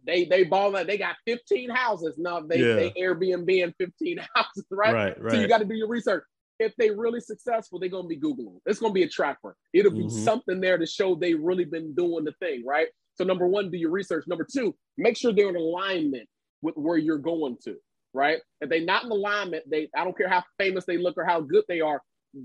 they 0.06 0.26
they 0.26 0.44
ball 0.44 0.72
they 0.72 0.98
got 0.98 1.16
15 1.26 1.72
houses. 1.72 2.14
No, 2.18 2.46
they, 2.46 2.60
yeah. 2.60 2.76
they 2.76 2.92
Airbnb 2.92 3.50
in 3.50 3.74
15 3.80 4.20
houses, 4.36 4.66
right? 4.70 4.94
Right, 4.94 5.22
right. 5.22 5.32
So 5.34 5.40
you 5.40 5.48
got 5.48 5.58
to 5.58 5.66
do 5.66 5.74
your 5.74 5.88
research 5.88 6.24
if 6.60 6.76
they 6.78 6.90
really 6.90 7.20
successful, 7.20 7.80
they're 7.80 7.90
gonna 7.90 8.08
be 8.08 8.20
Googling. 8.20 8.60
It's 8.66 8.80
gonna 8.80 8.94
be 8.94 9.04
a 9.04 9.10
tracker. 9.10 9.56
It'll 9.74 9.92
be 9.92 10.06
mm-hmm. 10.06 10.24
something 10.24 10.62
there 10.62 10.78
to 10.78 10.86
show 10.86 11.16
they 11.16 11.34
really 11.34 11.66
been 11.66 11.94
doing 11.94 12.26
the 12.26 12.34
thing, 12.34 12.64
right? 12.66 12.88
So 13.16 13.24
number 13.24 13.48
one, 13.48 13.70
do 13.70 13.78
your 13.78 13.92
research. 13.92 14.26
Number 14.28 14.46
two, 14.50 14.76
make 14.98 15.18
sure 15.18 15.34
they're 15.34 15.50
in 15.50 15.56
alignment 15.56 16.28
with 16.62 16.76
where 16.76 16.98
you're 16.98 17.18
going 17.18 17.58
to, 17.66 17.76
right? 18.14 18.40
If 18.62 18.70
they're 18.70 18.82
not 18.82 19.04
in 19.04 19.12
alignment, 19.12 19.70
they 19.70 19.90
I 19.96 20.04
don't 20.04 20.18
care 20.18 20.30
how 20.30 20.44
famous 20.58 20.86
they 20.86 20.98
look 20.98 21.18
or 21.18 21.26
how 21.26 21.42
good 21.42 21.64
they 21.68 21.82
are, 21.82 22.02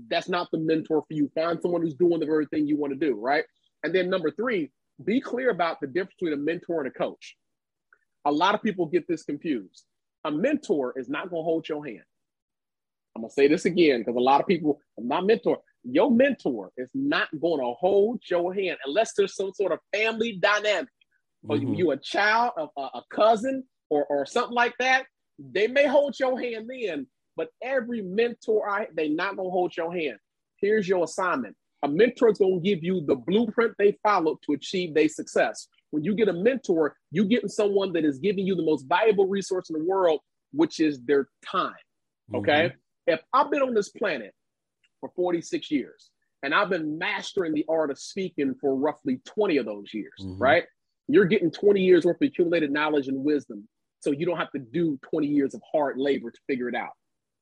that's 0.09 0.29
not 0.29 0.49
the 0.51 0.59
mentor 0.59 1.01
for 1.01 1.13
you. 1.13 1.29
Find 1.33 1.59
someone 1.61 1.81
who's 1.81 1.95
doing 1.95 2.19
the 2.19 2.25
very 2.25 2.45
thing 2.47 2.67
you 2.67 2.77
want 2.77 2.93
to 2.93 2.99
do, 2.99 3.15
right? 3.19 3.43
And 3.83 3.93
then 3.93 4.09
number 4.09 4.31
three, 4.31 4.71
be 5.03 5.21
clear 5.21 5.49
about 5.49 5.79
the 5.79 5.87
difference 5.87 6.15
between 6.19 6.33
a 6.33 6.41
mentor 6.41 6.81
and 6.81 6.87
a 6.87 6.91
coach. 6.91 7.35
A 8.25 8.31
lot 8.31 8.53
of 8.53 8.61
people 8.61 8.85
get 8.85 9.07
this 9.07 9.23
confused. 9.23 9.85
A 10.25 10.31
mentor 10.31 10.93
is 10.97 11.09
not 11.09 11.29
going 11.29 11.41
to 11.41 11.45
hold 11.45 11.69
your 11.69 11.85
hand. 11.85 12.03
I'm 13.19 13.23
gonna 13.23 13.33
say 13.33 13.49
this 13.49 13.65
again 13.65 13.99
because 13.99 14.15
a 14.15 14.21
lot 14.21 14.39
of 14.39 14.47
people, 14.47 14.79
my 14.97 15.19
mentor, 15.19 15.59
your 15.83 16.09
mentor 16.09 16.71
is 16.77 16.87
not 16.93 17.27
going 17.41 17.59
to 17.59 17.73
hold 17.73 18.21
your 18.29 18.53
hand 18.53 18.77
unless 18.85 19.11
there's 19.13 19.35
some 19.35 19.51
sort 19.53 19.73
of 19.73 19.79
family 19.93 20.39
dynamic. 20.41 20.87
Or 21.47 21.57
mm-hmm. 21.57 21.73
you 21.73 21.91
a 21.91 21.97
child, 21.97 22.53
a, 22.57 22.81
a 22.81 23.03
cousin, 23.13 23.65
or 23.89 24.05
or 24.05 24.25
something 24.25 24.55
like 24.55 24.73
that. 24.79 25.05
They 25.37 25.67
may 25.67 25.85
hold 25.85 26.17
your 26.17 26.39
hand 26.39 26.69
then, 26.69 27.07
But 27.35 27.49
every 27.61 28.01
mentor, 28.01 28.69
I 28.69 28.87
they 28.95 29.09
not 29.09 29.35
gonna 29.35 29.49
hold 29.49 29.75
your 29.75 29.93
hand. 29.93 30.17
Here's 30.61 30.87
your 30.87 31.03
assignment. 31.03 31.57
A 31.83 31.89
mentor 31.89 32.29
is 32.29 32.37
gonna 32.37 32.61
give 32.61 32.83
you 32.83 33.03
the 33.05 33.15
blueprint 33.15 33.73
they 33.77 33.97
followed 34.01 34.37
to 34.45 34.53
achieve 34.53 34.93
their 34.93 35.09
success. 35.09 35.67
When 35.91 36.05
you 36.05 36.15
get 36.15 36.29
a 36.29 36.33
mentor, 36.33 36.95
you 37.11 37.25
getting 37.25 37.49
someone 37.49 37.91
that 37.93 38.05
is 38.05 38.17
giving 38.19 38.47
you 38.47 38.55
the 38.55 38.63
most 38.63 38.85
valuable 38.87 39.27
resource 39.27 39.69
in 39.69 39.77
the 39.77 39.85
world, 39.85 40.21
which 40.53 40.79
is 40.79 41.01
their 41.01 41.27
time. 41.45 41.73
Okay. 42.33 42.51
Mm-hmm. 42.51 42.77
If 43.09 43.21
I've 43.33 43.49
been 43.49 43.61
on 43.61 43.73
this 43.73 43.89
planet 43.89 44.33
for 44.99 45.09
46 45.15 45.71
years 45.71 46.11
and 46.43 46.53
I've 46.53 46.69
been 46.69 46.97
mastering 46.97 47.53
the 47.53 47.65
art 47.67 47.91
of 47.91 47.99
speaking 47.99 48.55
for 48.61 48.75
roughly 48.75 49.19
20 49.25 49.57
of 49.57 49.65
those 49.65 49.93
years, 49.93 50.13
mm-hmm. 50.21 50.41
right? 50.41 50.63
You're 51.07 51.25
getting 51.25 51.51
20 51.51 51.81
years 51.81 52.05
worth 52.05 52.21
of 52.21 52.27
accumulated 52.27 52.71
knowledge 52.71 53.07
and 53.07 53.23
wisdom. 53.23 53.67
So 54.01 54.11
you 54.11 54.25
don't 54.25 54.37
have 54.37 54.51
to 54.51 54.59
do 54.59 54.99
20 55.09 55.27
years 55.27 55.53
of 55.53 55.61
hard 55.71 55.97
labor 55.97 56.31
to 56.31 56.39
figure 56.47 56.69
it 56.69 56.75
out. 56.75 56.91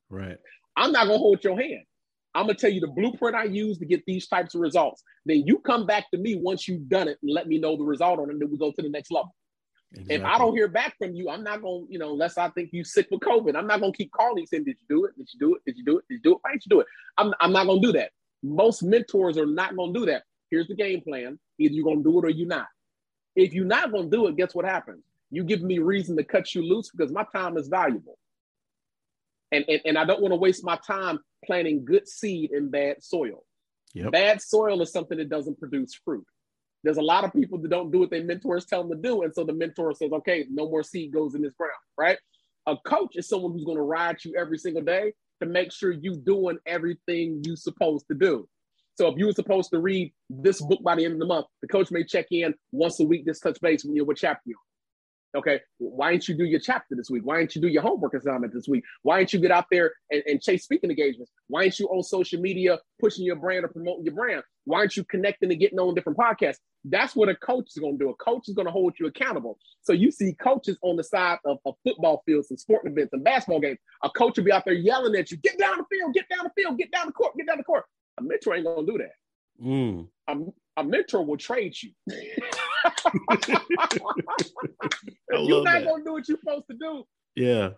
Right. 0.10 0.38
I'm 0.76 0.92
not 0.92 1.08
gonna 1.08 1.18
hold 1.18 1.44
your 1.44 1.60
hand. 1.60 1.84
I'm 2.34 2.46
gonna 2.46 2.58
tell 2.58 2.72
you 2.72 2.80
the 2.80 2.88
blueprint 2.88 3.36
I 3.36 3.44
use 3.44 3.78
to 3.80 3.86
get 3.86 4.04
these 4.08 4.28
types 4.28 4.56
of 4.56 4.62
results. 4.62 5.04
Then 5.26 5.44
you 5.46 5.60
come 5.60 5.86
back 5.86 6.10
to 6.12 6.18
me 6.18 6.40
once 6.42 6.68
you've 6.68 6.88
done 6.88 7.08
it 7.08 7.18
and 7.22 7.34
let 7.34 7.48
me 7.48 7.60
know 7.60 7.76
the 7.76 7.84
result 7.84 8.20
on 8.20 8.30
it, 8.30 8.34
and 8.34 8.42
then 8.42 8.50
we 8.50 8.58
go 8.58 8.72
to 8.72 8.82
the 8.82 8.90
next 8.90 9.12
level. 9.12 9.36
Exactly. 9.92 10.16
If 10.16 10.24
I 10.24 10.38
don't 10.38 10.54
hear 10.54 10.68
back 10.68 10.98
from 10.98 11.14
you, 11.14 11.30
I'm 11.30 11.44
not 11.44 11.62
gonna, 11.62 11.86
you 11.90 11.98
know, 11.98 12.12
unless 12.12 12.38
I 12.38 12.50
think 12.50 12.72
you 12.74 12.84
sick 12.84 13.08
with 13.10 13.22
COVID, 13.22 13.56
I'm 13.56 13.68
not 13.68 13.80
gonna 13.80 13.94
keep 13.94 14.12
calling 14.12 14.46
saying, 14.46 14.66
Did 14.66 14.78
you 14.82 14.96
do 14.96 15.06
it? 15.06 15.18
Did 15.18 15.30
you 15.34 15.40
do 15.40 15.56
it? 15.56 15.62
Did 15.66 15.78
you 15.78 15.86
do 15.86 15.98
it? 15.98 16.06
Did 16.10 16.16
you 16.16 16.22
do 16.22 16.32
it? 16.34 16.40
Why 16.42 16.52
didn't 16.52 16.66
you 16.66 16.70
do 16.70 16.80
it? 16.82 16.88
I'm, 17.18 17.34
I'm 17.40 17.54
not 17.54 17.68
gonna 17.68 17.82
do 17.82 17.94
that. 17.94 18.12
Most 18.44 18.84
mentors 18.84 19.38
are 19.38 19.46
not 19.46 19.76
gonna 19.76 19.94
do 19.94 20.06
that. 20.08 20.24
Here's 20.52 20.68
the 20.68 20.76
game 20.76 21.02
plan. 21.02 21.40
Either 21.58 21.74
you're 21.74 21.86
gonna 21.86 22.04
do 22.04 22.20
it 22.20 22.26
or 22.26 22.30
you're 22.30 22.48
not. 22.48 22.68
If 23.36 23.54
you're 23.54 23.66
not 23.66 23.92
gonna 23.92 24.10
do 24.10 24.28
it, 24.28 24.36
guess 24.36 24.54
what 24.54 24.66
happens? 24.66 25.04
You 25.32 25.44
give 25.44 25.62
me 25.62 25.80
reason 25.80 26.18
to 26.18 26.24
cut 26.24 26.54
you 26.54 26.64
loose 26.64 26.90
because 26.90 27.12
my 27.12 27.26
time 27.34 27.58
is 27.58 27.68
valuable. 27.68 28.18
And, 29.52 29.64
and, 29.68 29.82
and 29.86 29.98
I 29.98 30.06
don't 30.06 30.22
want 30.22 30.34
to 30.34 30.38
waste 30.38 30.64
my 30.64 30.78
time 30.86 31.20
planting 31.46 31.86
good 31.86 32.08
seed 32.08 32.52
in 32.52 32.70
bad 32.70 33.02
soil. 33.02 33.46
Yep. 33.94 34.12
Bad 34.12 34.42
soil 34.42 34.82
is 34.82 34.92
something 34.92 35.18
that 35.18 35.30
doesn't 35.30 35.60
produce 35.60 35.94
fruit. 35.94 36.26
There's 36.84 36.98
a 36.98 37.02
lot 37.02 37.24
of 37.24 37.34
people 37.34 37.58
that 37.60 37.70
don't 37.70 37.92
do 37.92 38.00
what 38.00 38.10
their 38.10 38.24
mentors 38.24 38.66
tell 38.66 38.84
them 38.84 39.02
to 39.02 39.10
do. 39.10 39.24
And 39.24 39.34
so 39.34 39.44
the 39.44 39.54
mentor 39.54 39.94
says, 39.94 40.12
okay, 40.12 40.46
no 40.50 40.70
more 40.70 40.84
seed 40.84 41.12
goes 41.12 41.36
in 41.36 41.42
this 41.42 41.54
ground, 41.54 41.74
right? 41.98 42.18
A 42.68 42.76
coach 42.78 43.16
is 43.16 43.28
someone 43.28 43.52
who's 43.52 43.66
going 43.66 43.78
to 43.78 43.84
ride 43.84 44.24
you 44.24 44.36
every 44.38 44.58
single 44.58 44.84
day 44.84 45.14
to 45.42 45.48
make 45.48 45.72
sure 45.72 45.92
you 45.92 46.14
are 46.14 46.18
doing 46.18 46.58
everything 46.66 47.42
you're 47.46 47.56
supposed 47.56 48.08
to 48.10 48.16
do. 48.16 48.48
So 48.96 49.08
if 49.08 49.18
you 49.18 49.28
were 49.28 49.34
supposed 49.34 49.70
to 49.72 49.80
read 49.80 50.12
this 50.30 50.62
book 50.62 50.82
by 50.84 50.96
the 50.96 51.06
end 51.06 51.14
of 51.14 51.20
the 51.20 51.26
month, 51.26 51.46
the 51.62 51.68
coach 51.68 51.92
may 51.92 52.04
check 52.04 52.28
in 52.32 52.54
once 52.72 53.00
a 53.00 53.04
week, 53.04 53.26
this 53.26 53.40
touch 53.40 53.60
base 53.62 53.86
when 53.86 53.96
you're 53.96 54.06
with 54.06 54.18
chapter 54.18 54.42
you're 54.46 54.58
Okay, 55.36 55.60
why 55.78 56.12
didn't 56.12 56.30
you 56.30 56.36
do 56.36 56.46
your 56.46 56.60
chapter 56.60 56.96
this 56.96 57.10
week? 57.10 57.24
Why 57.24 57.40
didn't 57.40 57.56
you 57.56 57.62
do 57.62 57.68
your 57.68 57.84
homework 57.84 58.14
assignment 58.14 58.54
this 58.54 58.68
week? 58.68 58.84
Why 59.04 59.20
didn't 59.20 59.34
you 59.34 59.40
get 59.40 59.52
out 59.52 59.66
there 59.70 59.92
and, 60.10 60.24
and 60.26 60.42
chase 60.42 60.64
speaking 60.64 60.90
engagements? 60.90 61.32
Why 61.48 61.64
aren't 61.64 61.78
you 61.80 61.88
on 61.90 62.02
social 62.02 62.42
media 62.42 62.80
pushing 63.00 63.26
your 63.26 63.36
brand 63.36 63.66
or 63.66 63.68
promoting 63.68 64.06
your 64.06 64.16
brand? 64.16 64.42
Why 64.68 64.80
aren't 64.80 64.98
you 64.98 65.06
connecting 65.06 65.50
and 65.50 65.60
getting 65.60 65.80
on 65.80 65.96
different 65.96 66.18
podcasts? 66.18 66.58
That's 66.84 67.16
what 67.16 67.30
a 67.30 67.36
coach 67.36 67.70
is 67.70 67.78
going 67.78 67.98
to 67.98 68.04
do. 68.04 68.10
A 68.10 68.16
coach 68.16 68.50
is 68.50 68.54
going 68.54 68.66
to 68.66 68.72
hold 68.72 68.96
you 69.00 69.08
accountable. 69.08 69.58
So 69.82 69.94
you 69.94 70.12
see 70.12 70.34
coaches 70.34 70.78
on 70.82 70.98
the 70.98 71.06
side 71.06 71.38
of, 71.46 71.60
of 71.66 71.76
football 71.86 72.22
fields 72.26 72.50
and 72.50 72.60
sporting 72.60 72.92
events 72.92 73.14
and 73.14 73.24
basketball 73.24 73.62
games. 73.62 73.80
A 74.04 74.10
coach 74.10 74.36
will 74.36 74.44
be 74.44 74.52
out 74.52 74.66
there 74.66 74.74
yelling 74.74 75.16
at 75.16 75.32
you, 75.32 75.38
get 75.38 75.58
down 75.58 75.78
the 75.78 75.86
field, 75.90 76.14
get 76.14 76.28
down 76.30 76.44
the 76.44 76.62
field, 76.62 76.78
get 76.78 76.92
down 76.92 77.08
the 77.08 77.14
court, 77.14 77.38
get 77.38 77.48
down 77.48 77.58
the 77.58 77.64
court. 77.64 77.86
A 78.20 78.22
mentor 78.22 78.56
ain't 78.56 78.66
going 78.66 78.86
to 78.86 78.92
do 78.92 78.98
that. 78.98 79.66
Mm. 79.66 80.08
A, 80.28 80.82
a 80.82 80.84
mentor 80.84 81.26
will 81.26 81.38
trade 81.38 81.74
you. 81.82 81.92
you're 85.32 85.64
not 85.64 85.84
gonna 85.84 86.04
do 86.04 86.12
what 86.14 86.28
you're 86.28 86.38
supposed 86.38 86.68
to 86.70 86.78
do, 86.78 87.04
yeah, 87.36 87.70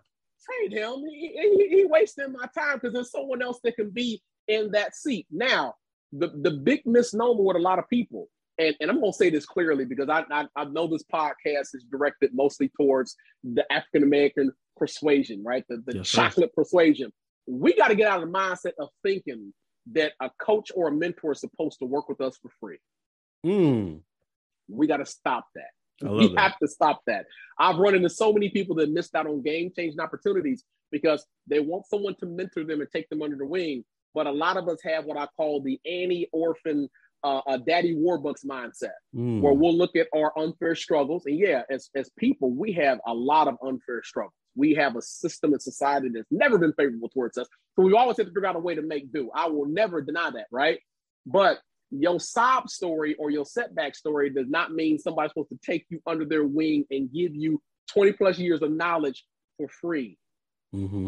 trade 0.43 0.73
him. 0.73 1.05
He, 1.09 1.31
he, 1.33 1.67
he 1.69 1.85
wasting 1.85 2.33
my 2.33 2.47
time 2.53 2.75
because 2.75 2.93
there's 2.93 3.11
someone 3.11 3.41
else 3.41 3.59
that 3.63 3.75
can 3.75 3.89
be 3.91 4.21
in 4.47 4.71
that 4.71 4.95
seat. 4.95 5.27
Now, 5.31 5.75
the, 6.11 6.29
the 6.41 6.51
big 6.51 6.81
misnomer 6.85 7.41
with 7.41 7.57
a 7.57 7.59
lot 7.59 7.79
of 7.79 7.87
people, 7.89 8.27
and, 8.57 8.75
and 8.79 8.89
I'm 8.89 8.99
gonna 8.99 9.13
say 9.13 9.29
this 9.29 9.45
clearly 9.45 9.85
because 9.85 10.09
I, 10.09 10.23
I, 10.31 10.45
I 10.55 10.65
know 10.65 10.87
this 10.87 11.03
podcast 11.11 11.75
is 11.75 11.85
directed 11.89 12.31
mostly 12.33 12.69
towards 12.77 13.15
the 13.43 13.65
African 13.71 14.03
American 14.03 14.51
persuasion, 14.77 15.43
right? 15.43 15.63
The, 15.69 15.83
the 15.85 15.97
yes, 15.97 16.09
chocolate 16.09 16.53
persuasion. 16.53 17.11
We 17.47 17.75
got 17.75 17.87
to 17.87 17.95
get 17.95 18.07
out 18.07 18.21
of 18.21 18.31
the 18.31 18.37
mindset 18.37 18.73
of 18.79 18.89
thinking 19.03 19.53
that 19.93 20.13
a 20.21 20.29
coach 20.39 20.71
or 20.75 20.89
a 20.89 20.91
mentor 20.91 21.31
is 21.31 21.39
supposed 21.39 21.79
to 21.79 21.85
work 21.85 22.09
with 22.09 22.21
us 22.21 22.37
for 22.41 22.51
free. 22.59 22.77
Mm. 23.45 24.01
We 24.69 24.87
got 24.87 24.97
to 24.97 25.05
stop 25.05 25.47
that. 25.55 26.09
We 26.09 26.27
that. 26.33 26.39
have 26.39 26.59
to 26.59 26.67
stop 26.67 27.01
that. 27.07 27.25
I've 27.57 27.77
run 27.77 27.95
into 27.95 28.09
so 28.09 28.31
many 28.31 28.49
people 28.49 28.75
that 28.77 28.89
missed 28.89 29.15
out 29.15 29.27
on 29.27 29.41
game 29.41 29.71
changing 29.75 29.99
opportunities 29.99 30.63
because 30.91 31.25
they 31.47 31.59
want 31.59 31.87
someone 31.87 32.15
to 32.19 32.25
mentor 32.25 32.63
them 32.63 32.81
and 32.81 32.89
take 32.91 33.09
them 33.09 33.21
under 33.21 33.35
the 33.35 33.45
wing. 33.45 33.83
But 34.13 34.27
a 34.27 34.31
lot 34.31 34.57
of 34.57 34.67
us 34.67 34.79
have 34.83 35.05
what 35.05 35.17
I 35.17 35.27
call 35.37 35.61
the 35.61 35.79
Annie 35.85 36.27
orphan 36.31 36.89
uh, 37.23 37.41
a 37.47 37.57
daddy 37.57 37.95
warbucks 37.95 38.45
mindset, 38.45 38.91
mm. 39.15 39.41
where 39.41 39.53
we'll 39.53 39.75
look 39.75 39.95
at 39.95 40.07
our 40.15 40.37
unfair 40.37 40.75
struggles. 40.75 41.25
And 41.25 41.37
yeah, 41.37 41.63
as, 41.69 41.89
as 41.95 42.09
people, 42.17 42.51
we 42.51 42.71
have 42.73 42.99
a 43.05 43.13
lot 43.13 43.47
of 43.47 43.55
unfair 43.63 44.01
struggles. 44.03 44.33
We 44.55 44.73
have 44.75 44.95
a 44.95 45.01
system 45.01 45.53
in 45.53 45.59
society 45.59 46.09
that's 46.13 46.31
never 46.31 46.57
been 46.57 46.73
favorable 46.73 47.09
towards 47.09 47.37
us. 47.37 47.47
So 47.75 47.83
we 47.83 47.93
always 47.93 48.17
have 48.17 48.27
to 48.27 48.31
figure 48.31 48.47
out 48.47 48.55
a 48.55 48.59
way 48.59 48.75
to 48.75 48.81
make 48.81 49.11
do. 49.11 49.29
I 49.33 49.47
will 49.47 49.67
never 49.67 50.01
deny 50.01 50.31
that, 50.31 50.47
right? 50.51 50.79
But 51.25 51.59
your 51.91 52.19
sob 52.19 52.69
story 52.69 53.15
or 53.15 53.31
your 53.31 53.45
setback 53.45 53.95
story 53.95 54.29
does 54.29 54.47
not 54.47 54.71
mean 54.73 54.99
somebody's 54.99 55.31
supposed 55.31 55.49
to 55.49 55.59
take 55.63 55.85
you 55.89 56.01
under 56.05 56.25
their 56.25 56.45
wing 56.45 56.85
and 56.91 57.11
give 57.11 57.35
you 57.35 57.61
20 57.93 58.13
plus 58.13 58.37
years 58.37 58.61
of 58.61 58.71
knowledge 58.71 59.25
for 59.57 59.67
free. 59.81 60.17
Mm-hmm. 60.73 61.07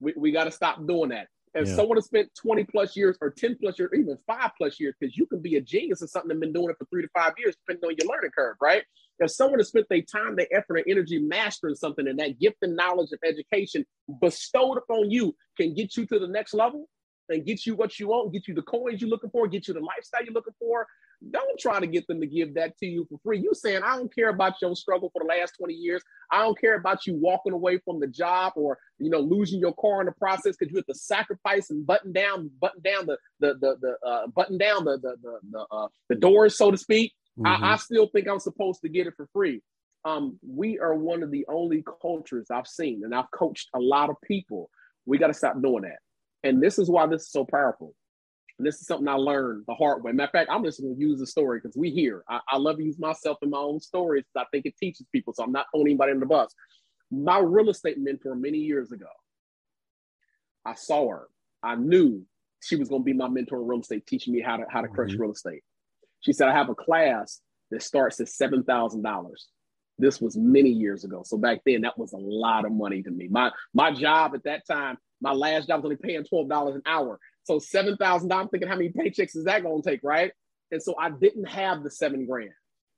We, 0.00 0.14
we 0.16 0.32
got 0.32 0.44
to 0.44 0.50
stop 0.50 0.86
doing 0.86 1.10
that. 1.10 1.28
If 1.58 1.68
yeah. 1.68 1.74
someone 1.74 1.96
has 1.96 2.04
spent 2.04 2.30
20 2.40 2.64
plus 2.64 2.96
years 2.96 3.16
or 3.20 3.30
10 3.30 3.58
plus 3.60 3.78
years, 3.78 3.90
or 3.92 3.96
even 3.96 4.16
five 4.26 4.50
plus 4.56 4.78
years, 4.78 4.94
because 4.98 5.16
you 5.16 5.26
can 5.26 5.40
be 5.40 5.56
a 5.56 5.60
genius 5.60 6.02
of 6.02 6.10
something 6.10 6.30
and 6.30 6.40
been 6.40 6.52
doing 6.52 6.70
it 6.70 6.76
for 6.78 6.84
three 6.86 7.02
to 7.02 7.08
five 7.14 7.32
years, 7.38 7.56
depending 7.66 7.88
on 7.88 7.96
your 8.00 8.10
learning 8.10 8.30
curve, 8.36 8.56
right? 8.60 8.84
If 9.18 9.32
someone 9.32 9.58
has 9.58 9.68
spent 9.68 9.86
their 9.90 10.02
time, 10.02 10.36
their 10.36 10.46
effort, 10.52 10.76
and 10.76 10.86
energy 10.88 11.18
mastering 11.18 11.74
something, 11.74 12.06
and 12.06 12.18
that 12.20 12.38
gift 12.38 12.58
and 12.62 12.76
knowledge 12.76 13.10
of 13.12 13.18
education 13.24 13.84
bestowed 14.20 14.78
upon 14.78 15.10
you 15.10 15.34
can 15.56 15.74
get 15.74 15.96
you 15.96 16.06
to 16.06 16.18
the 16.18 16.28
next 16.28 16.54
level, 16.54 16.88
and 17.28 17.44
get 17.44 17.66
you 17.66 17.74
what 17.74 17.98
you 17.98 18.08
want, 18.08 18.32
get 18.32 18.48
you 18.48 18.54
the 18.54 18.62
coins 18.62 19.00
you're 19.00 19.10
looking 19.10 19.30
for, 19.30 19.46
get 19.48 19.68
you 19.68 19.74
the 19.74 19.80
lifestyle 19.80 20.24
you're 20.24 20.32
looking 20.32 20.54
for. 20.58 20.86
Don't 21.30 21.58
try 21.58 21.80
to 21.80 21.86
get 21.86 22.06
them 22.06 22.20
to 22.20 22.26
give 22.26 22.54
that 22.54 22.78
to 22.78 22.86
you 22.86 23.06
for 23.10 23.18
free. 23.24 23.40
You 23.40 23.50
saying, 23.52 23.82
I 23.82 23.96
don't 23.96 24.14
care 24.14 24.28
about 24.28 24.54
your 24.62 24.76
struggle 24.76 25.10
for 25.12 25.20
the 25.22 25.28
last 25.28 25.54
20 25.58 25.74
years. 25.74 26.02
I 26.30 26.42
don't 26.42 26.58
care 26.58 26.76
about 26.76 27.06
you 27.06 27.14
walking 27.14 27.52
away 27.52 27.78
from 27.84 27.98
the 27.98 28.06
job 28.06 28.52
or 28.56 28.78
you 28.98 29.10
know 29.10 29.18
losing 29.18 29.58
your 29.58 29.74
car 29.74 30.00
in 30.00 30.06
the 30.06 30.12
process 30.12 30.56
because 30.56 30.70
you 30.70 30.76
have 30.76 30.86
to 30.86 30.94
sacrifice 30.94 31.70
and 31.70 31.86
button 31.86 32.12
down, 32.12 32.50
button 32.60 32.82
down 32.82 33.06
the 33.06 33.18
the 33.40 33.54
the, 33.54 33.76
the 33.80 34.08
uh, 34.08 34.26
button 34.28 34.58
down 34.58 34.84
the 34.84 34.98
the 34.98 35.16
the 35.22 35.38
the, 35.50 35.66
uh, 35.72 35.88
the 36.08 36.14
doors, 36.14 36.56
so 36.56 36.70
to 36.70 36.76
speak. 36.76 37.12
Mm-hmm. 37.38 37.64
I, 37.64 37.72
I 37.72 37.76
still 37.76 38.08
think 38.08 38.28
I'm 38.28 38.40
supposed 38.40 38.82
to 38.82 38.88
get 38.88 39.06
it 39.06 39.14
for 39.16 39.28
free. 39.32 39.60
Um, 40.04 40.38
we 40.46 40.78
are 40.78 40.94
one 40.94 41.22
of 41.22 41.30
the 41.30 41.44
only 41.48 41.84
cultures 42.00 42.46
I've 42.50 42.68
seen, 42.68 43.02
and 43.04 43.14
I've 43.14 43.30
coached 43.32 43.68
a 43.74 43.80
lot 43.80 44.10
of 44.10 44.16
people. 44.24 44.70
We 45.04 45.18
got 45.18 45.28
to 45.28 45.34
stop 45.34 45.60
doing 45.60 45.82
that. 45.82 45.98
And 46.44 46.62
this 46.62 46.78
is 46.78 46.88
why 46.88 47.06
this 47.06 47.22
is 47.22 47.30
so 47.30 47.44
powerful. 47.44 47.94
And 48.58 48.66
this 48.66 48.80
is 48.80 48.86
something 48.86 49.06
I 49.08 49.14
learned 49.14 49.64
the 49.68 49.74
hard 49.74 50.02
way. 50.02 50.12
Matter 50.12 50.26
of 50.26 50.32
fact, 50.32 50.50
I'm 50.50 50.64
just 50.64 50.80
going 50.80 50.94
to 50.94 51.00
use 51.00 51.20
the 51.20 51.26
story 51.26 51.60
because 51.62 51.76
we 51.76 51.90
here. 51.90 52.24
I, 52.28 52.40
I, 52.48 52.56
love 52.58 52.78
to 52.78 52.82
use 52.82 52.98
myself 52.98 53.38
in 53.42 53.50
my 53.50 53.58
own 53.58 53.80
stories 53.80 54.24
I 54.36 54.44
think 54.50 54.66
it 54.66 54.76
teaches 54.76 55.06
people. 55.12 55.32
So 55.32 55.44
I'm 55.44 55.52
not 55.52 55.66
throwing 55.72 55.86
anybody 55.86 56.12
in 56.12 56.20
the 56.20 56.26
bus. 56.26 56.52
My 57.10 57.38
real 57.38 57.70
estate 57.70 57.98
mentor 57.98 58.34
many 58.34 58.58
years 58.58 58.90
ago, 58.90 59.06
I 60.64 60.74
saw 60.74 61.08
her. 61.08 61.28
I 61.62 61.76
knew 61.76 62.24
she 62.60 62.76
was 62.76 62.88
going 62.88 63.02
to 63.02 63.04
be 63.04 63.12
my 63.12 63.28
mentor 63.28 63.60
in 63.60 63.68
real 63.68 63.80
estate, 63.80 64.06
teaching 64.06 64.34
me 64.34 64.40
how 64.40 64.56
to 64.56 64.64
how 64.68 64.82
to 64.82 64.88
crush 64.88 65.10
mm-hmm. 65.10 65.22
real 65.22 65.32
estate. 65.32 65.62
She 66.20 66.32
said, 66.32 66.48
I 66.48 66.52
have 66.52 66.68
a 66.68 66.74
class 66.74 67.40
that 67.70 67.82
starts 67.82 68.20
at 68.20 68.28
seven 68.28 68.64
thousand 68.64 69.02
dollars. 69.02 69.48
This 69.98 70.20
was 70.20 70.36
many 70.36 70.70
years 70.70 71.04
ago. 71.04 71.22
So 71.24 71.38
back 71.38 71.60
then, 71.64 71.80
that 71.82 71.98
was 71.98 72.12
a 72.12 72.18
lot 72.18 72.64
of 72.64 72.72
money 72.72 73.02
to 73.02 73.10
me. 73.10 73.28
My 73.28 73.50
my 73.72 73.92
job 73.92 74.34
at 74.34 74.44
that 74.44 74.66
time 74.66 74.98
my 75.20 75.32
last 75.32 75.68
job 75.68 75.82
was 75.82 75.84
only 75.84 75.96
paying 75.96 76.24
$12 76.24 76.74
an 76.74 76.82
hour. 76.86 77.18
So 77.48 77.58
$7,000, 77.58 78.30
I'm 78.30 78.48
thinking, 78.48 78.68
how 78.68 78.76
many 78.76 78.90
paychecks 78.90 79.34
is 79.34 79.44
that 79.44 79.62
going 79.62 79.82
to 79.82 79.90
take, 79.90 80.00
right? 80.02 80.32
And 80.70 80.82
so 80.82 80.94
I 81.00 81.08
didn't 81.08 81.46
have 81.46 81.82
the 81.82 81.90
seven 81.90 82.26
grand. 82.26 82.50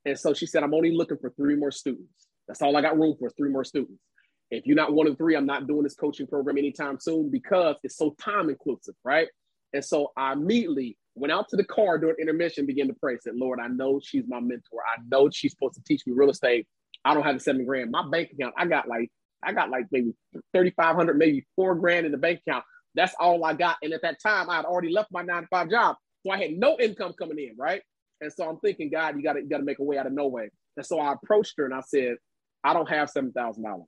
And 0.03 0.19
so 0.19 0.33
she 0.33 0.45
said, 0.45 0.61
I'm 0.61 0.73
only 0.73 0.91
looking 0.91 1.17
for 1.21 1.29
three 1.37 1.55
more 1.55 1.71
students. 1.71 2.27
That's 2.49 2.61
all 2.61 2.75
I 2.75 2.81
got 2.81 2.99
room 2.99 3.15
for, 3.17 3.29
three 3.29 3.49
more 3.49 3.63
students. 3.63 4.01
If 4.49 4.65
you're 4.65 4.75
not 4.75 4.91
one 4.91 5.07
of 5.07 5.17
three, 5.17 5.37
I'm 5.37 5.45
not 5.45 5.67
doing 5.67 5.83
this 5.83 5.95
coaching 5.95 6.27
program 6.27 6.57
anytime 6.57 6.99
soon 6.99 7.31
because 7.31 7.77
it's 7.83 7.95
so 7.95 8.13
time 8.19 8.49
inclusive, 8.49 8.95
right? 9.05 9.29
And 9.71 9.85
so 9.85 10.11
I 10.17 10.33
immediately 10.33 10.97
went 11.15 11.31
out 11.31 11.47
to 11.51 11.55
the 11.55 11.63
car 11.63 11.97
during 11.97 12.17
intermission, 12.19 12.65
began 12.65 12.87
to 12.87 12.93
pray, 12.93 13.15
said, 13.21 13.35
Lord, 13.37 13.59
I 13.63 13.69
know 13.69 14.01
she's 14.03 14.25
my 14.27 14.41
mentor. 14.41 14.81
I 14.85 14.99
know 15.09 15.29
she's 15.31 15.53
supposed 15.53 15.75
to 15.75 15.83
teach 15.83 16.01
me 16.05 16.11
real 16.13 16.29
estate. 16.29 16.67
I 17.05 17.13
don't 17.13 17.23
have 17.23 17.35
the 17.35 17.39
seven 17.39 17.65
grand. 17.65 17.89
My 17.89 18.05
bank 18.11 18.31
account, 18.33 18.53
I 18.57 18.65
got 18.65 18.89
like 18.89 19.09
I 19.41 19.53
got 19.53 19.69
like 19.69 19.85
maybe 19.91 20.13
3,500, 20.53 21.17
maybe 21.17 21.45
four 21.55 21.75
grand 21.75 22.05
in 22.05 22.11
the 22.11 22.17
bank 22.17 22.41
account. 22.45 22.65
That's 22.95 23.13
all 23.19 23.43
I 23.45 23.53
got. 23.53 23.77
And 23.81 23.93
at 23.93 24.01
that 24.01 24.17
time, 24.21 24.49
I 24.49 24.57
had 24.57 24.65
already 24.65 24.91
left 24.91 25.11
my 25.11 25.21
nine 25.21 25.43
to 25.43 25.47
five 25.47 25.69
job. 25.69 25.95
So 26.25 26.31
I 26.31 26.37
had 26.37 26.51
no 26.51 26.77
income 26.79 27.13
coming 27.17 27.39
in, 27.39 27.55
right? 27.57 27.81
And 28.19 28.31
so 28.31 28.47
I'm 28.47 28.59
thinking, 28.59 28.89
God, 28.91 29.15
you 29.15 29.23
gotta, 29.23 29.41
you 29.41 29.49
gotta 29.49 29.63
make 29.63 29.79
a 29.79 29.83
way 29.83 29.97
out 29.97 30.05
of 30.07 30.13
no 30.13 30.27
way. 30.27 30.49
And 30.77 30.85
so 30.85 30.99
I 30.99 31.13
approached 31.13 31.55
her 31.57 31.65
and 31.65 31.73
I 31.73 31.81
said, 31.81 32.15
I 32.63 32.73
don't 32.73 32.89
have 32.89 33.11
$7,000. 33.11 33.85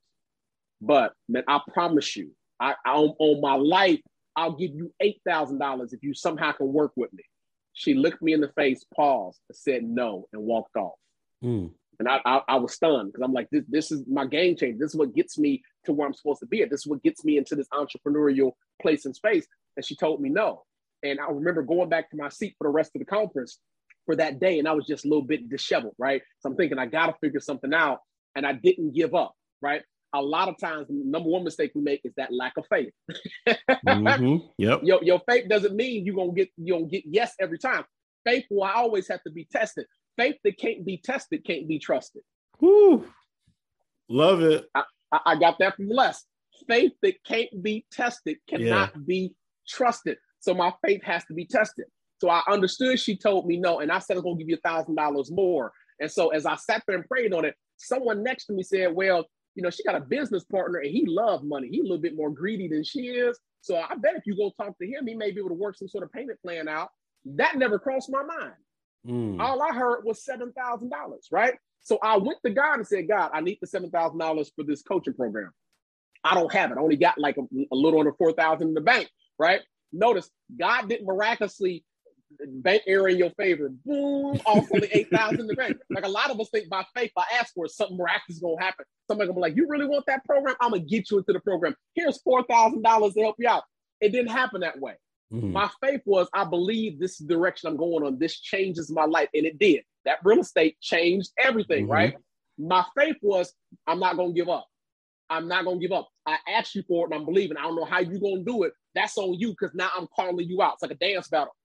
But 0.82 1.14
man, 1.30 1.44
I 1.48 1.60
promise 1.74 2.16
you, 2.16 2.32
I, 2.60 2.76
I 2.86 2.94
on 2.94 3.42
my 3.42 3.56
life, 3.56 4.00
I'll 4.36 4.56
give 4.56 4.72
you 4.74 4.92
eight 5.00 5.22
thousand 5.26 5.60
dollars 5.60 5.94
if 5.94 6.02
you 6.04 6.14
somehow 6.14 6.52
can 6.52 6.74
work 6.74 6.92
with 6.96 7.14
me. 7.14 7.24
She 7.74 7.94
looked 7.94 8.22
me 8.22 8.34
in 8.34 8.42
the 8.42 8.52
face, 8.56 8.84
paused, 8.96 9.40
said 9.52 9.84
no, 9.84 10.28
and 10.34 10.44
walked 10.44 10.76
off. 10.76 10.94
Mm. 11.44 11.72
And 12.04 12.10
I, 12.10 12.20
I, 12.26 12.42
I, 12.50 12.56
was 12.58 12.74
stunned 12.74 13.14
because 13.14 13.24
I'm 13.24 13.32
like, 13.32 13.48
this, 13.50 13.64
this 13.70 13.90
is 13.90 14.04
my 14.08 14.26
game 14.26 14.58
changer. 14.58 14.78
This 14.78 14.90
is 14.90 14.98
what 14.98 15.16
gets 15.16 15.38
me 15.38 15.62
to 15.86 15.94
where 15.94 16.06
I'm 16.06 16.14
supposed 16.14 16.42
to 16.42 16.46
be 16.46 16.62
at. 16.62 16.70
This 16.70 16.82
is 16.82 16.88
what 16.88 17.02
gets 17.02 17.24
me 17.24 17.38
into 17.38 17.56
this 17.56 17.70
entrepreneurial 17.70 18.52
place 18.82 19.06
and 19.06 19.16
space. 19.16 19.48
And 19.78 19.86
she 19.86 19.96
told 19.96 20.20
me 20.20 20.28
no. 20.28 20.64
And 21.02 21.18
I 21.22 21.30
remember 21.30 21.62
going 21.62 21.88
back 21.88 22.10
to 22.10 22.18
my 22.18 22.28
seat 22.28 22.56
for 22.58 22.68
the 22.68 22.72
rest 22.72 22.92
of 22.94 23.00
the 23.00 23.06
conference 23.06 23.58
for 24.06 24.18
that 24.18 24.42
day. 24.42 24.60
And 24.60 24.68
I 24.68 24.74
was 24.74 24.86
just 24.86 25.06
a 25.06 25.08
little 25.08 25.24
bit 25.24 25.48
disheveled, 25.50 25.96
right? 25.98 26.22
So 26.40 26.50
I'm 26.50 26.58
thinking 26.58 26.78
I 26.78 26.88
got 26.88 27.06
to 27.06 27.16
figure 27.22 27.40
something 27.40 27.74
out. 27.74 28.00
And 28.36 28.46
I 28.46 28.52
didn't 28.52 28.94
give 28.94 29.16
up, 29.16 29.34
right? 29.62 29.84
A 30.14 30.22
lot 30.22 30.50
of 30.50 30.58
times, 30.60 30.88
the 30.90 30.96
number 31.06 31.30
one 31.30 31.46
mistake 31.46 31.72
we 31.74 31.82
make 31.82 32.02
is 32.04 32.12
that 32.18 32.34
lack 32.34 32.58
of 32.58 32.66
faith. 32.70 32.92
mm-hmm. 33.48 34.46
Yep. 34.58 34.82
Your, 34.84 35.04
your 35.04 35.22
faith 35.30 35.48
doesn't 35.48 35.74
mean 35.74 36.06
you're 36.06 36.16
gonna 36.16 36.34
get 36.34 36.50
you 36.58 36.74
gonna 36.74 36.88
get 36.88 37.04
yes 37.06 37.34
every 37.40 37.60
time. 37.60 37.86
Faith 38.26 38.46
will 38.50 38.64
always 38.64 39.08
have 39.08 39.24
to 39.24 39.32
be 39.32 39.48
tested. 39.52 39.86
Faith 40.18 40.36
that 40.44 40.58
can't 40.58 40.86
be 40.86 40.98
tested 40.98 41.44
can't 41.46 41.68
be 41.68 41.80
trusted. 41.80 42.22
Woo. 42.60 43.06
Love 44.10 44.42
it. 44.42 44.70
I, 44.76 44.84
I 45.12 45.36
got 45.36 45.60
that 45.60 45.76
from 45.76 45.90
Les. 45.90 46.24
Faith 46.68 46.94
that 47.02 47.24
can't 47.24 47.64
be 47.64 47.86
tested 47.92 48.38
cannot 48.48 48.92
yeah. 48.94 49.02
be 49.06 49.36
trusted. 49.68 50.18
So 50.40 50.54
my 50.54 50.72
faith 50.86 51.04
has 51.04 51.26
to 51.26 51.34
be 51.34 51.46
tested. 51.46 51.86
So 52.22 52.30
I 52.30 52.42
understood 52.48 53.00
she 53.00 53.18
told 53.18 53.48
me 53.48 53.58
no, 53.58 53.80
and 53.80 53.92
I 53.92 54.00
said 54.00 54.18
I'm 54.18 54.24
gonna 54.24 54.38
give 54.38 54.50
you 54.50 54.56
a 54.56 54.68
thousand 54.68 54.96
dollars 54.96 55.32
more. 55.32 55.72
And 56.00 56.12
so 56.12 56.30
as 56.30 56.46
I 56.46 56.56
sat 56.56 56.84
there 56.88 56.96
and 56.96 57.08
prayed 57.08 57.34
on 57.34 57.46
it, 57.46 57.56
someone 57.78 58.24
next 58.24 58.46
to 58.46 58.54
me 58.54 58.64
said, 58.64 58.94
Well, 58.94 59.26
you 59.56 59.64
know, 59.64 59.70
she 59.70 59.84
got 59.84 59.96
a 59.96 60.00
business 60.00 60.44
partner 60.44 60.80
and 60.80 60.92
he 60.92 61.06
loves 61.06 61.44
money. 61.44 61.68
He's 61.70 61.82
a 61.82 61.84
little 61.84 61.98
bit 61.98 62.16
more 62.16 62.30
greedy 62.30 62.68
than 62.68 62.84
she 62.84 63.02
is. 63.02 63.40
So 63.62 63.78
I 63.78 63.96
bet 63.96 64.16
if 64.16 64.24
you 64.26 64.36
go 64.36 64.52
talk 64.58 64.78
to 64.80 64.86
him, 64.86 65.08
he 65.08 65.16
may 65.16 65.32
be 65.32 65.40
able 65.40 65.50
to 65.50 65.56
work 65.56 65.78
some 65.78 65.88
sort 65.88 66.04
of 66.04 66.12
payment 66.12 66.40
plan 66.42 66.68
out. 66.68 66.90
That 67.26 67.58
never 67.58 67.80
crossed 67.80 68.12
my 68.12 68.24
mind. 68.24 68.54
Mm. 69.08 69.40
All 69.40 69.62
I 69.62 69.74
heard 69.74 70.04
was 70.04 70.24
$7,000, 70.26 70.92
right? 71.32 71.56
So 71.82 72.00
I 72.02 72.18
went 72.18 72.40
to 72.46 72.52
God 72.52 72.76
and 72.76 72.88
said, 72.88 73.08
God, 73.08 73.32
I 73.34 73.42
need 73.42 73.60
the 73.62 73.68
$7,000 73.68 74.52
for 74.56 74.64
this 74.64 74.82
coaching 74.82 75.14
program. 75.14 75.52
I 76.24 76.34
don't 76.36 76.52
have 76.54 76.72
it. 76.72 76.78
I 76.78 76.82
only 76.82 76.96
got 76.96 77.18
like 77.18 77.38
a, 77.38 77.42
a 77.42 77.76
little 77.76 78.00
under 78.00 78.14
4,000 78.14 78.68
in 78.68 78.74
the 78.74 78.82
bank, 78.82 79.10
right? 79.38 79.60
Notice 79.92 80.30
God 80.58 80.88
didn't 80.88 81.06
miraculously 81.06 81.84
bank 82.40 82.84
error 82.88 83.10
in 83.10 83.18
your 83.18 83.32
favor. 83.32 83.70
Boom, 83.86 84.40
off 84.46 84.68
only 84.74 84.90
8,000 84.92 85.42
in 85.42 85.48
the 85.48 85.56
bank. 85.56 85.76
Like 85.94 86.06
a 86.06 86.10
lot 86.10 86.32
of 86.32 86.40
us 86.40 86.50
think 86.50 86.70
by 86.70 86.86
faith, 86.96 87.12
I 87.18 87.26
ask 87.40 87.54
for 87.54 87.66
it, 87.66 87.72
something 87.72 87.98
miraculous 87.98 88.38
is 88.38 88.40
going 88.40 88.58
to 88.58 88.64
happen. 88.64 88.86
Somebody 89.08 89.28
gonna 89.28 89.36
be 89.36 89.42
like, 89.42 89.56
you 89.56 89.68
really 89.68 89.86
want 89.86 90.06
that 90.08 90.24
program? 90.26 90.56
I'm 90.62 90.72
going 90.72 90.82
to 90.82 90.88
get 90.88 91.12
you 91.12 91.18
into 91.18 91.34
the 91.34 91.42
program. 91.42 91.76
Here's 91.94 92.22
$4,000 92.24 93.14
to 93.14 93.22
help 93.22 93.36
you 93.38 93.50
out. 93.50 93.64
It 94.02 94.10
didn't 94.10 94.32
happen 94.32 94.62
that 94.62 94.80
way. 94.80 94.94
Mm-hmm. 95.34 95.52
My 95.52 95.70
faith 95.82 96.02
was, 96.06 96.28
I 96.34 96.44
believe 96.44 97.00
this 97.00 97.18
direction 97.18 97.70
I'm 97.70 97.78
going 97.78 98.06
on. 98.06 98.20
This 98.20 98.40
changes 98.40 98.92
my 98.92 99.06
life. 99.06 99.30
And 99.34 99.46
it 99.46 99.58
did. 99.58 99.82
That 100.06 100.20
real 100.24 100.42
estate 100.42 100.80
changed 100.80 101.32
everything, 101.38 101.86
mm-hmm. 101.86 101.94
right? 101.94 102.16
My 102.58 102.86
faith 102.96 103.16
was, 103.22 103.52
I'm 103.88 104.00
not 104.00 104.16
going 104.16 104.34
to 104.34 104.40
give 104.40 104.50
up. 104.50 104.68
I'm 105.30 105.48
not 105.48 105.66
going 105.66 105.80
to 105.80 105.82
give 105.82 105.92
up. 105.92 106.10
I 106.28 106.38
asked 106.48 106.76
you 106.76 106.84
for 106.88 107.06
it 107.06 107.12
and 107.12 107.20
I'm 107.20 107.26
believing. 107.26 107.58
I 107.58 107.64
don't 107.64 107.76
know 107.76 107.86
how 107.86 108.00
you're 108.00 108.20
going 108.20 108.46
to 108.46 108.52
do 108.52 108.64
it. 108.64 108.74
That's 108.94 109.18
on 109.18 109.34
you 109.34 109.50
because 109.50 109.74
now 109.74 109.90
I'm 109.98 110.08
calling 110.16 110.48
you 110.48 110.62
out. 110.62 110.74
It's 110.74 110.84
like 110.84 110.92
a 110.92 110.96
dance 110.96 111.28
battle. 111.28 111.56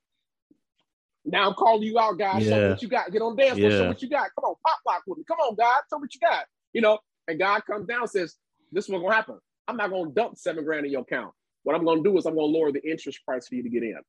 Now 1.24 1.48
I'm 1.48 1.54
calling 1.54 1.82
you 1.82 1.98
out, 1.98 2.18
guys. 2.18 2.44
Yeah. 2.44 2.50
Show 2.50 2.68
what 2.70 2.82
you 2.82 2.88
got. 2.88 3.12
Get 3.12 3.22
on 3.22 3.36
dance 3.36 3.58
floor. 3.58 3.70
Yeah. 3.70 3.78
Show 3.78 3.88
what 3.88 4.02
you 4.02 4.08
got. 4.08 4.30
Come 4.34 4.44
on, 4.44 4.54
pop 4.66 4.78
lock 4.86 5.02
with 5.06 5.18
me. 5.18 5.24
Come 5.28 5.38
on, 5.40 5.54
God. 5.54 5.80
Show 5.90 5.98
what 5.98 6.14
you 6.14 6.20
got. 6.20 6.46
You 6.72 6.80
know, 6.80 6.98
and 7.26 7.38
God 7.38 7.60
comes 7.66 7.86
down 7.86 8.02
and 8.02 8.10
says, 8.10 8.36
This 8.72 8.84
is 8.84 8.90
what's 8.90 9.02
gonna 9.02 9.14
happen. 9.14 9.38
I'm 9.66 9.76
not 9.76 9.90
gonna 9.90 10.10
dump 10.10 10.38
seven 10.38 10.64
grand 10.64 10.86
in 10.86 10.92
your 10.92 11.02
account. 11.02 11.34
What 11.68 11.76
I'm 11.76 11.84
going 11.84 12.02
to 12.02 12.10
do 12.10 12.16
is 12.16 12.24
I'm 12.24 12.34
going 12.34 12.50
to 12.50 12.58
lower 12.58 12.72
the 12.72 12.82
interest 12.90 13.22
price 13.26 13.46
for 13.46 13.54
you 13.54 13.62
to 13.62 13.68
get 13.68 13.82
in. 13.82 14.00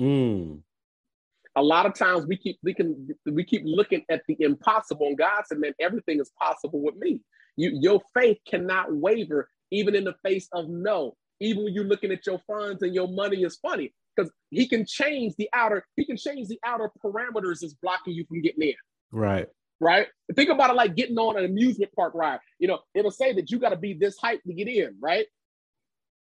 Mm. 0.00 0.62
A 1.56 1.60
lot 1.60 1.84
of 1.84 1.92
times 1.92 2.24
we 2.24 2.36
keep 2.36 2.60
we 2.62 2.72
can 2.72 3.08
we 3.26 3.42
keep 3.42 3.62
looking 3.64 4.04
at 4.08 4.22
the 4.28 4.36
impossible, 4.38 5.08
and 5.08 5.18
God 5.18 5.42
said, 5.44 5.58
"Man, 5.58 5.72
everything 5.80 6.20
is 6.20 6.30
possible 6.38 6.80
with 6.80 6.94
me." 6.94 7.20
You, 7.56 7.76
your 7.82 8.00
faith 8.14 8.38
cannot 8.46 8.94
waver 8.94 9.48
even 9.72 9.96
in 9.96 10.04
the 10.04 10.14
face 10.24 10.46
of 10.52 10.68
no. 10.68 11.16
Even 11.40 11.64
when 11.64 11.74
you're 11.74 11.82
looking 11.82 12.12
at 12.12 12.24
your 12.28 12.40
funds 12.46 12.82
and 12.82 12.94
your 12.94 13.08
money 13.08 13.42
is 13.42 13.56
funny 13.56 13.92
because 14.14 14.30
He 14.50 14.68
can 14.68 14.86
change 14.86 15.34
the 15.36 15.48
outer 15.52 15.84
He 15.96 16.04
can 16.04 16.16
change 16.16 16.46
the 16.46 16.60
outer 16.64 16.92
parameters 17.04 17.58
that's 17.62 17.74
blocking 17.82 18.14
you 18.14 18.24
from 18.26 18.40
getting 18.40 18.68
in. 18.68 18.74
Right 19.10 19.48
right? 19.80 20.06
Think 20.36 20.50
about 20.50 20.70
it 20.70 20.74
like 20.74 20.94
getting 20.94 21.18
on 21.18 21.38
an 21.38 21.44
amusement 21.46 21.90
park 21.96 22.12
ride. 22.14 22.38
You 22.58 22.68
know, 22.68 22.80
it'll 22.94 23.10
say 23.10 23.32
that 23.32 23.50
you 23.50 23.58
got 23.58 23.70
to 23.70 23.76
be 23.76 23.94
this 23.94 24.16
height 24.18 24.40
to 24.46 24.52
get 24.52 24.68
in, 24.68 24.94
right? 25.00 25.26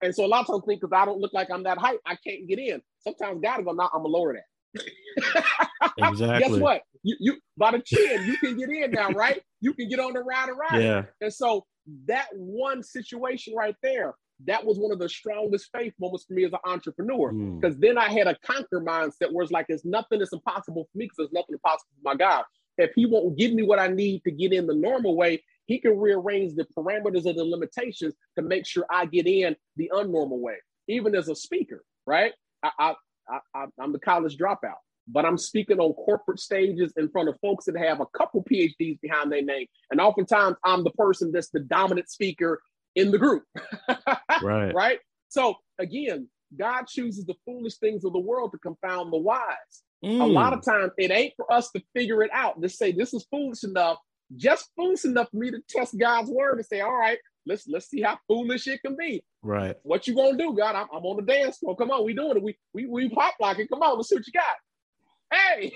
And 0.01 0.15
so 0.15 0.25
a 0.25 0.27
lot 0.27 0.41
of 0.41 0.47
times 0.47 0.63
think 0.65 0.81
because 0.81 0.95
I 0.95 1.05
don't 1.05 1.19
look 1.19 1.33
like 1.33 1.49
I'm 1.51 1.63
that 1.63 1.77
height, 1.77 1.99
I 2.05 2.15
can't 2.15 2.47
get 2.47 2.59
in. 2.59 2.81
Sometimes 2.99 3.41
God 3.41 3.65
go, 3.65 3.71
nah, 3.71 3.89
I'm 3.93 4.03
gonna 4.03 4.07
lower 4.07 4.33
that. 4.33 4.43
exactly. 5.97 6.39
Guess 6.39 6.59
what? 6.59 6.81
You 7.03 7.15
you 7.19 7.37
by 7.57 7.71
the 7.71 7.79
chin, 7.79 8.25
you 8.25 8.37
can 8.37 8.57
get 8.57 8.69
in 8.69 8.91
now, 8.91 9.09
right? 9.09 9.41
You 9.61 9.73
can 9.73 9.89
get 9.89 9.99
on 9.99 10.13
the 10.13 10.21
ride 10.21 10.49
and 10.49 10.57
ride. 10.57 10.81
Yeah. 10.81 11.03
And 11.21 11.33
so 11.33 11.65
that 12.05 12.27
one 12.33 12.83
situation 12.83 13.55
right 13.55 13.75
there, 13.81 14.15
that 14.45 14.65
was 14.65 14.77
one 14.77 14.91
of 14.91 14.99
the 14.99 15.09
strongest 15.09 15.69
faith 15.73 15.93
moments 15.99 16.25
for 16.25 16.33
me 16.33 16.45
as 16.45 16.53
an 16.53 16.59
entrepreneur. 16.65 17.31
Because 17.31 17.75
mm. 17.75 17.81
then 17.81 17.97
I 17.97 18.09
had 18.09 18.27
a 18.27 18.35
conquer 18.45 18.81
mindset 18.81 19.31
where 19.31 19.43
it's 19.43 19.51
like 19.51 19.67
there's 19.67 19.85
nothing 19.85 20.19
that's 20.19 20.33
impossible 20.33 20.87
for 20.91 20.97
me 20.97 21.05
because 21.05 21.17
there's 21.17 21.33
nothing 21.33 21.53
impossible 21.53 21.91
for 21.95 22.03
my 22.03 22.15
God. 22.15 22.43
If 22.77 22.91
he 22.95 23.05
won't 23.05 23.37
give 23.37 23.53
me 23.53 23.63
what 23.63 23.79
I 23.79 23.87
need 23.87 24.23
to 24.23 24.31
get 24.31 24.53
in 24.53 24.65
the 24.65 24.75
normal 24.75 25.15
way, 25.15 25.43
he 25.69 25.77
can 25.77 25.99
rearrange 25.99 26.55
the 26.55 26.65
parameters 26.75 27.27
of 27.27 27.35
the 27.35 27.43
limitations 27.43 28.15
to 28.35 28.41
make 28.41 28.65
sure 28.65 28.87
I 28.89 29.05
get 29.05 29.27
in 29.27 29.55
the 29.77 29.91
unnormal 29.93 30.39
way. 30.39 30.55
Even 30.87 31.13
as 31.13 31.29
a 31.29 31.35
speaker, 31.35 31.83
right? 32.07 32.33
I, 32.63 32.71
I, 32.79 33.39
I, 33.53 33.65
I'm 33.79 33.93
the 33.93 33.99
college 33.99 34.35
dropout, 34.35 34.79
but 35.07 35.25
I'm 35.25 35.37
speaking 35.37 35.77
on 35.77 35.93
corporate 35.93 36.39
stages 36.39 36.91
in 36.97 37.07
front 37.09 37.29
of 37.29 37.35
folks 37.39 37.65
that 37.65 37.77
have 37.77 38.01
a 38.01 38.07
couple 38.17 38.43
PhDs 38.51 38.99
behind 38.99 39.31
their 39.31 39.43
name. 39.43 39.67
And 39.91 40.01
oftentimes 40.01 40.55
I'm 40.65 40.83
the 40.83 40.89
person 40.91 41.31
that's 41.31 41.51
the 41.51 41.59
dominant 41.59 42.09
speaker 42.09 42.59
in 42.95 43.11
the 43.11 43.19
group. 43.19 43.43
right. 44.41 44.73
Right. 44.73 44.99
So 45.27 45.53
again, 45.77 46.29
God 46.57 46.87
chooses 46.87 47.25
the 47.25 47.35
foolish 47.45 47.75
things 47.75 48.03
of 48.03 48.13
the 48.13 48.19
world 48.19 48.53
to 48.53 48.57
confound 48.57 49.13
the 49.13 49.17
wise. 49.17 49.83
Mm. 50.03 50.21
A 50.21 50.25
lot 50.25 50.53
of 50.53 50.65
times 50.65 50.93
it 50.97 51.11
ain't 51.11 51.33
for 51.35 51.53
us 51.53 51.69
to 51.75 51.83
figure 51.95 52.23
it 52.23 52.31
out, 52.33 52.59
to 52.59 52.69
say 52.69 52.91
this 52.91 53.13
is 53.13 53.27
foolish 53.29 53.63
enough 53.63 53.99
just 54.35 54.69
foolish 54.75 55.05
enough 55.05 55.29
for 55.31 55.37
me 55.37 55.51
to 55.51 55.59
test 55.67 55.97
God's 55.97 56.29
word 56.29 56.57
and 56.57 56.65
say, 56.65 56.81
all 56.81 56.95
right, 56.95 57.17
let's 57.45 57.67
let's 57.67 57.89
see 57.89 58.01
how 58.01 58.17
foolish 58.27 58.67
it 58.67 58.81
can 58.81 58.95
be. 58.95 59.23
Right. 59.41 59.75
What 59.83 60.07
you 60.07 60.15
gonna 60.15 60.37
do, 60.37 60.53
God? 60.53 60.75
I'm, 60.75 60.87
I'm 60.93 61.05
on 61.05 61.17
the 61.17 61.31
dance 61.31 61.57
floor. 61.57 61.75
Come 61.75 61.91
on, 61.91 62.05
we 62.05 62.13
doing 62.13 62.37
it. 62.37 62.43
We 62.43 62.57
we 62.73 62.85
we 62.85 63.09
pop 63.09 63.35
locking. 63.41 63.67
Come 63.67 63.81
on, 63.81 63.97
let's 63.97 64.09
see 64.09 64.15
what 64.15 64.27
you 64.27 64.33
got. 64.33 65.37
Hey, 65.37 65.71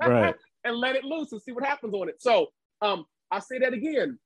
right. 0.00 0.34
and 0.64 0.76
let 0.76 0.96
it 0.96 1.04
loose 1.04 1.32
and 1.32 1.40
see 1.40 1.52
what 1.52 1.64
happens 1.64 1.94
on 1.94 2.08
it. 2.08 2.20
So 2.20 2.48
um, 2.82 3.04
I 3.30 3.38
say 3.38 3.58
that 3.58 3.72
again. 3.72 4.18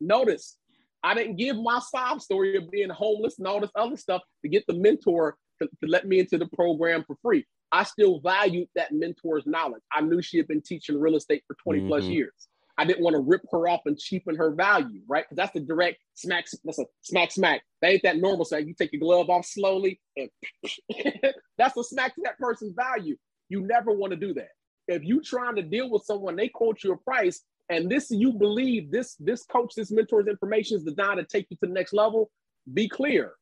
Notice 0.00 0.56
I 1.02 1.14
didn't 1.14 1.36
give 1.36 1.56
my 1.56 1.80
sob 1.80 2.20
story 2.20 2.56
of 2.56 2.70
being 2.70 2.90
homeless 2.90 3.38
and 3.38 3.46
all 3.46 3.60
this 3.60 3.70
other 3.76 3.96
stuff 3.96 4.22
to 4.42 4.48
get 4.48 4.64
the 4.66 4.74
mentor 4.74 5.36
to, 5.60 5.68
to 5.68 5.86
let 5.86 6.06
me 6.06 6.18
into 6.18 6.38
the 6.38 6.46
program 6.46 7.04
for 7.06 7.16
free. 7.22 7.46
I 7.70 7.84
still 7.84 8.20
valued 8.20 8.68
that 8.74 8.92
mentor's 8.92 9.46
knowledge. 9.46 9.82
I 9.92 10.00
knew 10.00 10.22
she 10.22 10.36
had 10.38 10.48
been 10.48 10.62
teaching 10.62 11.00
real 11.00 11.16
estate 11.16 11.42
for 11.46 11.56
20 11.62 11.78
mm-hmm. 11.78 11.88
plus 11.88 12.04
years. 12.04 12.48
I 12.76 12.84
didn't 12.84 13.02
want 13.02 13.14
to 13.14 13.20
rip 13.20 13.42
her 13.52 13.68
off 13.68 13.82
and 13.86 13.98
cheapen 13.98 14.36
her 14.36 14.52
value, 14.52 15.00
right? 15.06 15.24
Because 15.24 15.36
that's 15.36 15.52
the 15.52 15.60
direct 15.60 15.98
smack. 16.14 16.46
That's 16.64 16.78
a 16.78 16.86
smack, 17.02 17.30
smack. 17.30 17.62
That 17.80 17.92
ain't 17.92 18.02
that 18.02 18.16
normal. 18.16 18.44
So 18.44 18.56
you 18.56 18.74
take 18.74 18.92
your 18.92 19.00
glove 19.00 19.30
off 19.30 19.46
slowly, 19.46 20.00
and 20.16 20.28
that's 21.58 21.76
a 21.76 21.84
smack 21.84 22.14
to 22.16 22.22
that 22.24 22.38
person's 22.38 22.74
value. 22.74 23.16
You 23.48 23.62
never 23.62 23.92
want 23.92 24.12
to 24.12 24.16
do 24.16 24.34
that. 24.34 24.48
If 24.88 25.04
you 25.04 25.22
trying 25.22 25.56
to 25.56 25.62
deal 25.62 25.90
with 25.90 26.04
someone, 26.04 26.36
they 26.36 26.48
quote 26.48 26.82
you 26.82 26.92
a 26.92 26.96
price, 26.96 27.42
and 27.68 27.90
this 27.90 28.10
you 28.10 28.32
believe 28.32 28.90
this 28.90 29.14
this 29.20 29.44
coach, 29.44 29.74
this 29.76 29.92
mentor's 29.92 30.26
information 30.26 30.76
is 30.76 30.84
designed 30.84 31.18
to 31.18 31.24
take 31.24 31.46
you 31.50 31.56
to 31.58 31.66
the 31.66 31.72
next 31.72 31.92
level. 31.92 32.30
Be 32.72 32.88
clear, 32.88 33.34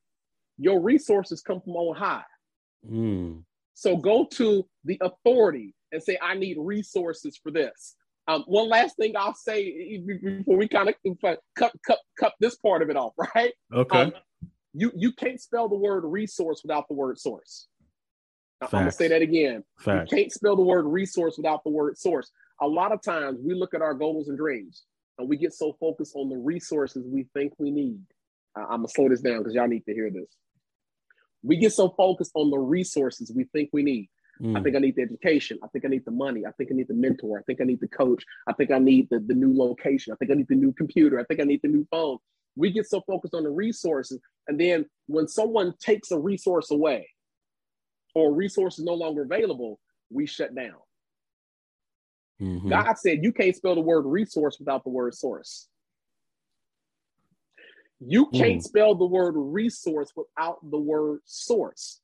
your 0.58 0.80
resources 0.80 1.40
come 1.40 1.60
from 1.60 1.74
on 1.74 1.96
high. 1.96 2.24
Mm. 2.88 3.44
So 3.74 3.96
go 3.96 4.26
to 4.32 4.66
the 4.84 5.00
authority 5.00 5.74
and 5.90 6.02
say, 6.02 6.18
I 6.20 6.34
need 6.34 6.56
resources 6.58 7.38
for 7.42 7.50
this. 7.50 7.96
Um, 8.28 8.44
one 8.46 8.68
last 8.68 8.96
thing 8.96 9.14
I'll 9.16 9.34
say 9.34 9.98
before 9.98 10.56
we 10.56 10.68
kind 10.68 10.88
of 10.88 10.94
cut, 11.20 11.40
cut, 11.56 11.98
cut 12.18 12.32
this 12.38 12.56
part 12.56 12.82
of 12.82 12.90
it 12.90 12.96
off, 12.96 13.14
right? 13.34 13.52
Okay. 13.72 14.00
Um, 14.00 14.12
you 14.74 14.90
you 14.96 15.12
can't 15.12 15.40
spell 15.40 15.68
the 15.68 15.76
word 15.76 16.04
resource 16.04 16.60
without 16.62 16.88
the 16.88 16.94
word 16.94 17.18
source. 17.18 17.66
Facts. 18.60 18.74
I'm 18.74 18.80
gonna 18.80 18.92
say 18.92 19.08
that 19.08 19.22
again. 19.22 19.64
Facts. 19.78 20.10
You 20.10 20.18
can't 20.18 20.32
spell 20.32 20.56
the 20.56 20.62
word 20.62 20.86
resource 20.86 21.36
without 21.36 21.64
the 21.64 21.70
word 21.70 21.98
source. 21.98 22.30
A 22.60 22.66
lot 22.66 22.92
of 22.92 23.02
times 23.02 23.40
we 23.42 23.54
look 23.54 23.74
at 23.74 23.82
our 23.82 23.92
goals 23.92 24.28
and 24.28 24.38
dreams 24.38 24.84
and 25.18 25.28
we 25.28 25.36
get 25.36 25.52
so 25.52 25.76
focused 25.80 26.14
on 26.14 26.28
the 26.28 26.36
resources 26.36 27.04
we 27.06 27.26
think 27.34 27.52
we 27.58 27.70
need. 27.70 28.00
Uh, 28.56 28.62
I'm 28.62 28.78
gonna 28.78 28.88
slow 28.88 29.08
this 29.08 29.20
down 29.20 29.38
because 29.38 29.54
y'all 29.54 29.66
need 29.66 29.84
to 29.86 29.92
hear 29.92 30.10
this. 30.10 30.36
We 31.42 31.56
get 31.56 31.72
so 31.72 31.90
focused 31.90 32.32
on 32.34 32.50
the 32.50 32.58
resources 32.58 33.32
we 33.34 33.44
think 33.44 33.70
we 33.72 33.82
need. 33.82 34.08
Mm. 34.42 34.58
I 34.58 34.62
think 34.62 34.76
I 34.76 34.80
need 34.80 34.96
the 34.96 35.02
education. 35.02 35.58
I 35.62 35.68
think 35.68 35.84
I 35.84 35.88
need 35.88 36.04
the 36.04 36.10
money. 36.10 36.44
I 36.46 36.50
think 36.52 36.70
I 36.72 36.74
need 36.74 36.88
the 36.88 36.94
mentor. 36.94 37.38
I 37.38 37.42
think 37.42 37.60
I 37.60 37.64
need 37.64 37.80
the 37.80 37.88
coach. 37.88 38.24
I 38.48 38.52
think 38.52 38.70
I 38.70 38.78
need 38.78 39.08
the, 39.10 39.20
the 39.20 39.34
new 39.34 39.56
location. 39.56 40.12
I 40.12 40.16
think 40.16 40.30
I 40.30 40.34
need 40.34 40.48
the 40.48 40.56
new 40.56 40.72
computer. 40.72 41.20
I 41.20 41.24
think 41.24 41.40
I 41.40 41.44
need 41.44 41.60
the 41.62 41.68
new 41.68 41.86
phone. 41.90 42.18
We 42.56 42.70
get 42.72 42.86
so 42.86 43.00
focused 43.06 43.34
on 43.34 43.44
the 43.44 43.50
resources. 43.50 44.20
And 44.48 44.60
then 44.60 44.86
when 45.06 45.28
someone 45.28 45.74
takes 45.80 46.10
a 46.10 46.18
resource 46.18 46.70
away 46.70 47.08
or 48.14 48.30
a 48.30 48.32
resource 48.32 48.78
is 48.78 48.84
no 48.84 48.94
longer 48.94 49.22
available, 49.22 49.78
we 50.10 50.26
shut 50.26 50.54
down. 50.54 50.74
Mm-hmm. 52.40 52.68
God 52.68 52.98
said 52.98 53.22
you 53.22 53.32
can't 53.32 53.54
spell 53.54 53.76
the 53.76 53.80
word 53.80 54.02
resource 54.02 54.58
without 54.58 54.82
the 54.82 54.90
word 54.90 55.14
source. 55.14 55.68
You 58.04 58.26
can't 58.26 58.60
mm. 58.60 58.62
spell 58.62 58.96
the 58.96 59.06
word 59.06 59.34
resource 59.36 60.12
without 60.16 60.58
the 60.68 60.78
word 60.78 61.20
source. 61.24 62.00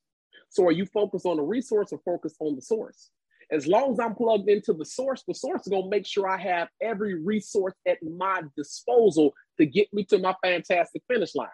So 0.49 0.65
are 0.65 0.71
you 0.71 0.85
focused 0.85 1.25
on 1.25 1.37
the 1.37 1.43
resource 1.43 1.91
or 1.91 1.99
focused 2.03 2.37
on 2.39 2.55
the 2.55 2.61
source? 2.61 3.09
As 3.51 3.65
long 3.65 3.93
as 3.93 3.99
I'm 3.99 4.13
plugged 4.13 4.49
into 4.49 4.73
the 4.73 4.85
source, 4.85 5.23
the 5.27 5.33
source 5.33 5.61
is 5.61 5.69
going 5.69 5.83
to 5.83 5.89
make 5.89 6.05
sure 6.05 6.27
I 6.27 6.39
have 6.39 6.67
every 6.81 7.15
resource 7.15 7.73
at 7.87 7.97
my 8.03 8.43
disposal 8.55 9.33
to 9.57 9.65
get 9.65 9.91
me 9.91 10.03
to 10.05 10.19
my 10.19 10.35
fantastic 10.43 11.01
finish 11.07 11.33
line, 11.33 11.47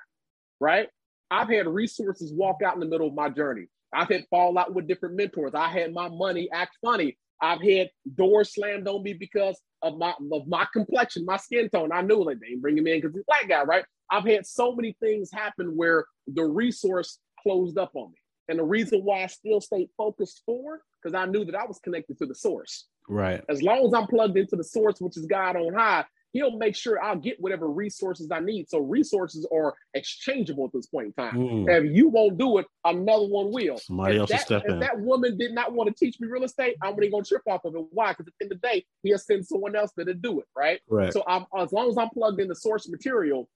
right? 0.59 0.89
I've 1.31 1.49
had 1.49 1.67
resources 1.67 2.33
walk 2.33 2.61
out 2.65 2.73
in 2.73 2.81
the 2.81 2.85
middle 2.85 3.07
of 3.07 3.13
my 3.13 3.29
journey. 3.29 3.67
I've 3.93 4.09
had 4.09 4.25
fall 4.29 4.57
out 4.57 4.73
with 4.73 4.87
different 4.87 5.15
mentors. 5.15 5.53
I 5.53 5.69
had 5.69 5.93
my 5.93 6.09
money 6.09 6.49
act 6.53 6.77
funny. 6.81 7.17
I've 7.41 7.61
had 7.61 7.89
doors 8.15 8.53
slammed 8.53 8.87
on 8.87 9.03
me 9.03 9.13
because 9.13 9.59
of 9.81 9.97
my 9.97 10.13
of 10.31 10.47
my 10.47 10.65
complexion, 10.73 11.25
my 11.25 11.37
skin 11.37 11.69
tone. 11.69 11.91
I 11.91 12.01
knew 12.01 12.23
like 12.23 12.39
they 12.39 12.47
ain't 12.47 12.61
bringing 12.61 12.83
me 12.83 12.93
in 12.93 13.01
because 13.01 13.15
he's 13.15 13.23
black 13.25 13.47
guy, 13.47 13.63
right? 13.63 13.85
I've 14.09 14.25
had 14.25 14.45
so 14.45 14.75
many 14.75 14.95
things 14.99 15.29
happen 15.31 15.75
where 15.75 16.05
the 16.27 16.43
resource 16.43 17.19
closed 17.41 17.77
up 17.77 17.91
on 17.95 18.11
me. 18.11 18.17
And 18.47 18.59
the 18.59 18.63
reason 18.63 19.01
why 19.01 19.23
I 19.23 19.27
still 19.27 19.61
stayed 19.61 19.89
focused 19.97 20.43
forward, 20.45 20.81
because 21.01 21.15
I 21.15 21.25
knew 21.25 21.45
that 21.45 21.55
I 21.55 21.65
was 21.65 21.79
connected 21.79 22.17
to 22.19 22.25
the 22.25 22.35
source. 22.35 22.85
Right. 23.07 23.43
As 23.49 23.61
long 23.61 23.85
as 23.85 23.93
I'm 23.93 24.07
plugged 24.07 24.37
into 24.37 24.55
the 24.55 24.63
source, 24.63 24.99
which 24.99 25.17
is 25.17 25.25
God 25.25 25.55
on 25.55 25.73
high, 25.73 26.05
he'll 26.35 26.57
make 26.57 26.75
sure 26.75 27.01
I'll 27.01 27.15
get 27.15 27.39
whatever 27.39 27.69
resources 27.69 28.29
I 28.29 28.41
need. 28.41 28.69
So 28.69 28.79
resources 28.79 29.47
are 29.53 29.73
exchangeable 29.93 30.65
at 30.65 30.73
this 30.73 30.85
point 30.87 31.07
in 31.07 31.13
time. 31.13 31.35
Mm. 31.35 31.69
If 31.69 31.95
you 31.95 32.09
won't 32.09 32.37
do 32.37 32.57
it, 32.57 32.65
another 32.83 33.25
one 33.25 33.53
will. 33.53 33.77
Somebody 33.77 34.15
if 34.15 34.19
else 34.19 34.29
that, 34.29 34.39
will 34.39 34.45
step 34.45 34.63
if 34.65 34.73
in. 34.73 34.79
that 34.81 34.99
woman 34.99 35.37
did 35.37 35.53
not 35.53 35.71
want 35.71 35.87
to 35.87 35.95
teach 35.95 36.19
me 36.19 36.27
real 36.27 36.43
estate, 36.43 36.75
I'm 36.83 36.93
only 36.93 37.09
gonna 37.09 37.23
trip 37.23 37.43
off 37.47 37.63
of 37.63 37.73
it. 37.75 37.85
Why? 37.91 38.11
Because 38.11 38.27
at 38.27 38.33
the 38.37 38.45
end 38.45 38.51
of 38.51 38.61
the 38.61 38.67
day, 38.67 38.85
he'll 39.01 39.17
send 39.17 39.45
someone 39.45 39.77
else 39.77 39.91
to 39.97 40.13
do 40.13 40.41
it, 40.41 40.45
right? 40.57 40.81
Right. 40.89 41.13
So 41.13 41.23
I'm, 41.25 41.45
as 41.57 41.71
long 41.71 41.89
as 41.89 41.97
I'm 41.97 42.09
plugged 42.09 42.41
in 42.41 42.49
the 42.49 42.55
source 42.55 42.89
material, 42.89 43.47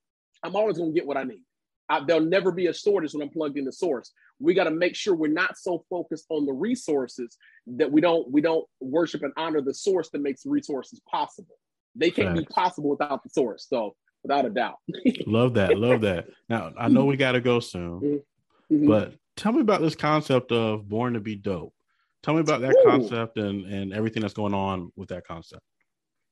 I'm 0.41 0.55
always 0.55 0.77
gonna 0.77 0.91
get 0.91 1.05
what 1.05 1.17
I 1.17 1.23
need. 1.23 1.43
I, 1.89 2.03
there'll 2.05 2.23
never 2.23 2.51
be 2.51 2.67
a 2.67 2.73
shortage 2.73 3.13
when 3.13 3.23
I'm 3.23 3.29
plugged 3.29 3.57
in 3.57 3.65
the 3.65 3.71
source. 3.71 4.11
We 4.39 4.53
got 4.53 4.65
to 4.65 4.71
make 4.71 4.95
sure 4.95 5.15
we're 5.15 5.31
not 5.31 5.57
so 5.57 5.83
focused 5.89 6.25
on 6.29 6.45
the 6.45 6.53
resources 6.53 7.37
that 7.67 7.91
we 7.91 7.99
don't 7.99 8.31
we 8.31 8.41
don't 8.41 8.65
worship 8.79 9.23
and 9.23 9.33
honor 9.35 9.61
the 9.61 9.73
source 9.73 10.09
that 10.11 10.21
makes 10.21 10.45
resources 10.45 11.01
possible. 11.09 11.55
They 11.95 12.11
can't 12.11 12.35
be 12.35 12.45
possible 12.45 12.91
without 12.91 13.23
the 13.23 13.29
source. 13.29 13.65
So 13.67 13.95
without 14.23 14.45
a 14.45 14.49
doubt. 14.49 14.77
love 15.25 15.55
that. 15.55 15.77
Love 15.77 16.01
that. 16.01 16.27
Now 16.47 16.71
I 16.77 16.87
know 16.89 17.05
we 17.05 17.17
gotta 17.17 17.41
go 17.41 17.59
soon, 17.59 17.99
mm-hmm. 17.99 18.75
mm-hmm. 18.75 18.87
but 18.87 19.15
tell 19.35 19.51
me 19.51 19.61
about 19.61 19.81
this 19.81 19.95
concept 19.95 20.51
of 20.51 20.87
born 20.87 21.13
to 21.13 21.19
be 21.19 21.35
dope. 21.35 21.73
Tell 22.21 22.33
me 22.33 22.41
about 22.41 22.61
that 22.61 22.75
Ooh. 22.75 22.89
concept 22.89 23.37
and, 23.37 23.65
and 23.65 23.93
everything 23.93 24.21
that's 24.21 24.33
going 24.33 24.53
on 24.53 24.91
with 24.95 25.09
that 25.09 25.25
concept. 25.25 25.63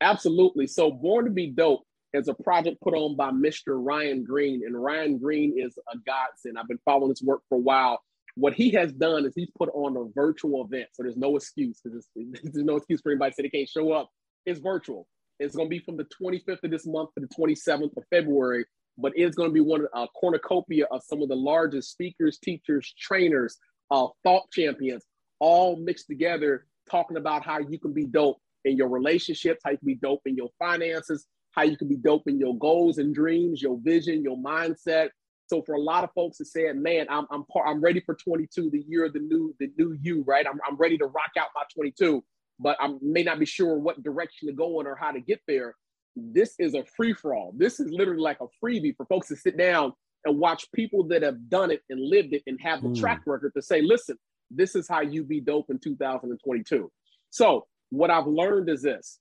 Absolutely. 0.01 0.67
So 0.67 0.91
born 0.91 1.25
to 1.25 1.31
be 1.31 1.47
dope 1.47 1.86
is 2.13 2.27
a 2.27 2.33
project 2.33 2.81
put 2.81 2.93
on 2.93 3.15
by 3.15 3.31
Mr. 3.31 3.75
Ryan 3.83 4.23
Green. 4.23 4.61
And 4.65 4.81
Ryan 4.81 5.17
Green 5.17 5.55
is 5.57 5.77
a 5.91 5.97
godsend. 5.97 6.57
I've 6.57 6.67
been 6.67 6.79
following 6.85 7.09
his 7.09 7.21
work 7.21 7.41
for 7.49 7.55
a 7.55 7.61
while. 7.61 8.01
What 8.35 8.53
he 8.53 8.71
has 8.71 8.93
done 8.93 9.25
is 9.25 9.33
he's 9.35 9.49
put 9.57 9.69
on 9.73 9.97
a 9.97 10.11
virtual 10.13 10.63
event. 10.65 10.89
So 10.93 11.03
there's 11.03 11.17
no 11.17 11.35
excuse 11.35 11.79
because 11.83 12.07
there's 12.15 12.65
no 12.65 12.77
excuse 12.77 13.01
for 13.01 13.11
anybody 13.11 13.31
to 13.31 13.35
say 13.35 13.43
they 13.43 13.49
can't 13.49 13.69
show 13.69 13.91
up. 13.91 14.09
It's 14.45 14.59
virtual. 14.59 15.07
It's 15.39 15.55
going 15.55 15.67
to 15.67 15.69
be 15.69 15.79
from 15.79 15.97
the 15.97 16.07
25th 16.21 16.63
of 16.63 16.71
this 16.71 16.85
month 16.85 17.09
to 17.15 17.21
the 17.21 17.27
27th 17.27 17.95
of 17.95 18.03
February, 18.09 18.65
but 18.97 19.13
it's 19.15 19.35
going 19.35 19.49
to 19.49 19.53
be 19.53 19.61
one 19.61 19.81
of 19.81 19.87
a 19.93 20.07
cornucopia 20.19 20.85
of 20.89 21.03
some 21.03 21.21
of 21.21 21.29
the 21.29 21.35
largest 21.35 21.91
speakers, 21.91 22.39
teachers, 22.39 22.93
trainers, 22.99 23.57
uh, 23.91 24.07
thought 24.23 24.49
champions, 24.51 25.03
all 25.39 25.75
mixed 25.77 26.07
together, 26.07 26.65
talking 26.89 27.17
about 27.17 27.45
how 27.45 27.59
you 27.59 27.79
can 27.79 27.93
be 27.93 28.05
dope 28.05 28.37
in 28.65 28.77
your 28.77 28.89
relationships, 28.89 29.61
how 29.63 29.71
you 29.71 29.77
can 29.77 29.85
be 29.85 29.95
dope 29.95 30.21
in 30.25 30.35
your 30.35 30.49
finances, 30.57 31.27
how 31.57 31.63
you 31.63 31.75
can 31.75 31.89
be 31.89 31.97
dope 31.97 32.27
in 32.27 32.39
your 32.39 32.57
goals 32.57 32.99
and 32.99 33.13
dreams, 33.13 33.61
your 33.61 33.77
vision, 33.83 34.23
your 34.23 34.37
mindset. 34.37 35.09
So 35.47 35.61
for 35.63 35.75
a 35.75 35.81
lot 35.81 36.05
of 36.05 36.11
folks 36.13 36.37
that 36.37 36.45
said, 36.45 36.77
"Man, 36.77 37.07
I'm 37.09 37.25
I'm 37.31 37.43
I'm 37.65 37.81
ready 37.81 37.99
for 37.99 38.15
22, 38.15 38.69
the 38.69 38.85
year 38.87 39.05
of 39.05 39.13
the 39.13 39.19
new 39.19 39.53
the 39.59 39.69
new 39.77 39.97
you, 40.01 40.23
right? 40.25 40.45
I'm 40.47 40.59
I'm 40.65 40.77
ready 40.77 40.97
to 40.99 41.05
rock 41.05 41.31
out 41.37 41.49
my 41.55 41.63
22." 41.75 42.23
but 42.59 42.77
I 42.79 42.89
may 43.01 43.23
not 43.23 43.39
be 43.39 43.45
sure 43.45 43.77
what 43.77 44.01
direction 44.03 44.47
to 44.47 44.53
go 44.53 44.79
in 44.79 44.87
or 44.87 44.95
how 44.95 45.11
to 45.11 45.19
get 45.19 45.41
there. 45.47 45.75
This 46.15 46.55
is 46.59 46.73
a 46.73 46.83
free 46.95 47.13
for 47.13 47.35
all. 47.35 47.53
This 47.55 47.79
is 47.79 47.91
literally 47.91 48.21
like 48.21 48.39
a 48.41 48.47
freebie 48.63 48.95
for 48.95 49.05
folks 49.05 49.27
to 49.27 49.35
sit 49.35 49.57
down 49.57 49.93
and 50.25 50.39
watch 50.39 50.65
people 50.73 51.03
that 51.09 51.21
have 51.21 51.49
done 51.49 51.69
it 51.69 51.81
and 51.89 51.99
lived 52.01 52.33
it 52.33 52.41
and 52.47 52.59
have 52.61 52.81
the 52.81 52.89
mm. 52.89 52.99
track 52.99 53.21
record 53.25 53.53
to 53.55 53.61
say, 53.61 53.81
listen, 53.81 54.17
this 54.49 54.75
is 54.75 54.87
how 54.87 55.01
you 55.01 55.23
be 55.23 55.39
dope 55.39 55.69
in 55.69 55.77
2022. 55.77 56.91
So, 57.29 57.67
what 57.89 58.09
I've 58.09 58.27
learned 58.27 58.69
is 58.69 58.81
this 58.81 59.19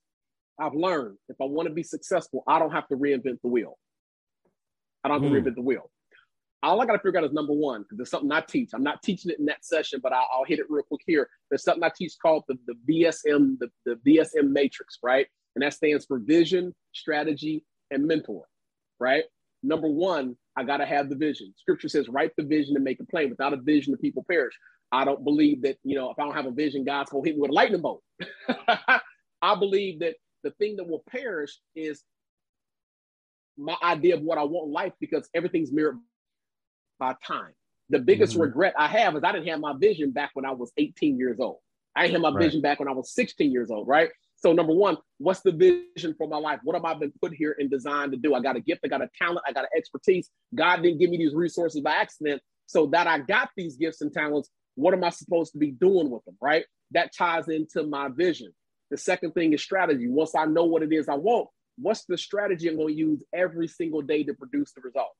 I've 0.59 0.75
learned 0.75 1.17
if 1.29 1.37
I 1.41 1.45
want 1.45 1.69
to 1.69 1.75
be 1.75 1.83
successful, 1.83 2.43
I 2.47 2.59
don't 2.59 2.73
have 2.73 2.89
to 2.89 2.97
reinvent 2.97 3.41
the 3.43 3.49
wheel. 3.49 3.79
I 5.05 5.09
don't 5.09 5.23
have 5.23 5.31
mm. 5.31 5.35
to 5.35 5.51
reinvent 5.51 5.55
the 5.57 5.63
wheel 5.63 5.91
all 6.67 6.81
I 6.81 6.87
got 6.87 6.93
to 6.95 6.99
figure 6.99 7.19
out 7.19 7.25
is 7.25 7.33
number 7.33 7.53
one, 7.53 7.83
because 7.83 7.99
there's 7.99 8.11
something 8.11 8.33
I 8.33 8.41
teach. 8.41 8.71
I'm 8.75 8.83
not 8.83 9.03
teaching 9.03 9.31
it 9.31 9.39
in 9.39 9.47
that 9.47 9.65
session, 9.65 10.01
but 10.03 10.13
I'll, 10.13 10.27
I'll 10.33 10.45
hit 10.45 10.59
it 10.59 10.67
real 10.69 10.83
quick 10.83 11.03
here. 11.07 11.29
There's 11.49 11.63
something 11.63 11.83
I 11.83 11.93
teach 11.95 12.15
called 12.21 12.45
the, 12.49 12.57
the 12.67 12.75
VSM, 12.89 13.59
the, 13.59 13.71
the 13.85 13.97
VSM 14.07 14.51
matrix, 14.51 14.99
right? 15.03 15.27
And 15.55 15.63
that 15.63 15.75
stands 15.75 16.07
for 16.07 16.19
vision, 16.19 16.75
strategy, 16.93 17.65
and 17.91 18.07
mentor, 18.07 18.45
right? 18.99 19.25
Number 19.63 19.89
one, 19.89 20.37
I 20.57 20.65
got 20.65 20.79
to 20.79 20.87
have 20.87 21.09
the 21.09 21.17
vision. 21.17 21.55
Scripture 21.57 21.89
says, 21.89 22.09
write 22.09 22.33
the 22.37 22.45
vision 22.45 22.75
and 22.75 22.85
make 22.85 23.01
a 23.01 23.05
plan. 23.07 23.31
Without 23.31 23.53
a 23.53 23.59
vision, 23.59 23.93
the 23.93 23.99
people 23.99 24.25
perish. 24.29 24.55
I 24.93 25.05
don't 25.05 25.25
believe 25.25 25.63
that, 25.63 25.77
you 25.85 25.95
know, 25.95 26.11
if 26.11 26.19
I 26.19 26.25
don't 26.25 26.35
have 26.35 26.47
a 26.47 26.51
vision, 26.51 26.85
God's 26.85 27.11
going 27.11 27.25
to 27.25 27.31
hit 27.31 27.37
me 27.37 27.43
with 27.43 27.51
a 27.51 27.55
lightning 27.55 27.83
bolt. 27.83 28.03
I 29.43 29.55
believe 29.55 30.01
that 30.01 30.15
the 30.47 30.53
thing 30.53 30.77
that 30.77 30.87
will 30.87 31.03
perish 31.11 31.59
is 31.75 32.05
my 33.59 33.75
idea 33.83 34.15
of 34.15 34.23
what 34.23 34.39
I 34.39 34.45
want 34.45 34.69
in 34.69 34.73
life 34.73 34.93
because 35.01 35.29
everything's 35.35 35.73
mirrored 35.73 35.99
by 37.01 37.17
time. 37.27 37.53
The 37.91 37.99
biggest 37.99 38.35
mm-hmm. 38.35 38.43
regret 38.43 38.75
I 38.79 38.87
have 38.87 39.17
is 39.17 39.25
I 39.25 39.33
didn't 39.33 39.49
have 39.49 39.59
my 39.59 39.75
vision 39.77 40.13
back 40.13 40.31
when 40.35 40.45
I 40.45 40.53
was 40.53 40.71
18 40.77 41.19
years 41.19 41.41
old. 41.41 41.59
I 41.97 42.03
didn't 42.03 42.23
have 42.23 42.33
my 42.33 42.39
right. 42.39 42.45
vision 42.45 42.61
back 42.61 42.79
when 42.79 42.87
I 42.87 42.93
was 42.93 43.13
16 43.13 43.51
years 43.51 43.71
old, 43.71 43.89
right? 43.89 44.11
So 44.37 44.53
number 44.53 44.73
one, 44.73 44.99
what's 45.19 45.41
the 45.41 45.51
vision 45.51 46.15
for 46.17 46.29
my 46.29 46.37
life? 46.37 46.61
What 46.63 46.77
have 46.77 46.85
I 46.85 46.95
been 46.95 47.13
put 47.21 47.35
here 47.35 47.57
and 47.59 47.69
designed 47.69 48.13
to 48.13 48.19
do? 48.19 48.35
I 48.35 48.41
got 48.41 48.55
a 48.55 48.61
gift, 48.61 48.83
I 48.85 48.89
got 48.89 49.03
a 49.03 49.09
talent, 49.19 49.41
I 49.49 49.53
got 49.53 49.65
an 49.65 49.71
expertise. 49.77 50.31
God 50.55 50.83
didn't 50.83 51.01
give 51.01 51.11
me 51.11 51.17
these 51.17 51.35
resources 51.35 51.81
by 51.81 51.93
accident. 51.93 52.41
So 52.67 52.87
that 52.89 53.09
I 53.09 53.19
got 53.19 53.51
these 53.57 53.77
gifts 53.77 54.01
and 54.01 54.13
talents, 54.13 54.51
what 54.77 54.95
am 54.95 55.03
I 55.03 55.11
supposed 55.11 55.53
to 55.53 55.59
be 55.59 55.73
doing 55.73 56.09
with 56.09 56.25
them, 56.25 56.37
right? 56.41 56.65
That 56.93 57.13
ties 57.17 57.49
into 57.49 57.83
my 57.83 58.09
vision. 58.09 58.53
The 58.91 58.97
second 58.97 59.33
thing 59.33 59.53
is 59.53 59.63
strategy. 59.63 60.09
Once 60.09 60.35
I 60.35 60.47
know 60.47 60.65
what 60.65 60.83
it 60.83 60.93
is 60.93 61.09
I 61.09 61.15
want, 61.15 61.49
what's 61.77 62.05
the 62.05 62.17
strategy 62.17 62.69
I'm 62.69 62.77
going 62.77 62.95
to 62.95 62.99
use 62.99 63.23
every 63.35 63.69
single 63.69 64.03
day 64.03 64.23
to 64.25 64.35
produce 64.35 64.73
the 64.73 64.81
result? 64.83 65.11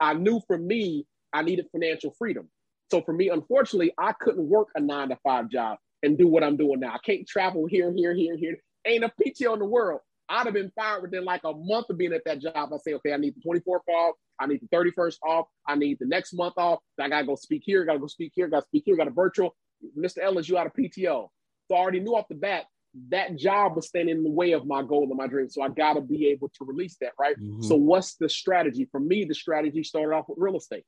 I 0.00 0.14
knew 0.14 0.40
for 0.46 0.56
me, 0.56 1.06
I 1.32 1.42
needed 1.42 1.66
financial 1.72 2.14
freedom. 2.18 2.48
So 2.90 3.02
for 3.02 3.12
me, 3.12 3.28
unfortunately, 3.28 3.92
I 3.98 4.12
couldn't 4.12 4.48
work 4.48 4.68
a 4.74 4.80
nine 4.80 5.10
to 5.10 5.18
five 5.22 5.48
job 5.48 5.78
and 6.02 6.18
do 6.18 6.26
what 6.26 6.42
I'm 6.42 6.56
doing 6.56 6.80
now. 6.80 6.94
I 6.94 6.98
can't 6.98 7.26
travel 7.26 7.66
here, 7.66 7.92
here, 7.94 8.14
here, 8.14 8.36
here. 8.36 8.56
Ain't 8.86 9.04
a 9.04 9.12
PTO 9.20 9.52
in 9.54 9.58
the 9.58 9.66
world. 9.66 10.00
I'd 10.28 10.46
have 10.46 10.54
been 10.54 10.72
fired 10.74 11.02
within 11.02 11.24
like 11.24 11.42
a 11.44 11.52
month 11.52 11.90
of 11.90 11.98
being 11.98 12.12
at 12.12 12.22
that 12.24 12.40
job. 12.40 12.54
I 12.72 12.76
say, 12.78 12.94
okay, 12.94 13.12
I 13.12 13.16
need 13.16 13.34
the 13.34 13.42
24th 13.48 13.92
off. 13.92 14.14
I 14.40 14.46
need 14.46 14.60
the 14.62 14.74
31st 14.74 15.16
off. 15.26 15.46
I 15.66 15.74
need 15.74 15.98
the 16.00 16.06
next 16.06 16.32
month 16.32 16.54
off. 16.56 16.78
I 16.98 17.08
gotta 17.08 17.26
go 17.26 17.34
speak 17.34 17.62
here. 17.64 17.84
Gotta 17.84 17.98
go 17.98 18.06
speak 18.06 18.32
here. 18.34 18.48
Gotta 18.48 18.66
speak 18.66 18.84
here. 18.86 18.96
Got 18.96 19.08
a 19.08 19.12
virtual. 19.12 19.54
Mr. 19.98 20.18
Ellis, 20.22 20.48
you 20.48 20.56
out 20.56 20.66
of 20.66 20.72
PTO. 20.72 21.28
So 21.68 21.74
I 21.74 21.78
already 21.78 22.00
knew 22.00 22.16
off 22.16 22.28
the 22.28 22.36
bat 22.36 22.64
that 23.08 23.36
job 23.36 23.76
was 23.76 23.88
standing 23.88 24.16
in 24.16 24.24
the 24.24 24.30
way 24.30 24.52
of 24.52 24.66
my 24.66 24.82
goal 24.82 25.06
and 25.08 25.16
my 25.16 25.26
dream. 25.26 25.48
So 25.48 25.62
I 25.62 25.68
got 25.68 25.94
to 25.94 26.00
be 26.00 26.28
able 26.28 26.48
to 26.48 26.64
release 26.64 26.96
that, 27.00 27.12
right? 27.18 27.36
Mm-hmm. 27.38 27.62
So 27.62 27.76
what's 27.76 28.16
the 28.16 28.28
strategy? 28.28 28.88
For 28.90 29.00
me, 29.00 29.24
the 29.24 29.34
strategy 29.34 29.84
started 29.84 30.14
off 30.14 30.28
with 30.28 30.38
real 30.40 30.56
estate. 30.56 30.84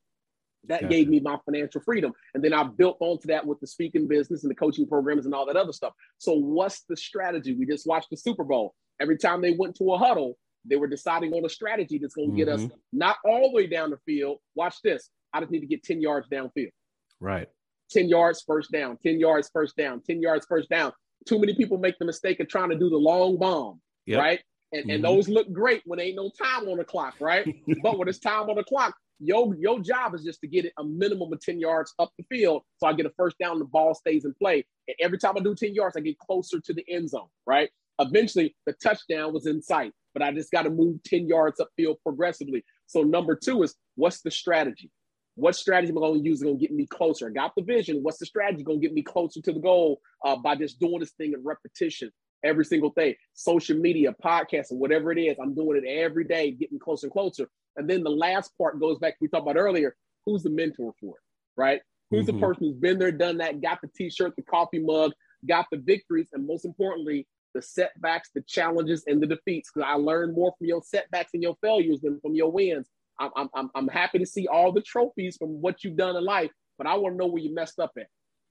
That 0.69 0.83
gotcha. 0.83 0.95
gave 0.95 1.09
me 1.09 1.21
my 1.21 1.39
financial 1.45 1.81
freedom. 1.81 2.13
And 2.35 2.43
then 2.43 2.53
I 2.53 2.65
built 2.65 2.97
onto 3.01 3.29
that 3.29 3.47
with 3.47 3.61
the 3.61 3.67
speaking 3.67 4.07
business 4.07 4.45
and 4.45 4.51
the 4.51 4.55
coaching 4.55 4.87
programs 4.87 5.27
and 5.27 5.35
all 5.35 5.47
that 5.47 5.57
other 5.57 5.73
stuff. 5.73 5.93
So 6.19 6.35
what's 6.35 6.83
the 6.89 6.97
strategy? 6.97 7.57
We 7.57 7.67
just 7.67 7.87
watched 7.87 8.11
the 8.11 8.17
Super 8.17 8.45
Bowl. 8.45 8.75
Every 9.01 9.19
time 9.19 9.41
they 9.41 9.57
went 9.59 9.77
to 9.77 9.93
a 9.93 9.99
huddle, 9.99 10.37
they 10.65 10.77
were 10.77 10.87
deciding 10.87 11.33
on 11.33 11.45
a 11.45 11.49
strategy 11.49 11.99
that's 11.99 12.15
going 12.15 12.29
to 12.29 12.33
mm-hmm. 12.33 12.39
get 12.39 12.49
us 12.49 12.61
mm-hmm. 12.63 12.77
not 12.93 13.17
all 13.25 13.49
the 13.49 13.55
way 13.55 13.67
down 13.67 13.91
the 13.91 13.99
field. 14.07 14.39
Watch 14.55 14.77
this. 14.85 15.09
I 15.33 15.41
just 15.41 15.51
need 15.51 15.61
to 15.61 15.67
get 15.67 15.83
10 15.83 16.01
yards 16.01 16.29
downfield. 16.29 16.71
Right. 17.19 17.49
10 17.91 18.09
yards 18.09 18.43
first 18.47 18.71
down, 18.71 18.97
10 19.05 19.19
yards 19.19 19.51
first 19.53 19.77
down, 19.77 20.01
10 20.07 20.23
yards 20.23 20.47
first 20.49 20.69
down 20.69 20.93
too 21.27 21.39
many 21.39 21.55
people 21.55 21.79
make 21.79 21.99
the 21.99 22.05
mistake 22.05 22.41
of 22.41 22.49
trying 22.49 22.71
to 22.71 22.79
do 22.79 22.91
the 22.91 22.97
long 22.97 23.39
bomb, 23.39 23.81
yep. 24.07 24.21
right? 24.21 24.41
And, 24.73 24.83
mm-hmm. 24.83 24.91
and 24.91 25.05
those 25.05 25.29
look 25.29 25.53
great 25.53 25.83
when 25.85 26.01
ain't 26.01 26.17
no 26.17 26.31
time 26.31 26.69
on 26.69 26.79
the 26.79 26.85
clock, 26.85 27.15
right? 27.21 27.47
but 27.83 27.99
when 27.99 28.09
it's 28.09 28.19
time 28.19 28.49
on 28.49 28.57
the 28.57 28.65
clock, 28.65 28.95
your 29.19 29.55
your 29.55 29.79
job 29.81 30.15
is 30.15 30.25
just 30.25 30.41
to 30.41 30.49
get 30.49 30.65
it 30.65 30.73
a 30.79 30.85
minimum 30.85 31.33
of 31.33 31.41
10 31.41 31.61
yards 31.61 31.95
up 31.99 32.11
the 32.19 32.25
field. 32.25 32.63
So 32.79 32.89
I 32.89 32.93
get 32.93 33.07
a 33.07 33.13
first 33.17 33.39
down, 33.39 33.59
the 33.59 33.65
ball 33.65 33.95
stays 33.95 34.25
in 34.25 34.35
play. 34.35 34.67
And 34.89 34.97
every 35.01 35.19
time 35.19 35.35
I 35.37 35.41
do 35.41 35.55
10 35.55 35.75
yards, 35.75 35.97
I 35.97 36.01
get 36.01 36.19
closer 36.19 36.59
to 36.61 36.73
the 36.73 36.85
end 36.89 37.11
zone, 37.11 37.29
right? 37.47 37.71
Eventually, 38.01 38.57
the 38.67 38.73
touchdown 38.83 39.33
was 39.33 39.47
in 39.47 39.63
sight. 39.63 39.93
but 40.13 40.23
I 40.23 40.33
just 40.33 40.51
got 40.51 40.63
to 40.63 40.71
move 40.71 41.03
10 41.05 41.29
yards 41.29 41.61
upfield 41.61 41.97
progressively. 42.03 42.65
So 42.87 43.03
number 43.03 43.37
two 43.37 43.63
is 43.63 43.75
what's 43.95 44.23
the 44.23 44.31
strategy? 44.31 44.91
What 45.35 45.57
strategy 45.57 45.91
am 45.91 45.99
I 45.99 46.01
going 46.03 46.23
to 46.23 46.29
use 46.29 46.43
going 46.43 46.59
to 46.59 46.61
get 46.61 46.73
me 46.73 46.87
closer? 46.87 47.29
I 47.29 47.31
got 47.31 47.55
the 47.57 47.63
vision. 47.63 48.01
What's 48.03 48.19
the 48.19 48.27
strategy 48.27 48.63
going 48.63 48.81
to 48.81 48.87
get 48.87 48.95
me 48.95 49.03
closer 49.03 49.41
to 49.41 49.53
the 49.53 49.61
goal 49.61 50.01
uh, 50.25 50.37
by 50.37 50.57
just 50.57 50.79
doing 50.79 51.01
this 51.01 51.13
thing 51.13 51.33
in 51.33 51.43
repetition 51.43 52.11
every 52.45 52.65
single 52.65 52.93
day? 52.95 53.17
Social 53.33 53.79
media, 53.79 54.15
podcasting, 54.23 54.77
whatever 54.77 55.11
it 55.11 55.19
is, 55.19 55.37
I'm 55.41 55.55
doing 55.55 55.83
it 55.83 55.89
every 55.89 56.25
day, 56.25 56.51
getting 56.51 56.79
closer 56.79 57.07
and 57.07 57.13
closer. 57.13 57.49
And 57.77 57.89
then 57.89 58.03
the 58.03 58.11
last 58.11 58.53
part 58.59 58.79
goes 58.79 58.99
back 58.99 59.15
we 59.21 59.29
talked 59.29 59.49
about 59.49 59.57
earlier. 59.57 59.97
Who's 60.27 60.43
the 60.43 60.51
mentor 60.51 60.93
for 61.01 61.17
it, 61.17 61.23
right? 61.57 61.81
Who's 62.11 62.27
mm-hmm. 62.27 62.39
the 62.39 62.47
person 62.47 62.65
who's 62.67 62.77
been 62.77 62.99
there, 62.99 63.11
done 63.11 63.39
that, 63.39 63.63
got 63.63 63.81
the 63.81 63.89
t-shirt, 63.97 64.37
the 64.37 64.43
coffee 64.43 64.81
mug, 64.81 65.13
got 65.49 65.67
the 65.73 65.79
victories, 65.79 66.29
and 66.35 66.47
most 66.47 66.67
importantly, 66.67 67.27
the 67.55 67.63
setbacks, 67.63 68.31
the 68.35 68.43
challenges, 68.43 69.05
and 69.07 69.23
the 69.23 69.27
defeats. 69.27 69.71
Because 69.73 69.89
I 69.89 69.95
learned 69.95 70.35
more 70.35 70.55
from 70.59 70.67
your 70.67 70.83
setbacks 70.83 71.31
and 71.33 71.43
your 71.43 71.57
failures 71.63 72.01
than 72.03 72.21
from 72.21 72.35
your 72.35 72.53
wins. 72.53 72.89
I'm, 73.37 73.49
I'm, 73.55 73.71
I'm 73.75 73.89
happy 73.89 74.19
to 74.19 74.27
see 74.27 74.47
all 74.47 74.73
the 74.73 74.83
trophies 74.83 75.37
from 75.37 75.61
what 75.61 75.85
you've 75.85 75.97
done 75.97 76.17
in 76.17 76.25
life, 76.25 76.51
but 76.79 76.87
I 76.87 76.95
want 76.97 77.15
to 77.15 77.19
know 77.19 77.27
where 77.27 77.43
you 77.43 77.55
messed 77.55 77.79
up 77.79 77.93
at. 77.99 78.07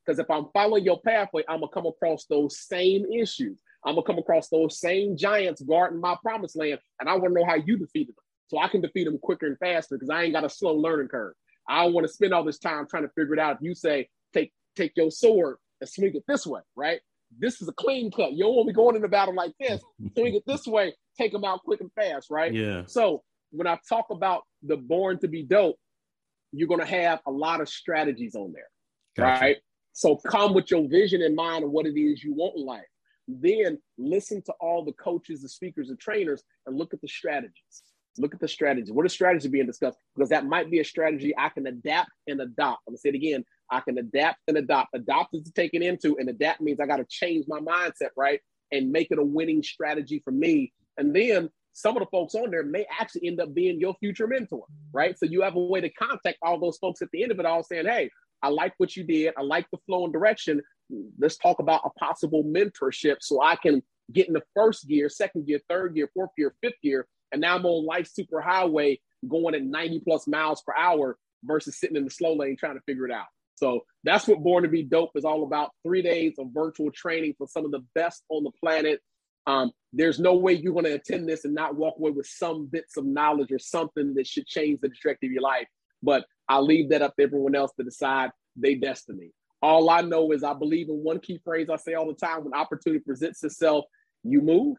Because 0.05 0.19
if 0.19 0.29
I'm 0.31 0.47
following 0.53 0.83
your 0.83 0.99
pathway, 1.01 1.43
I'm 1.47 1.59
gonna 1.59 1.71
come 1.71 1.85
across 1.85 2.25
those 2.25 2.59
same 2.59 3.05
issues. 3.05 3.61
I'm 3.85 3.95
gonna 3.95 4.05
come 4.05 4.17
across 4.17 4.49
those 4.49 4.79
same 4.79 5.15
giants 5.15 5.61
guarding 5.61 5.99
my 5.99 6.15
promised 6.23 6.55
land, 6.55 6.79
and 6.99 7.07
I 7.07 7.13
want 7.13 7.33
to 7.33 7.39
know 7.39 7.45
how 7.45 7.55
you 7.55 7.77
defeated 7.77 8.15
them, 8.15 8.23
so 8.47 8.59
I 8.59 8.67
can 8.67 8.81
defeat 8.81 9.05
them 9.05 9.19
quicker 9.19 9.45
and 9.45 9.59
faster. 9.59 9.95
Because 9.95 10.09
I 10.09 10.23
ain't 10.23 10.33
got 10.33 10.43
a 10.43 10.49
slow 10.49 10.73
learning 10.73 11.09
curve. 11.09 11.33
I 11.69 11.83
don't 11.83 11.93
want 11.93 12.07
to 12.07 12.13
spend 12.13 12.33
all 12.33 12.43
this 12.43 12.57
time 12.57 12.87
trying 12.89 13.03
to 13.03 13.09
figure 13.09 13.33
it 13.33 13.39
out. 13.39 13.57
If 13.57 13.61
you 13.61 13.75
say 13.75 14.09
take 14.33 14.51
take 14.75 14.93
your 14.95 15.11
sword 15.11 15.57
and 15.79 15.89
swing 15.89 16.15
it 16.15 16.23
this 16.27 16.47
way, 16.47 16.61
right? 16.75 16.99
This 17.37 17.61
is 17.61 17.67
a 17.67 17.73
clean 17.73 18.11
cut. 18.11 18.33
You 18.33 18.45
don't 18.45 18.55
want 18.55 18.67
me 18.67 18.73
going 18.73 18.95
into 18.95 19.07
battle 19.07 19.35
like 19.35 19.53
this. 19.59 19.81
swing 20.17 20.35
it 20.35 20.43
this 20.45 20.65
way, 20.65 20.93
take 21.17 21.31
them 21.31 21.45
out 21.45 21.63
quick 21.63 21.79
and 21.79 21.91
fast, 21.93 22.29
right? 22.29 22.53
Yeah. 22.53 22.83
So 22.87 23.23
when 23.51 23.67
I 23.67 23.79
talk 23.87 24.07
about 24.09 24.43
the 24.63 24.77
born 24.77 25.19
to 25.19 25.27
be 25.27 25.43
dope, 25.43 25.77
you're 26.51 26.67
going 26.67 26.81
to 26.81 26.85
have 26.85 27.19
a 27.27 27.31
lot 27.31 27.61
of 27.61 27.69
strategies 27.69 28.35
on 28.35 28.51
there, 28.53 28.67
gotcha. 29.15 29.41
right? 29.41 29.57
So 29.93 30.15
come 30.15 30.53
with 30.53 30.71
your 30.71 30.87
vision 30.87 31.21
in 31.21 31.35
mind 31.35 31.63
of 31.63 31.71
what 31.71 31.85
it 31.85 31.99
is 31.99 32.23
you 32.23 32.33
want 32.33 32.57
in 32.57 32.65
life. 32.65 32.85
Then 33.27 33.77
listen 33.97 34.41
to 34.43 34.53
all 34.59 34.83
the 34.83 34.93
coaches, 34.93 35.41
the 35.41 35.49
speakers, 35.49 35.89
and 35.89 35.99
trainers, 35.99 36.43
and 36.65 36.77
look 36.77 36.93
at 36.93 37.01
the 37.01 37.07
strategies. 37.07 37.83
Look 38.17 38.33
at 38.33 38.41
the 38.41 38.47
strategy. 38.47 38.91
What 38.91 39.05
is 39.05 39.13
strategy 39.13 39.47
being 39.47 39.67
discussed? 39.67 39.97
Because 40.15 40.29
that 40.29 40.45
might 40.45 40.69
be 40.69 40.79
a 40.79 40.83
strategy 40.83 41.33
I 41.37 41.47
can 41.49 41.67
adapt 41.67 42.09
and 42.27 42.41
adopt. 42.41 42.81
I'm 42.87 42.91
gonna 42.91 42.97
say 42.97 43.09
it 43.09 43.15
again. 43.15 43.45
I 43.71 43.79
can 43.79 43.97
adapt 43.97 44.39
and 44.49 44.57
adopt. 44.57 44.89
Adopt 44.93 45.33
is 45.33 45.49
taken 45.55 45.81
into, 45.81 46.17
and 46.17 46.27
adapt 46.29 46.59
means 46.59 46.81
I 46.81 46.87
got 46.87 46.97
to 46.97 47.05
change 47.09 47.45
my 47.47 47.59
mindset, 47.59 48.09
right? 48.17 48.41
And 48.73 48.91
make 48.91 49.11
it 49.11 49.19
a 49.19 49.23
winning 49.23 49.63
strategy 49.63 50.21
for 50.25 50.31
me. 50.31 50.73
And 50.97 51.15
then 51.15 51.49
some 51.73 51.95
of 51.95 52.01
the 52.01 52.09
folks 52.09 52.35
on 52.35 52.51
there 52.51 52.63
may 52.63 52.85
actually 52.99 53.27
end 53.27 53.39
up 53.39 53.53
being 53.53 53.79
your 53.79 53.95
future 53.99 54.27
mentor, 54.27 54.65
right? 54.93 55.17
So 55.17 55.25
you 55.25 55.41
have 55.41 55.55
a 55.55 55.59
way 55.59 55.81
to 55.81 55.89
contact 55.89 56.37
all 56.41 56.59
those 56.59 56.77
folks 56.77 57.01
at 57.01 57.09
the 57.11 57.23
end 57.23 57.31
of 57.31 57.39
it 57.39 57.45
all 57.45 57.63
saying, 57.63 57.85
hey, 57.85 58.09
I 58.43 58.49
like 58.49 58.73
what 58.77 58.95
you 58.95 59.03
did. 59.03 59.33
I 59.37 59.41
like 59.41 59.67
the 59.71 59.77
flow 59.85 60.03
and 60.03 60.13
direction. 60.13 60.61
Let's 61.19 61.37
talk 61.37 61.59
about 61.59 61.81
a 61.85 61.89
possible 61.99 62.43
mentorship 62.43 63.17
so 63.21 63.41
I 63.41 63.55
can 63.55 63.81
get 64.11 64.27
in 64.27 64.33
the 64.33 64.43
first 64.55 64.87
gear, 64.87 65.09
second 65.09 65.47
gear, 65.47 65.59
third 65.69 65.95
gear, 65.95 66.09
fourth 66.13 66.31
gear, 66.37 66.53
fifth 66.61 66.81
gear. 66.83 67.07
And 67.31 67.41
now 67.41 67.55
I'm 67.55 67.65
on 67.65 67.85
life 67.85 68.09
super 68.11 68.41
highway 68.41 68.99
going 69.27 69.55
at 69.55 69.63
90 69.63 70.01
plus 70.05 70.27
miles 70.27 70.61
per 70.63 70.73
hour 70.77 71.17
versus 71.43 71.79
sitting 71.79 71.95
in 71.95 72.03
the 72.03 72.09
slow 72.09 72.35
lane 72.35 72.57
trying 72.59 72.75
to 72.75 72.81
figure 72.81 73.05
it 73.05 73.11
out. 73.11 73.27
So 73.55 73.81
that's 74.03 74.27
what 74.27 74.43
Born 74.43 74.63
to 74.63 74.69
Be 74.69 74.83
Dope 74.83 75.11
is 75.15 75.23
all 75.23 75.43
about. 75.43 75.69
Three 75.85 76.01
days 76.01 76.33
of 76.39 76.47
virtual 76.51 76.91
training 76.91 77.35
for 77.37 77.47
some 77.47 77.63
of 77.63 77.71
the 77.71 77.85
best 77.93 78.23
on 78.29 78.43
the 78.43 78.51
planet. 78.59 78.99
Um, 79.47 79.71
there's 79.93 80.19
no 80.19 80.35
way 80.35 80.53
you're 80.53 80.73
going 80.73 80.85
to 80.85 80.93
attend 80.93 81.27
this 81.27 81.45
and 81.45 81.53
not 81.53 81.75
walk 81.75 81.95
away 81.97 82.11
with 82.11 82.27
some 82.27 82.67
bits 82.67 82.97
of 82.97 83.05
knowledge 83.05 83.51
or 83.51 83.59
something 83.59 84.13
that 84.15 84.27
should 84.27 84.47
change 84.47 84.79
the 84.81 84.89
trajectory 84.89 85.29
of 85.29 85.33
your 85.33 85.41
life. 85.41 85.67
But 86.01 86.25
I'll 86.47 86.65
leave 86.65 86.89
that 86.89 87.01
up 87.01 87.15
to 87.17 87.23
everyone 87.23 87.55
else 87.55 87.71
to 87.77 87.83
decide 87.83 88.31
their 88.55 88.75
destiny. 88.75 89.31
All 89.61 89.89
I 89.89 90.01
know 90.01 90.31
is 90.31 90.43
I 90.43 90.53
believe 90.53 90.89
in 90.89 91.03
one 91.03 91.19
key 91.19 91.39
phrase 91.43 91.69
I 91.69 91.75
say 91.75 91.93
all 91.93 92.07
the 92.07 92.13
time 92.13 92.43
when 92.43 92.53
opportunity 92.53 93.03
presents 93.03 93.43
itself, 93.43 93.85
you 94.23 94.41
move. 94.41 94.77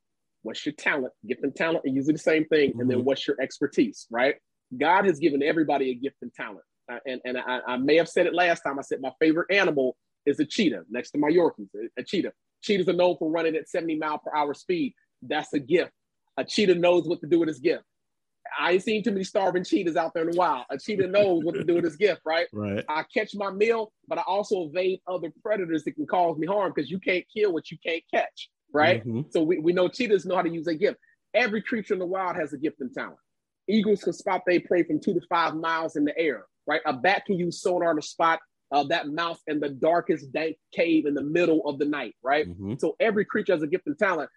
What's 0.43 0.65
your 0.65 0.75
talent? 0.75 1.13
Gift 1.27 1.43
and 1.43 1.55
talent 1.55 1.85
are 1.85 1.89
usually 1.89 2.13
the 2.15 2.19
same 2.19 2.45
thing. 2.47 2.71
Mm-hmm. 2.71 2.81
And 2.81 2.91
then 2.91 2.99
mm-hmm. 2.99 3.07
what's 3.07 3.27
your 3.27 3.41
expertise? 3.41 4.07
Right? 4.11 4.37
God 4.79 5.05
has 5.07 5.19
given 5.19 5.43
everybody 5.43 5.91
a 5.91 5.95
gift 5.95 6.17
and 6.23 6.33
talent. 6.33 6.65
Uh, 6.91 6.99
and 7.07 7.21
and 7.25 7.39
I, 7.39 7.61
I, 7.67 7.77
may 7.77 7.97
have 7.97 8.09
said 8.09 8.27
it 8.27 8.35
last 8.35 8.61
time. 8.61 8.79
I 8.79 8.83
said 8.83 9.01
my 9.01 9.13
favorite 9.19 9.51
animal 9.51 9.97
is 10.27 10.39
a 10.39 10.45
cheetah 10.45 10.85
next 10.91 11.11
to 11.13 11.19
my 11.19 11.29
Yorkies. 11.29 11.69
A, 11.75 12.01
a 12.01 12.05
cheetah. 12.05 12.33
Cheetahs 12.63 12.89
are 12.89 12.95
known 12.95 13.17
for 13.19 13.31
running 13.31 13.57
at 13.57 13.69
70 13.69 13.97
mile 13.97 14.19
per 14.19 14.35
hour 14.35 14.55
speed. 14.55 14.95
That's 15.23 15.53
a 15.53 15.59
gift. 15.59 15.93
A 16.37 16.45
cheetah 16.45 16.75
knows 16.75 17.07
what 17.07 17.21
to 17.21 17.27
do 17.27 17.39
with 17.41 17.49
his 17.49 17.59
gift. 17.59 17.85
I 18.59 18.73
ain't 18.73 18.83
seen 18.83 19.03
too 19.03 19.11
many 19.11 19.25
starving 19.25 19.65
cheetahs 19.65 19.97
out 19.97 20.13
there 20.15 20.25
in 20.25 20.31
the 20.31 20.37
wild. 20.37 20.65
A 20.71 20.79
cheetah 20.79 21.09
knows 21.09 21.45
what 21.45 21.55
to 21.55 21.65
do 21.65 21.75
with 21.75 21.85
his 21.85 21.97
gift, 21.97 22.21
right? 22.25 22.47
Right. 22.53 22.85
I 22.89 23.05
catch 23.05 23.35
my 23.35 23.51
meal, 23.51 23.93
but 24.07 24.19
I 24.19 24.23
also 24.27 24.65
evade 24.65 25.01
other 25.07 25.33
predators 25.43 25.85
that 25.85 25.93
can 25.93 26.07
cause 26.07 26.39
me 26.39 26.47
harm 26.47 26.73
because 26.75 26.91
you 26.91 27.01
can't 27.01 27.25
kill 27.35 27.53
what 27.53 27.71
you 27.71 27.79
can't 27.85 28.03
catch, 28.13 28.51
right? 28.73 29.01
Mm-hmm. 29.01 29.23
So 29.31 29.43
we, 29.43 29.59
we 29.59 29.73
know 29.73 29.89
cheetahs 29.89 30.27
know 30.27 30.37
how 30.37 30.43
to 30.43 30.51
use 30.51 30.67
a 30.67 30.75
gift. 30.75 30.99
Every 31.35 31.63
creature 31.63 31.95
in 31.95 32.01
the 32.01 32.07
wild 32.07 32.37
has 32.37 32.53
a 32.53 32.59
gift 32.59 32.81
and 32.81 32.93
talent. 32.93 33.19
Eagles 33.69 34.05
can 34.05 34.13
spot 34.13 34.43
their 34.47 34.61
prey 34.61 34.83
from 34.83 35.01
two 35.01 35.15
to 35.15 35.21
five 35.29 35.55
miles 35.55 35.97
in 35.97 36.05
the 36.05 36.17
air, 36.19 36.45
right? 36.67 36.83
A 36.87 36.93
bat 36.93 37.25
can 37.27 37.39
use 37.39 37.63
sonar 37.63 37.95
to 37.95 38.03
spot 38.03 38.41
uh, 38.71 38.85
that 38.85 39.09
mouse 39.09 39.39
in 39.47 39.61
the 39.61 39.69
darkest 39.69 40.33
dank 40.33 40.57
cave 40.73 41.07
in 41.07 41.15
the 41.15 41.23
middle 41.23 41.67
of 41.67 41.79
the 41.79 41.85
night, 41.85 42.15
right? 42.23 42.49
Mm-hmm. 42.49 42.75
So 42.79 42.97
every 43.01 43.25
creature 43.25 43.53
has 43.53 43.63
a 43.63 43.67
gift 43.67 43.87
and 43.87 43.99
talent. 43.99 44.31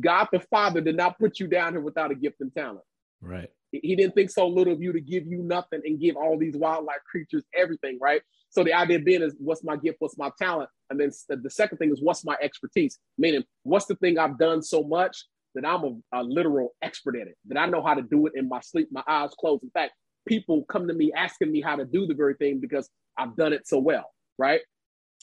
God 0.00 0.28
the 0.32 0.40
Father 0.40 0.80
did 0.80 0.96
not 0.96 1.18
put 1.18 1.38
you 1.38 1.46
down 1.46 1.72
here 1.72 1.80
without 1.80 2.10
a 2.10 2.14
gift 2.14 2.40
and 2.40 2.52
talent. 2.52 2.84
Right. 3.24 3.48
He 3.72 3.96
didn't 3.96 4.14
think 4.14 4.30
so 4.30 4.46
little 4.46 4.72
of 4.72 4.80
you 4.80 4.92
to 4.92 5.00
give 5.00 5.26
you 5.26 5.42
nothing 5.42 5.80
and 5.84 5.98
give 5.98 6.16
all 6.16 6.38
these 6.38 6.56
wildlife 6.56 7.02
creatures 7.10 7.42
everything, 7.56 7.98
right? 8.00 8.22
So 8.50 8.62
the 8.62 8.72
idea 8.72 9.00
being 9.00 9.22
is 9.22 9.34
what's 9.38 9.64
my 9.64 9.76
gift, 9.76 9.96
what's 9.98 10.16
my 10.16 10.30
talent? 10.40 10.70
And 10.90 11.00
then 11.00 11.10
the 11.28 11.50
second 11.50 11.78
thing 11.78 11.90
is 11.90 12.00
what's 12.00 12.24
my 12.24 12.36
expertise? 12.40 13.00
Meaning, 13.18 13.42
what's 13.64 13.86
the 13.86 13.96
thing 13.96 14.16
I've 14.16 14.38
done 14.38 14.62
so 14.62 14.84
much 14.84 15.24
that 15.56 15.66
I'm 15.66 15.84
a, 15.84 16.20
a 16.20 16.22
literal 16.22 16.74
expert 16.82 17.16
at 17.16 17.26
it, 17.26 17.36
that 17.48 17.58
I 17.58 17.66
know 17.66 17.82
how 17.82 17.94
to 17.94 18.02
do 18.02 18.26
it 18.26 18.34
in 18.36 18.48
my 18.48 18.60
sleep, 18.60 18.88
my 18.92 19.02
eyes 19.08 19.30
closed. 19.38 19.64
In 19.64 19.70
fact, 19.70 19.92
people 20.26 20.64
come 20.68 20.86
to 20.88 20.94
me 20.94 21.12
asking 21.16 21.50
me 21.50 21.60
how 21.60 21.76
to 21.76 21.84
do 21.84 22.06
the 22.06 22.14
very 22.14 22.34
thing 22.34 22.60
because 22.60 22.88
I've 23.18 23.36
done 23.36 23.52
it 23.52 23.66
so 23.66 23.78
well, 23.78 24.10
right? 24.38 24.60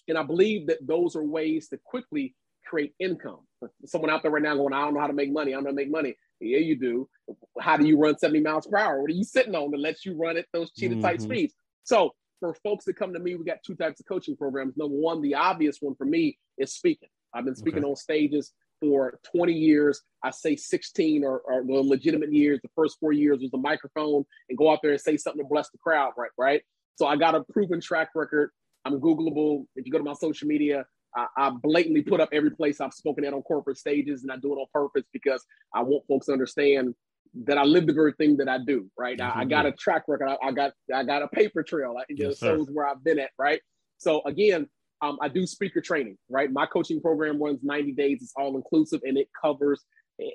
And 0.08 0.18
I 0.18 0.24
believe 0.24 0.68
that 0.68 0.86
those 0.86 1.16
are 1.16 1.24
ways 1.24 1.70
to 1.70 1.80
quickly 1.86 2.36
create 2.66 2.94
income. 3.00 3.40
Someone 3.86 4.10
out 4.10 4.24
there 4.24 4.32
right 4.32 4.44
now 4.44 4.56
going, 4.56 4.74
I 4.74 4.82
don't 4.82 4.94
know 4.94 5.00
how 5.00 5.08
to 5.08 5.14
make 5.14 5.32
money. 5.32 5.54
I 5.54 5.56
don't 5.56 5.64
know 5.64 5.70
how 5.70 5.72
to 5.72 5.76
make 5.76 5.92
money. 5.92 6.16
Yeah, 6.42 6.60
you 6.60 6.78
do. 6.78 7.10
How 7.60 7.78
do 7.78 7.88
you 7.88 7.98
run 7.98 8.18
70 8.18 8.42
miles 8.42 8.68
per 8.68 8.78
hour? 8.78 9.02
What 9.02 9.12
are 9.12 9.14
you 9.14 9.24
sitting 9.24 9.56
on 9.56 9.72
that 9.72 9.80
lets 9.80 10.06
you 10.06 10.18
run 10.18 10.38
at 10.38 10.46
those 10.54 10.72
cheetah 10.72 11.02
type 11.02 11.18
mm-hmm. 11.18 11.26
speeds? 11.26 11.54
So 11.84 12.12
for 12.40 12.56
folks 12.64 12.86
that 12.86 12.96
come 12.96 13.14
to 13.14 13.20
me, 13.20 13.36
we 13.36 13.46
got 13.46 13.58
two 13.66 13.76
types 13.76 14.00
of 14.00 14.06
coaching 14.08 14.36
programs. 14.36 14.76
Number 14.76 14.96
one, 14.96 15.22
the 15.22 15.36
obvious 15.36 15.78
one 15.80 15.96
for 15.96 16.06
me 16.06 16.38
is 16.58 16.74
speaking. 16.74 17.10
I've 17.34 17.46
been 17.46 17.56
speaking 17.56 17.84
okay. 17.84 17.90
on 17.90 17.96
stages 17.96 18.52
for 18.82 19.20
20 19.36 19.54
years. 19.54 20.02
I 20.24 20.32
say 20.32 20.56
16 20.56 21.24
or, 21.24 21.40
or, 21.40 21.64
the 21.64 21.74
legitimate 21.74 22.34
years. 22.34 22.60
The 22.62 22.70
first 22.76 22.98
four 23.00 23.14
years 23.14 23.40
was 23.40 23.52
the 23.52 23.58
microphone 23.58 24.26
and 24.50 24.58
go 24.58 24.72
out 24.72 24.80
there 24.82 24.92
and 24.92 25.00
say 25.00 25.18
something 25.18 25.42
to 25.42 25.48
bless 25.48 25.70
the 25.70 25.78
crowd, 25.78 26.14
right? 26.18 26.32
Right. 26.38 26.64
So 26.96 27.08
I 27.08 27.16
got 27.16 27.36
a 27.36 27.44
proven 27.44 27.80
track 27.80 28.10
record. 28.16 28.50
I'm 28.84 29.00
Googleable. 29.00 29.66
If 29.76 29.86
you 29.86 29.92
go 29.92 30.00
to 30.00 30.04
my 30.04 30.14
social 30.14 30.48
media, 30.48 30.86
I, 31.16 31.28
I, 31.38 31.50
blatantly 31.50 32.02
put 32.02 32.22
up 32.22 32.30
every 32.32 32.52
place 32.52 32.80
I've 32.80 32.94
spoken 32.94 33.26
at 33.26 33.34
on 33.34 33.42
corporate 33.42 33.78
stages, 33.78 34.24
and 34.24 34.32
I 34.32 34.38
do 34.38 34.54
it 34.54 34.58
on 34.58 34.66
purpose 34.74 35.04
because 35.12 35.44
I 35.74 35.82
want 35.82 36.06
folks 36.08 36.28
to 36.28 36.34
understand 36.34 36.96
that 37.46 37.58
I 37.58 37.64
live 37.64 37.88
the 37.88 37.94
very 37.94 38.14
thing 38.14 38.38
that 38.38 38.50
I 38.50 38.60
do. 38.60 38.90
Right, 38.98 39.18
mm-hmm. 39.18 39.38
I, 39.38 39.42
I, 39.42 39.46
got 39.46 39.66
a 39.66 39.72
track 39.72 40.04
record. 40.08 40.30
I, 40.30 40.38
I, 40.48 40.52
got 40.52 40.72
I 40.94 41.04
got 41.04 41.22
a 41.22 41.28
paper 41.28 41.64
trail. 41.64 41.96
I, 42.00 42.04
yes, 42.10 42.40
shows 42.40 42.68
where 42.72 42.88
I've 42.88 43.04
been 43.04 43.20
at. 43.20 43.32
Right. 43.38 43.62
So 43.98 44.22
again, 44.26 44.68
um, 45.02 45.18
I 45.22 45.28
do 45.28 45.46
speaker 45.46 45.82
training, 45.82 46.18
right? 46.30 46.52
My 46.52 46.66
coaching 46.66 47.02
program 47.02 47.42
runs 47.42 47.60
90 47.64 47.94
days. 47.94 48.20
It's 48.22 48.34
all 48.36 48.56
inclusive 48.56 49.02
and 49.04 49.18
it 49.18 49.28
covers 49.42 49.84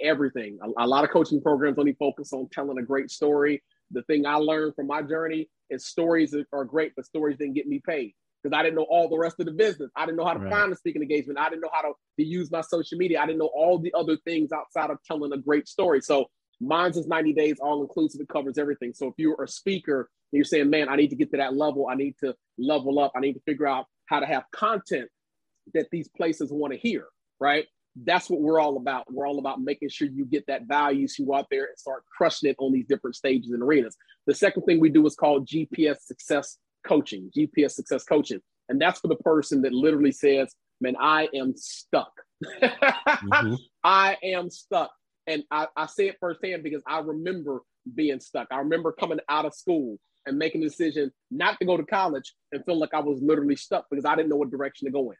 everything. 0.00 0.58
A, 0.62 0.84
a, 0.84 0.86
lot 0.86 1.04
of 1.04 1.10
coaching 1.10 1.40
programs 1.40 1.78
only 1.78 1.94
focus 1.98 2.32
on 2.32 2.48
telling 2.52 2.78
a 2.78 2.82
great 2.82 3.10
story. 3.10 3.62
The 3.92 4.02
thing 4.02 4.26
I 4.26 4.34
learned 4.34 4.74
from 4.74 4.88
my 4.88 5.02
journey 5.02 5.48
is 5.70 5.86
stories 5.86 6.34
are 6.52 6.64
great, 6.64 6.92
but 6.96 7.06
stories 7.06 7.38
didn't 7.38 7.54
get 7.54 7.68
me 7.68 7.80
paid 7.86 8.14
because 8.47 8.59
I 8.59 8.62
didn't 8.62 8.76
know 8.76 8.86
all 8.88 9.09
the 9.09 9.18
rest 9.18 9.40
of 9.40 9.47
the 9.47 9.53
business. 9.53 9.90
I 9.97 10.07
didn't 10.07 10.18
know 10.18 10.24
how 10.24 10.34
to 10.34 10.38
right. 10.38 10.53
find 10.53 10.72
a 10.72 10.76
speaking 10.76 11.03
engagement. 11.03 11.38
I 11.38 11.49
didn't 11.49 11.62
know 11.62 11.70
how 11.72 11.82
to, 11.82 11.92
to 12.18 12.24
use 12.24 12.51
my 12.51 12.61
social 12.61 12.97
media. 12.97 13.20
I 13.20 13.26
didn't 13.26 13.40
know 13.40 13.51
all 13.55 13.78
the 13.78 13.92
other 13.94 14.16
things 14.24 14.53
outside 14.53 14.90
of 14.90 14.99
telling 15.05 15.32
a 15.32 15.36
great 15.36 15.66
story. 15.66 16.01
So 16.01 16.26
mine's 16.61 16.97
is 16.97 17.09
90 17.09 17.32
days, 17.32 17.57
all 17.61 17.82
inclusive. 17.82 18.20
It 18.20 18.28
covers 18.28 18.57
everything. 18.57 18.92
So 18.94 19.09
if 19.09 19.14
you're 19.16 19.42
a 19.42 19.49
speaker 19.49 20.09
and 20.32 20.38
you're 20.38 20.44
saying, 20.44 20.70
man, 20.70 20.88
I 20.88 20.94
need 20.94 21.11
to 21.11 21.16
get 21.16 21.30
to 21.32 21.38
that 21.38 21.57
level, 21.57 21.88
I 21.90 21.97
need 21.97 22.14
to 22.22 22.34
level 22.57 23.01
up, 23.01 23.12
I 23.16 23.20
need 23.20 23.34
to 23.34 23.40
figure 23.40 23.66
out 23.66 23.86
how 24.07 24.20
to 24.20 24.26
have 24.26 24.44
content 24.53 25.09
that 25.74 25.88
these 25.90 26.09
places 26.09 26.53
want 26.53 26.72
to 26.72 26.78
hear, 26.78 27.07
right? 27.40 27.66
That's 28.05 28.30
what 28.30 28.40
we're 28.40 28.61
all 28.61 28.76
about. 28.76 29.12
We're 29.12 29.26
all 29.26 29.40
about 29.40 29.61
making 29.61 29.88
sure 29.88 30.07
you 30.07 30.24
get 30.24 30.47
that 30.47 30.66
value 30.68 31.09
so 31.09 31.22
you 31.22 31.26
go 31.26 31.34
out 31.34 31.47
there 31.51 31.64
and 31.64 31.78
start 31.78 32.05
crushing 32.16 32.49
it 32.49 32.57
on 32.61 32.72
these 32.72 32.86
different 32.86 33.16
stages 33.16 33.51
and 33.51 33.62
arenas. 33.62 33.97
The 34.26 34.34
second 34.34 34.62
thing 34.62 34.78
we 34.78 34.90
do 34.90 35.05
is 35.07 35.16
called 35.16 35.49
GPS 35.49 36.01
success 36.03 36.59
coaching, 36.87 37.30
GPS 37.37 37.72
success 37.72 38.05
coaching. 38.05 38.41
And 38.68 38.80
that's 38.80 39.01
for 39.01 39.09
the 39.09 39.16
person 39.16 39.62
that 39.62 39.72
literally 39.72 40.12
says, 40.12 40.55
man, 40.80 40.97
I 41.01 41.28
am 41.34 41.55
stuck. 41.57 42.12
mm-hmm. 42.62 43.55
I 43.84 44.16
am 44.22 44.51
stuck. 44.51 44.91
And 45.26 45.43
I, 45.51 45.66
I 45.76 45.87
say 45.87 46.09
it 46.09 46.16
firsthand 46.20 46.62
because 46.62 46.82
I 46.87 47.01
remember 47.01 47.62
being 47.95 48.20
stuck. 48.20 48.49
I 48.51 48.59
remember 48.59 48.93
coming 48.93 49.18
out 49.28 49.45
of 49.45 49.55
school 49.55 49.99
and 50.26 50.39
making 50.39 50.62
a 50.62 50.68
decision 50.68 51.12
not 51.30 51.59
to 51.59 51.64
go 51.64 51.76
to 51.76 51.84
college 51.84 52.34
and 52.53 52.64
feel 52.64 52.78
like 52.78 52.95
I 52.95 53.01
was 53.01 53.20
literally 53.22 53.57
stuck 53.57 53.87
because 53.91 54.05
I 54.05 54.16
didn't 54.16 54.28
know 54.28 54.37
what 54.37 54.51
direction 54.51 54.87
to 54.87 54.93
go 54.93 55.11
in. 55.11 55.16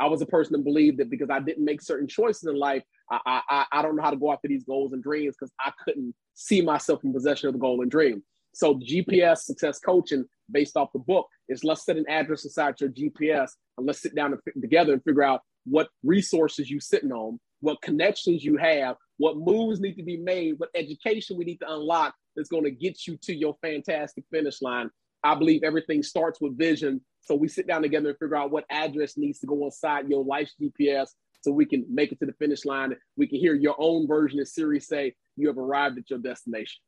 I 0.00 0.06
was 0.06 0.22
a 0.22 0.26
person 0.26 0.52
that 0.54 0.64
believed 0.64 0.98
that 0.98 1.10
because 1.10 1.30
I 1.30 1.40
didn't 1.40 1.64
make 1.64 1.80
certain 1.80 2.08
choices 2.08 2.44
in 2.44 2.56
life, 2.56 2.82
I, 3.10 3.42
I, 3.48 3.64
I 3.70 3.82
don't 3.82 3.96
know 3.96 4.02
how 4.02 4.10
to 4.10 4.16
go 4.16 4.32
after 4.32 4.48
these 4.48 4.64
goals 4.64 4.92
and 4.92 5.02
dreams 5.02 5.36
because 5.38 5.52
I 5.60 5.72
couldn't 5.84 6.14
see 6.34 6.62
myself 6.62 7.04
in 7.04 7.12
possession 7.12 7.48
of 7.48 7.52
the 7.52 7.60
goal 7.60 7.82
and 7.82 7.90
dream. 7.90 8.22
So 8.54 8.76
GPS 8.76 9.38
success 9.38 9.78
coaching 9.78 10.24
based 10.50 10.76
off 10.76 10.92
the 10.92 11.00
book 11.00 11.26
is 11.48 11.64
let's 11.64 11.84
set 11.84 11.96
an 11.96 12.04
address 12.08 12.44
inside 12.44 12.80
your 12.80 12.90
GPS 12.90 13.50
and 13.76 13.86
let's 13.86 14.00
sit 14.00 14.14
down 14.14 14.32
and 14.32 14.62
together 14.62 14.92
and 14.92 15.02
figure 15.02 15.24
out 15.24 15.40
what 15.64 15.88
resources 16.02 16.70
you 16.70 16.78
sitting 16.80 17.12
on, 17.12 17.40
what 17.60 17.82
connections 17.82 18.44
you 18.44 18.56
have, 18.56 18.96
what 19.16 19.36
moves 19.36 19.80
need 19.80 19.96
to 19.96 20.02
be 20.02 20.16
made, 20.16 20.54
what 20.58 20.70
education 20.74 21.36
we 21.36 21.44
need 21.44 21.58
to 21.58 21.72
unlock 21.72 22.14
that's 22.36 22.48
going 22.48 22.64
to 22.64 22.70
get 22.70 23.06
you 23.06 23.16
to 23.22 23.34
your 23.34 23.56
fantastic 23.62 24.24
finish 24.30 24.62
line. 24.62 24.90
I 25.22 25.34
believe 25.34 25.62
everything 25.64 26.02
starts 26.02 26.40
with 26.40 26.58
vision. 26.58 27.00
So 27.22 27.34
we 27.34 27.48
sit 27.48 27.66
down 27.66 27.82
together 27.82 28.10
and 28.10 28.18
figure 28.18 28.36
out 28.36 28.50
what 28.50 28.66
address 28.70 29.16
needs 29.16 29.40
to 29.40 29.46
go 29.46 29.64
inside 29.64 30.08
your 30.08 30.24
life's 30.24 30.54
GPS 30.60 31.08
so 31.40 31.50
we 31.50 31.64
can 31.64 31.86
make 31.88 32.12
it 32.12 32.18
to 32.20 32.26
the 32.26 32.34
finish 32.34 32.64
line. 32.64 32.94
We 33.16 33.26
can 33.26 33.38
hear 33.38 33.54
your 33.54 33.74
own 33.78 34.06
version 34.06 34.40
of 34.40 34.48
Siri 34.48 34.80
say, 34.80 35.14
You 35.36 35.48
have 35.48 35.58
arrived 35.58 35.98
at 35.98 36.10
your 36.10 36.18
destination. 36.18 36.80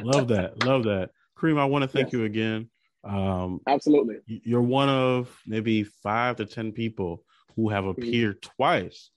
Love 0.00 0.28
that. 0.28 0.64
Love 0.64 0.84
that. 0.84 1.10
Kareem, 1.38 1.58
I 1.58 1.64
want 1.64 1.82
to 1.82 1.88
thank 1.88 2.08
yes. 2.08 2.12
you 2.12 2.24
again. 2.24 2.70
Um, 3.04 3.60
Absolutely. 3.66 4.16
You're 4.26 4.62
one 4.62 4.88
of 4.88 5.34
maybe 5.46 5.84
five 5.84 6.36
to 6.36 6.46
10 6.46 6.72
people 6.72 7.24
who 7.56 7.68
have 7.68 7.84
mm-hmm. 7.84 8.00
appeared 8.00 8.42
mm-hmm. 8.42 8.52
twice 8.56 9.10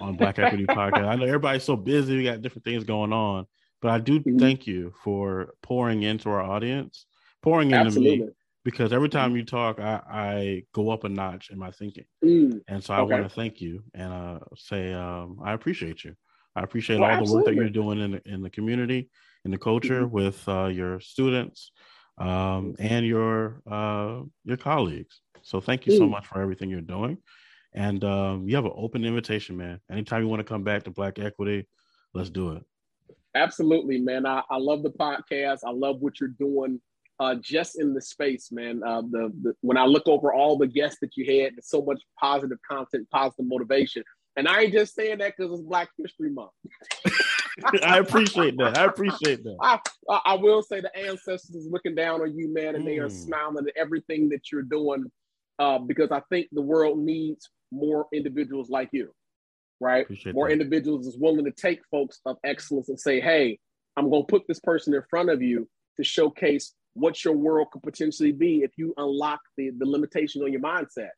on 0.00 0.16
Black 0.16 0.38
Equity 0.38 0.66
Podcast. 0.66 1.06
I 1.06 1.16
know 1.16 1.26
everybody's 1.26 1.64
so 1.64 1.76
busy, 1.76 2.16
we 2.16 2.24
got 2.24 2.42
different 2.42 2.64
things 2.64 2.84
going 2.84 3.12
on, 3.12 3.46
but 3.82 3.90
I 3.90 3.98
do 3.98 4.20
mm-hmm. 4.20 4.38
thank 4.38 4.66
you 4.66 4.92
for 5.02 5.54
pouring 5.62 6.02
into 6.02 6.28
our 6.30 6.42
audience, 6.42 7.06
pouring 7.42 7.70
into 7.70 7.86
Absolutely. 7.86 8.26
me. 8.26 8.32
Because 8.64 8.92
every 8.92 9.08
time 9.08 9.30
mm-hmm. 9.30 9.36
you 9.38 9.44
talk, 9.44 9.78
I, 9.78 10.00
I 10.10 10.62
go 10.72 10.90
up 10.90 11.04
a 11.04 11.08
notch 11.08 11.50
in 11.50 11.58
my 11.58 11.70
thinking, 11.70 12.04
mm. 12.24 12.60
and 12.66 12.82
so 12.82 12.94
I 12.94 12.98
okay. 13.02 13.12
want 13.12 13.22
to 13.22 13.28
thank 13.28 13.60
you 13.60 13.84
and 13.94 14.12
uh, 14.12 14.38
say 14.56 14.92
um, 14.92 15.38
I 15.44 15.52
appreciate 15.52 16.02
you. 16.02 16.16
I 16.56 16.62
appreciate 16.64 16.98
well, 16.98 17.08
all 17.08 17.16
absolutely. 17.16 17.30
the 17.30 17.36
work 17.36 17.46
that 17.46 17.54
you're 17.54 17.84
doing 17.84 18.00
in 18.00 18.10
the, 18.10 18.28
in 18.28 18.42
the 18.42 18.50
community, 18.50 19.08
in 19.46 19.52
the 19.52 19.58
culture 19.58 20.02
mm-hmm. 20.02 20.14
with 20.14 20.46
uh, 20.48 20.66
your 20.66 21.00
students, 21.00 21.70
um, 22.18 22.74
and 22.78 23.06
your 23.06 23.62
uh, 23.70 24.20
your 24.44 24.56
colleagues. 24.58 25.20
So 25.42 25.60
thank 25.60 25.86
you 25.86 25.96
so 25.96 26.06
much 26.06 26.26
for 26.26 26.42
everything 26.42 26.68
you're 26.68 26.80
doing. 26.80 27.18
And 27.72 28.02
um, 28.02 28.48
you 28.48 28.56
have 28.56 28.64
an 28.64 28.72
open 28.74 29.04
invitation, 29.04 29.56
man. 29.56 29.80
Anytime 29.90 30.22
you 30.22 30.28
want 30.28 30.40
to 30.40 30.44
come 30.44 30.64
back 30.64 30.82
to 30.84 30.90
Black 30.90 31.18
Equity, 31.20 31.68
let's 32.14 32.30
do 32.30 32.52
it. 32.52 32.64
Absolutely, 33.36 34.00
man. 34.00 34.26
I, 34.26 34.42
I 34.50 34.56
love 34.56 34.82
the 34.82 34.90
podcast. 34.90 35.60
I 35.64 35.70
love 35.70 36.00
what 36.00 36.18
you're 36.18 36.30
doing 36.30 36.80
uh, 37.20 37.36
just 37.36 37.78
in 37.78 37.94
the 37.94 38.00
space, 38.00 38.50
man. 38.50 38.82
Uh, 38.84 39.02
the, 39.02 39.32
the 39.42 39.54
when 39.60 39.76
I 39.76 39.84
look 39.84 40.08
over 40.08 40.32
all 40.32 40.58
the 40.58 40.66
guests 40.66 40.98
that 41.02 41.16
you 41.16 41.40
had, 41.42 41.52
so 41.62 41.82
much 41.82 42.02
positive 42.18 42.58
content, 42.68 43.06
positive 43.12 43.46
motivation. 43.46 44.02
And 44.36 44.48
I 44.48 44.62
ain't 44.62 44.72
just 44.72 44.94
saying 44.94 45.18
that 45.18 45.34
because 45.36 45.52
it's 45.52 45.62
Black 45.62 45.88
History 45.96 46.30
Month. 46.30 46.50
I 47.82 47.98
appreciate 47.98 48.56
that. 48.58 48.76
I 48.76 48.84
appreciate 48.84 49.42
that. 49.44 49.56
I, 49.60 49.78
I 50.24 50.34
will 50.34 50.62
say 50.62 50.80
the 50.80 50.94
ancestors 50.96 51.54
is 51.54 51.68
looking 51.70 51.94
down 51.94 52.20
on 52.20 52.36
you, 52.36 52.52
man, 52.52 52.74
and 52.74 52.84
mm. 52.84 52.86
they 52.86 52.98
are 52.98 53.08
mm. 53.08 53.24
smiling 53.24 53.66
at 53.66 53.76
everything 53.76 54.28
that 54.30 54.50
you're 54.52 54.62
doing 54.62 55.10
uh, 55.58 55.78
because 55.78 56.10
I 56.10 56.20
think 56.30 56.48
the 56.52 56.62
world 56.62 56.98
needs 56.98 57.48
more 57.72 58.06
individuals 58.12 58.68
like 58.68 58.90
you, 58.92 59.10
right? 59.80 60.04
Appreciate 60.04 60.34
more 60.34 60.48
that. 60.48 60.52
individuals 60.52 61.06
is 61.06 61.16
willing 61.18 61.44
to 61.44 61.50
take 61.50 61.80
folks 61.90 62.20
of 62.26 62.36
excellence 62.44 62.88
and 62.88 63.00
say, 63.00 63.20
hey, 63.20 63.58
I'm 63.96 64.10
going 64.10 64.22
to 64.22 64.30
put 64.30 64.46
this 64.46 64.60
person 64.60 64.94
in 64.94 65.02
front 65.08 65.30
of 65.30 65.42
you 65.42 65.68
to 65.96 66.04
showcase 66.04 66.74
what 66.94 67.24
your 67.24 67.34
world 67.34 67.68
could 67.70 67.82
potentially 67.82 68.32
be 68.32 68.62
if 68.62 68.72
you 68.76 68.94
unlock 68.96 69.40
the, 69.56 69.70
the 69.78 69.86
limitation 69.86 70.42
on 70.42 70.52
your 70.52 70.62
mindset. 70.62 71.10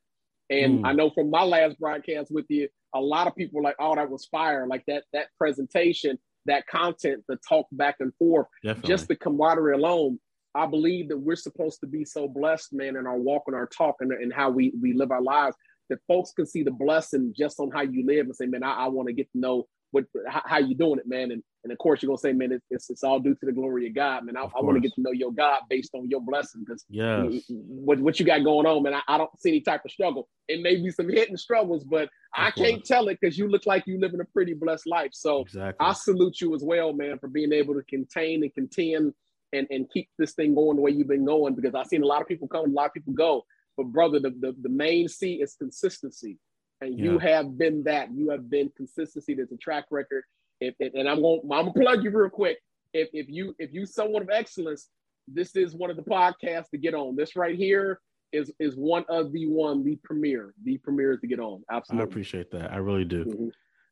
And 0.50 0.80
mm. 0.80 0.86
I 0.86 0.92
know 0.92 1.10
from 1.10 1.30
my 1.30 1.42
last 1.42 1.78
broadcast 1.78 2.30
with 2.30 2.46
you, 2.48 2.68
a 2.94 3.00
lot 3.00 3.26
of 3.26 3.36
people 3.36 3.58
were 3.58 3.62
like, 3.62 3.76
oh, 3.78 3.94
that 3.94 4.10
was 4.10 4.26
fire. 4.26 4.66
Like 4.66 4.84
that, 4.86 5.04
that 5.12 5.26
presentation, 5.36 6.18
that 6.46 6.66
content, 6.66 7.24
the 7.28 7.36
talk 7.48 7.66
back 7.72 7.96
and 8.00 8.12
forth, 8.18 8.46
Definitely. 8.62 8.88
just 8.88 9.08
the 9.08 9.16
camaraderie 9.16 9.74
alone. 9.74 10.18
I 10.54 10.66
believe 10.66 11.08
that 11.10 11.18
we're 11.18 11.36
supposed 11.36 11.80
to 11.80 11.86
be 11.86 12.04
so 12.04 12.26
blessed, 12.26 12.72
man, 12.72 12.96
in 12.96 13.06
our 13.06 13.18
walk 13.18 13.44
and 13.46 13.54
our 13.54 13.66
talk 13.66 13.96
and, 14.00 14.12
and 14.12 14.32
how 14.32 14.50
we, 14.50 14.72
we 14.80 14.92
live 14.94 15.10
our 15.10 15.22
lives 15.22 15.56
that 15.90 15.98
folks 16.06 16.32
can 16.32 16.46
see 16.46 16.62
the 16.62 16.70
blessing 16.70 17.32
just 17.36 17.60
on 17.60 17.70
how 17.70 17.82
you 17.82 18.04
live 18.06 18.26
and 18.26 18.36
say, 18.36 18.46
man, 18.46 18.62
I, 18.62 18.84
I 18.84 18.88
want 18.88 19.08
to 19.08 19.14
get 19.14 19.30
to 19.32 19.38
know 19.38 19.66
what 19.90 20.04
how, 20.28 20.58
you 20.58 20.74
doing 20.74 20.98
it, 20.98 21.08
man. 21.08 21.30
And 21.30 21.42
and 21.64 21.72
of 21.72 21.78
course 21.78 22.02
you're 22.02 22.08
gonna 22.08 22.18
say, 22.18 22.32
man, 22.32 22.52
it's, 22.52 22.64
it's, 22.70 22.90
it's 22.90 23.04
all 23.04 23.20
due 23.20 23.34
to 23.34 23.46
the 23.46 23.52
glory 23.52 23.86
of 23.86 23.94
God, 23.94 24.24
man. 24.24 24.36
I, 24.36 24.42
I 24.42 24.60
want 24.60 24.76
to 24.76 24.80
get 24.80 24.94
to 24.94 25.00
know 25.00 25.12
your 25.12 25.32
God 25.32 25.62
based 25.68 25.90
on 25.94 26.08
your 26.08 26.20
blessing 26.20 26.64
because 26.64 26.84
yeah, 26.88 27.28
what 27.48 27.98
what 28.00 28.20
you 28.20 28.26
got 28.26 28.44
going 28.44 28.66
on, 28.66 28.82
man. 28.82 28.94
I, 28.94 29.02
I, 29.08 29.18
don't 29.18 29.30
see 29.40 29.50
any 29.50 29.60
type 29.60 29.84
of 29.84 29.90
struggle. 29.90 30.28
It 30.46 30.60
may 30.60 30.76
be 30.76 30.90
some 30.90 31.08
hidden 31.08 31.36
struggles, 31.36 31.84
but 31.84 32.04
of 32.04 32.08
I 32.34 32.50
course. 32.50 32.68
can't 32.68 32.84
tell 32.84 33.08
it 33.08 33.18
because 33.20 33.38
you 33.38 33.48
look 33.48 33.66
like 33.66 33.86
you 33.86 34.00
live 34.00 34.14
in 34.14 34.20
a 34.20 34.26
pretty 34.26 34.54
blessed 34.54 34.86
life. 34.86 35.10
So 35.12 35.42
exactly. 35.42 35.86
I 35.86 35.92
salute 35.92 36.40
you 36.40 36.54
as 36.54 36.62
well, 36.62 36.92
man, 36.92 37.18
for 37.18 37.28
being 37.28 37.52
able 37.52 37.74
to 37.74 37.82
contain 37.82 38.42
and 38.42 38.54
contend 38.54 39.14
and 39.52 39.66
and 39.70 39.90
keep 39.90 40.08
this 40.18 40.32
thing 40.34 40.54
going 40.54 40.76
the 40.76 40.82
way 40.82 40.90
you've 40.90 41.08
been 41.08 41.24
going. 41.24 41.54
Because 41.54 41.74
I've 41.74 41.86
seen 41.86 42.02
a 42.02 42.06
lot 42.06 42.20
of 42.20 42.28
people 42.28 42.48
come, 42.48 42.70
a 42.70 42.74
lot 42.74 42.86
of 42.86 42.94
people 42.94 43.14
go. 43.14 43.44
But 43.76 43.86
brother, 43.92 44.18
the, 44.18 44.30
the, 44.30 44.56
the 44.60 44.68
main 44.68 45.08
C 45.08 45.34
is 45.34 45.54
consistency. 45.54 46.36
And 46.80 46.98
yeah. 46.98 47.04
you 47.04 47.18
have 47.18 47.58
been 47.58 47.82
that. 47.84 48.12
You 48.12 48.30
have 48.30 48.48
been 48.48 48.70
consistency. 48.76 49.34
There's 49.34 49.52
a 49.52 49.56
track 49.56 49.86
record. 49.90 50.24
If, 50.60 50.74
if, 50.78 50.94
and 50.94 51.08
I'm 51.08 51.20
going 51.20 51.40
I'm 51.44 51.66
gonna 51.66 51.72
plug 51.72 52.04
you 52.04 52.10
real 52.10 52.30
quick. 52.30 52.58
If 52.92 53.08
if 53.12 53.28
you 53.28 53.54
if 53.58 53.72
you 53.72 53.86
someone 53.86 54.22
of 54.22 54.30
excellence, 54.30 54.88
this 55.26 55.56
is 55.56 55.74
one 55.74 55.90
of 55.90 55.96
the 55.96 56.02
podcasts 56.02 56.70
to 56.70 56.78
get 56.78 56.94
on. 56.94 57.16
This 57.16 57.36
right 57.36 57.56
here 57.56 58.00
is 58.32 58.52
is 58.58 58.74
one 58.76 59.04
of 59.08 59.32
the 59.32 59.46
one, 59.46 59.84
the 59.84 59.96
premiere, 60.02 60.54
the 60.64 60.78
premiere 60.78 61.16
to 61.16 61.26
get 61.26 61.40
on. 61.40 61.62
Absolutely. 61.70 62.02
I 62.02 62.08
appreciate 62.08 62.50
that. 62.52 62.72
I 62.72 62.76
really 62.76 63.04
do. 63.04 63.24
Mm-hmm. 63.24 63.48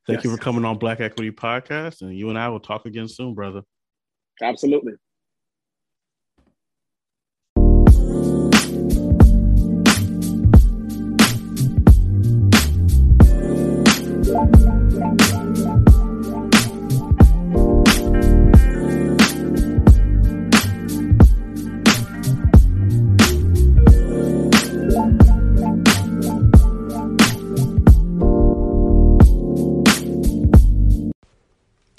Thank 0.07 0.19
yes. 0.19 0.25
you 0.25 0.31
for 0.31 0.39
coming 0.39 0.65
on 0.65 0.79
Black 0.79 1.01
Equity 1.01 1.33
Podcast. 1.33 2.03
And 2.03 2.17
you 2.17 2.29
and 2.29 2.39
I 2.39 2.49
will 2.49 2.61
talk 2.61 2.87
again 2.87 3.09
soon, 3.09 3.35
brother. 3.35 3.63
Absolutely. 4.41 4.93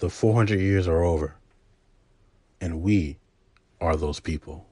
The 0.07 0.11
400 0.11 0.61
years 0.61 0.87
are 0.87 1.03
over, 1.03 1.35
and 2.61 2.81
we 2.81 3.17
are 3.81 3.97
those 3.97 4.21
people. 4.21 4.66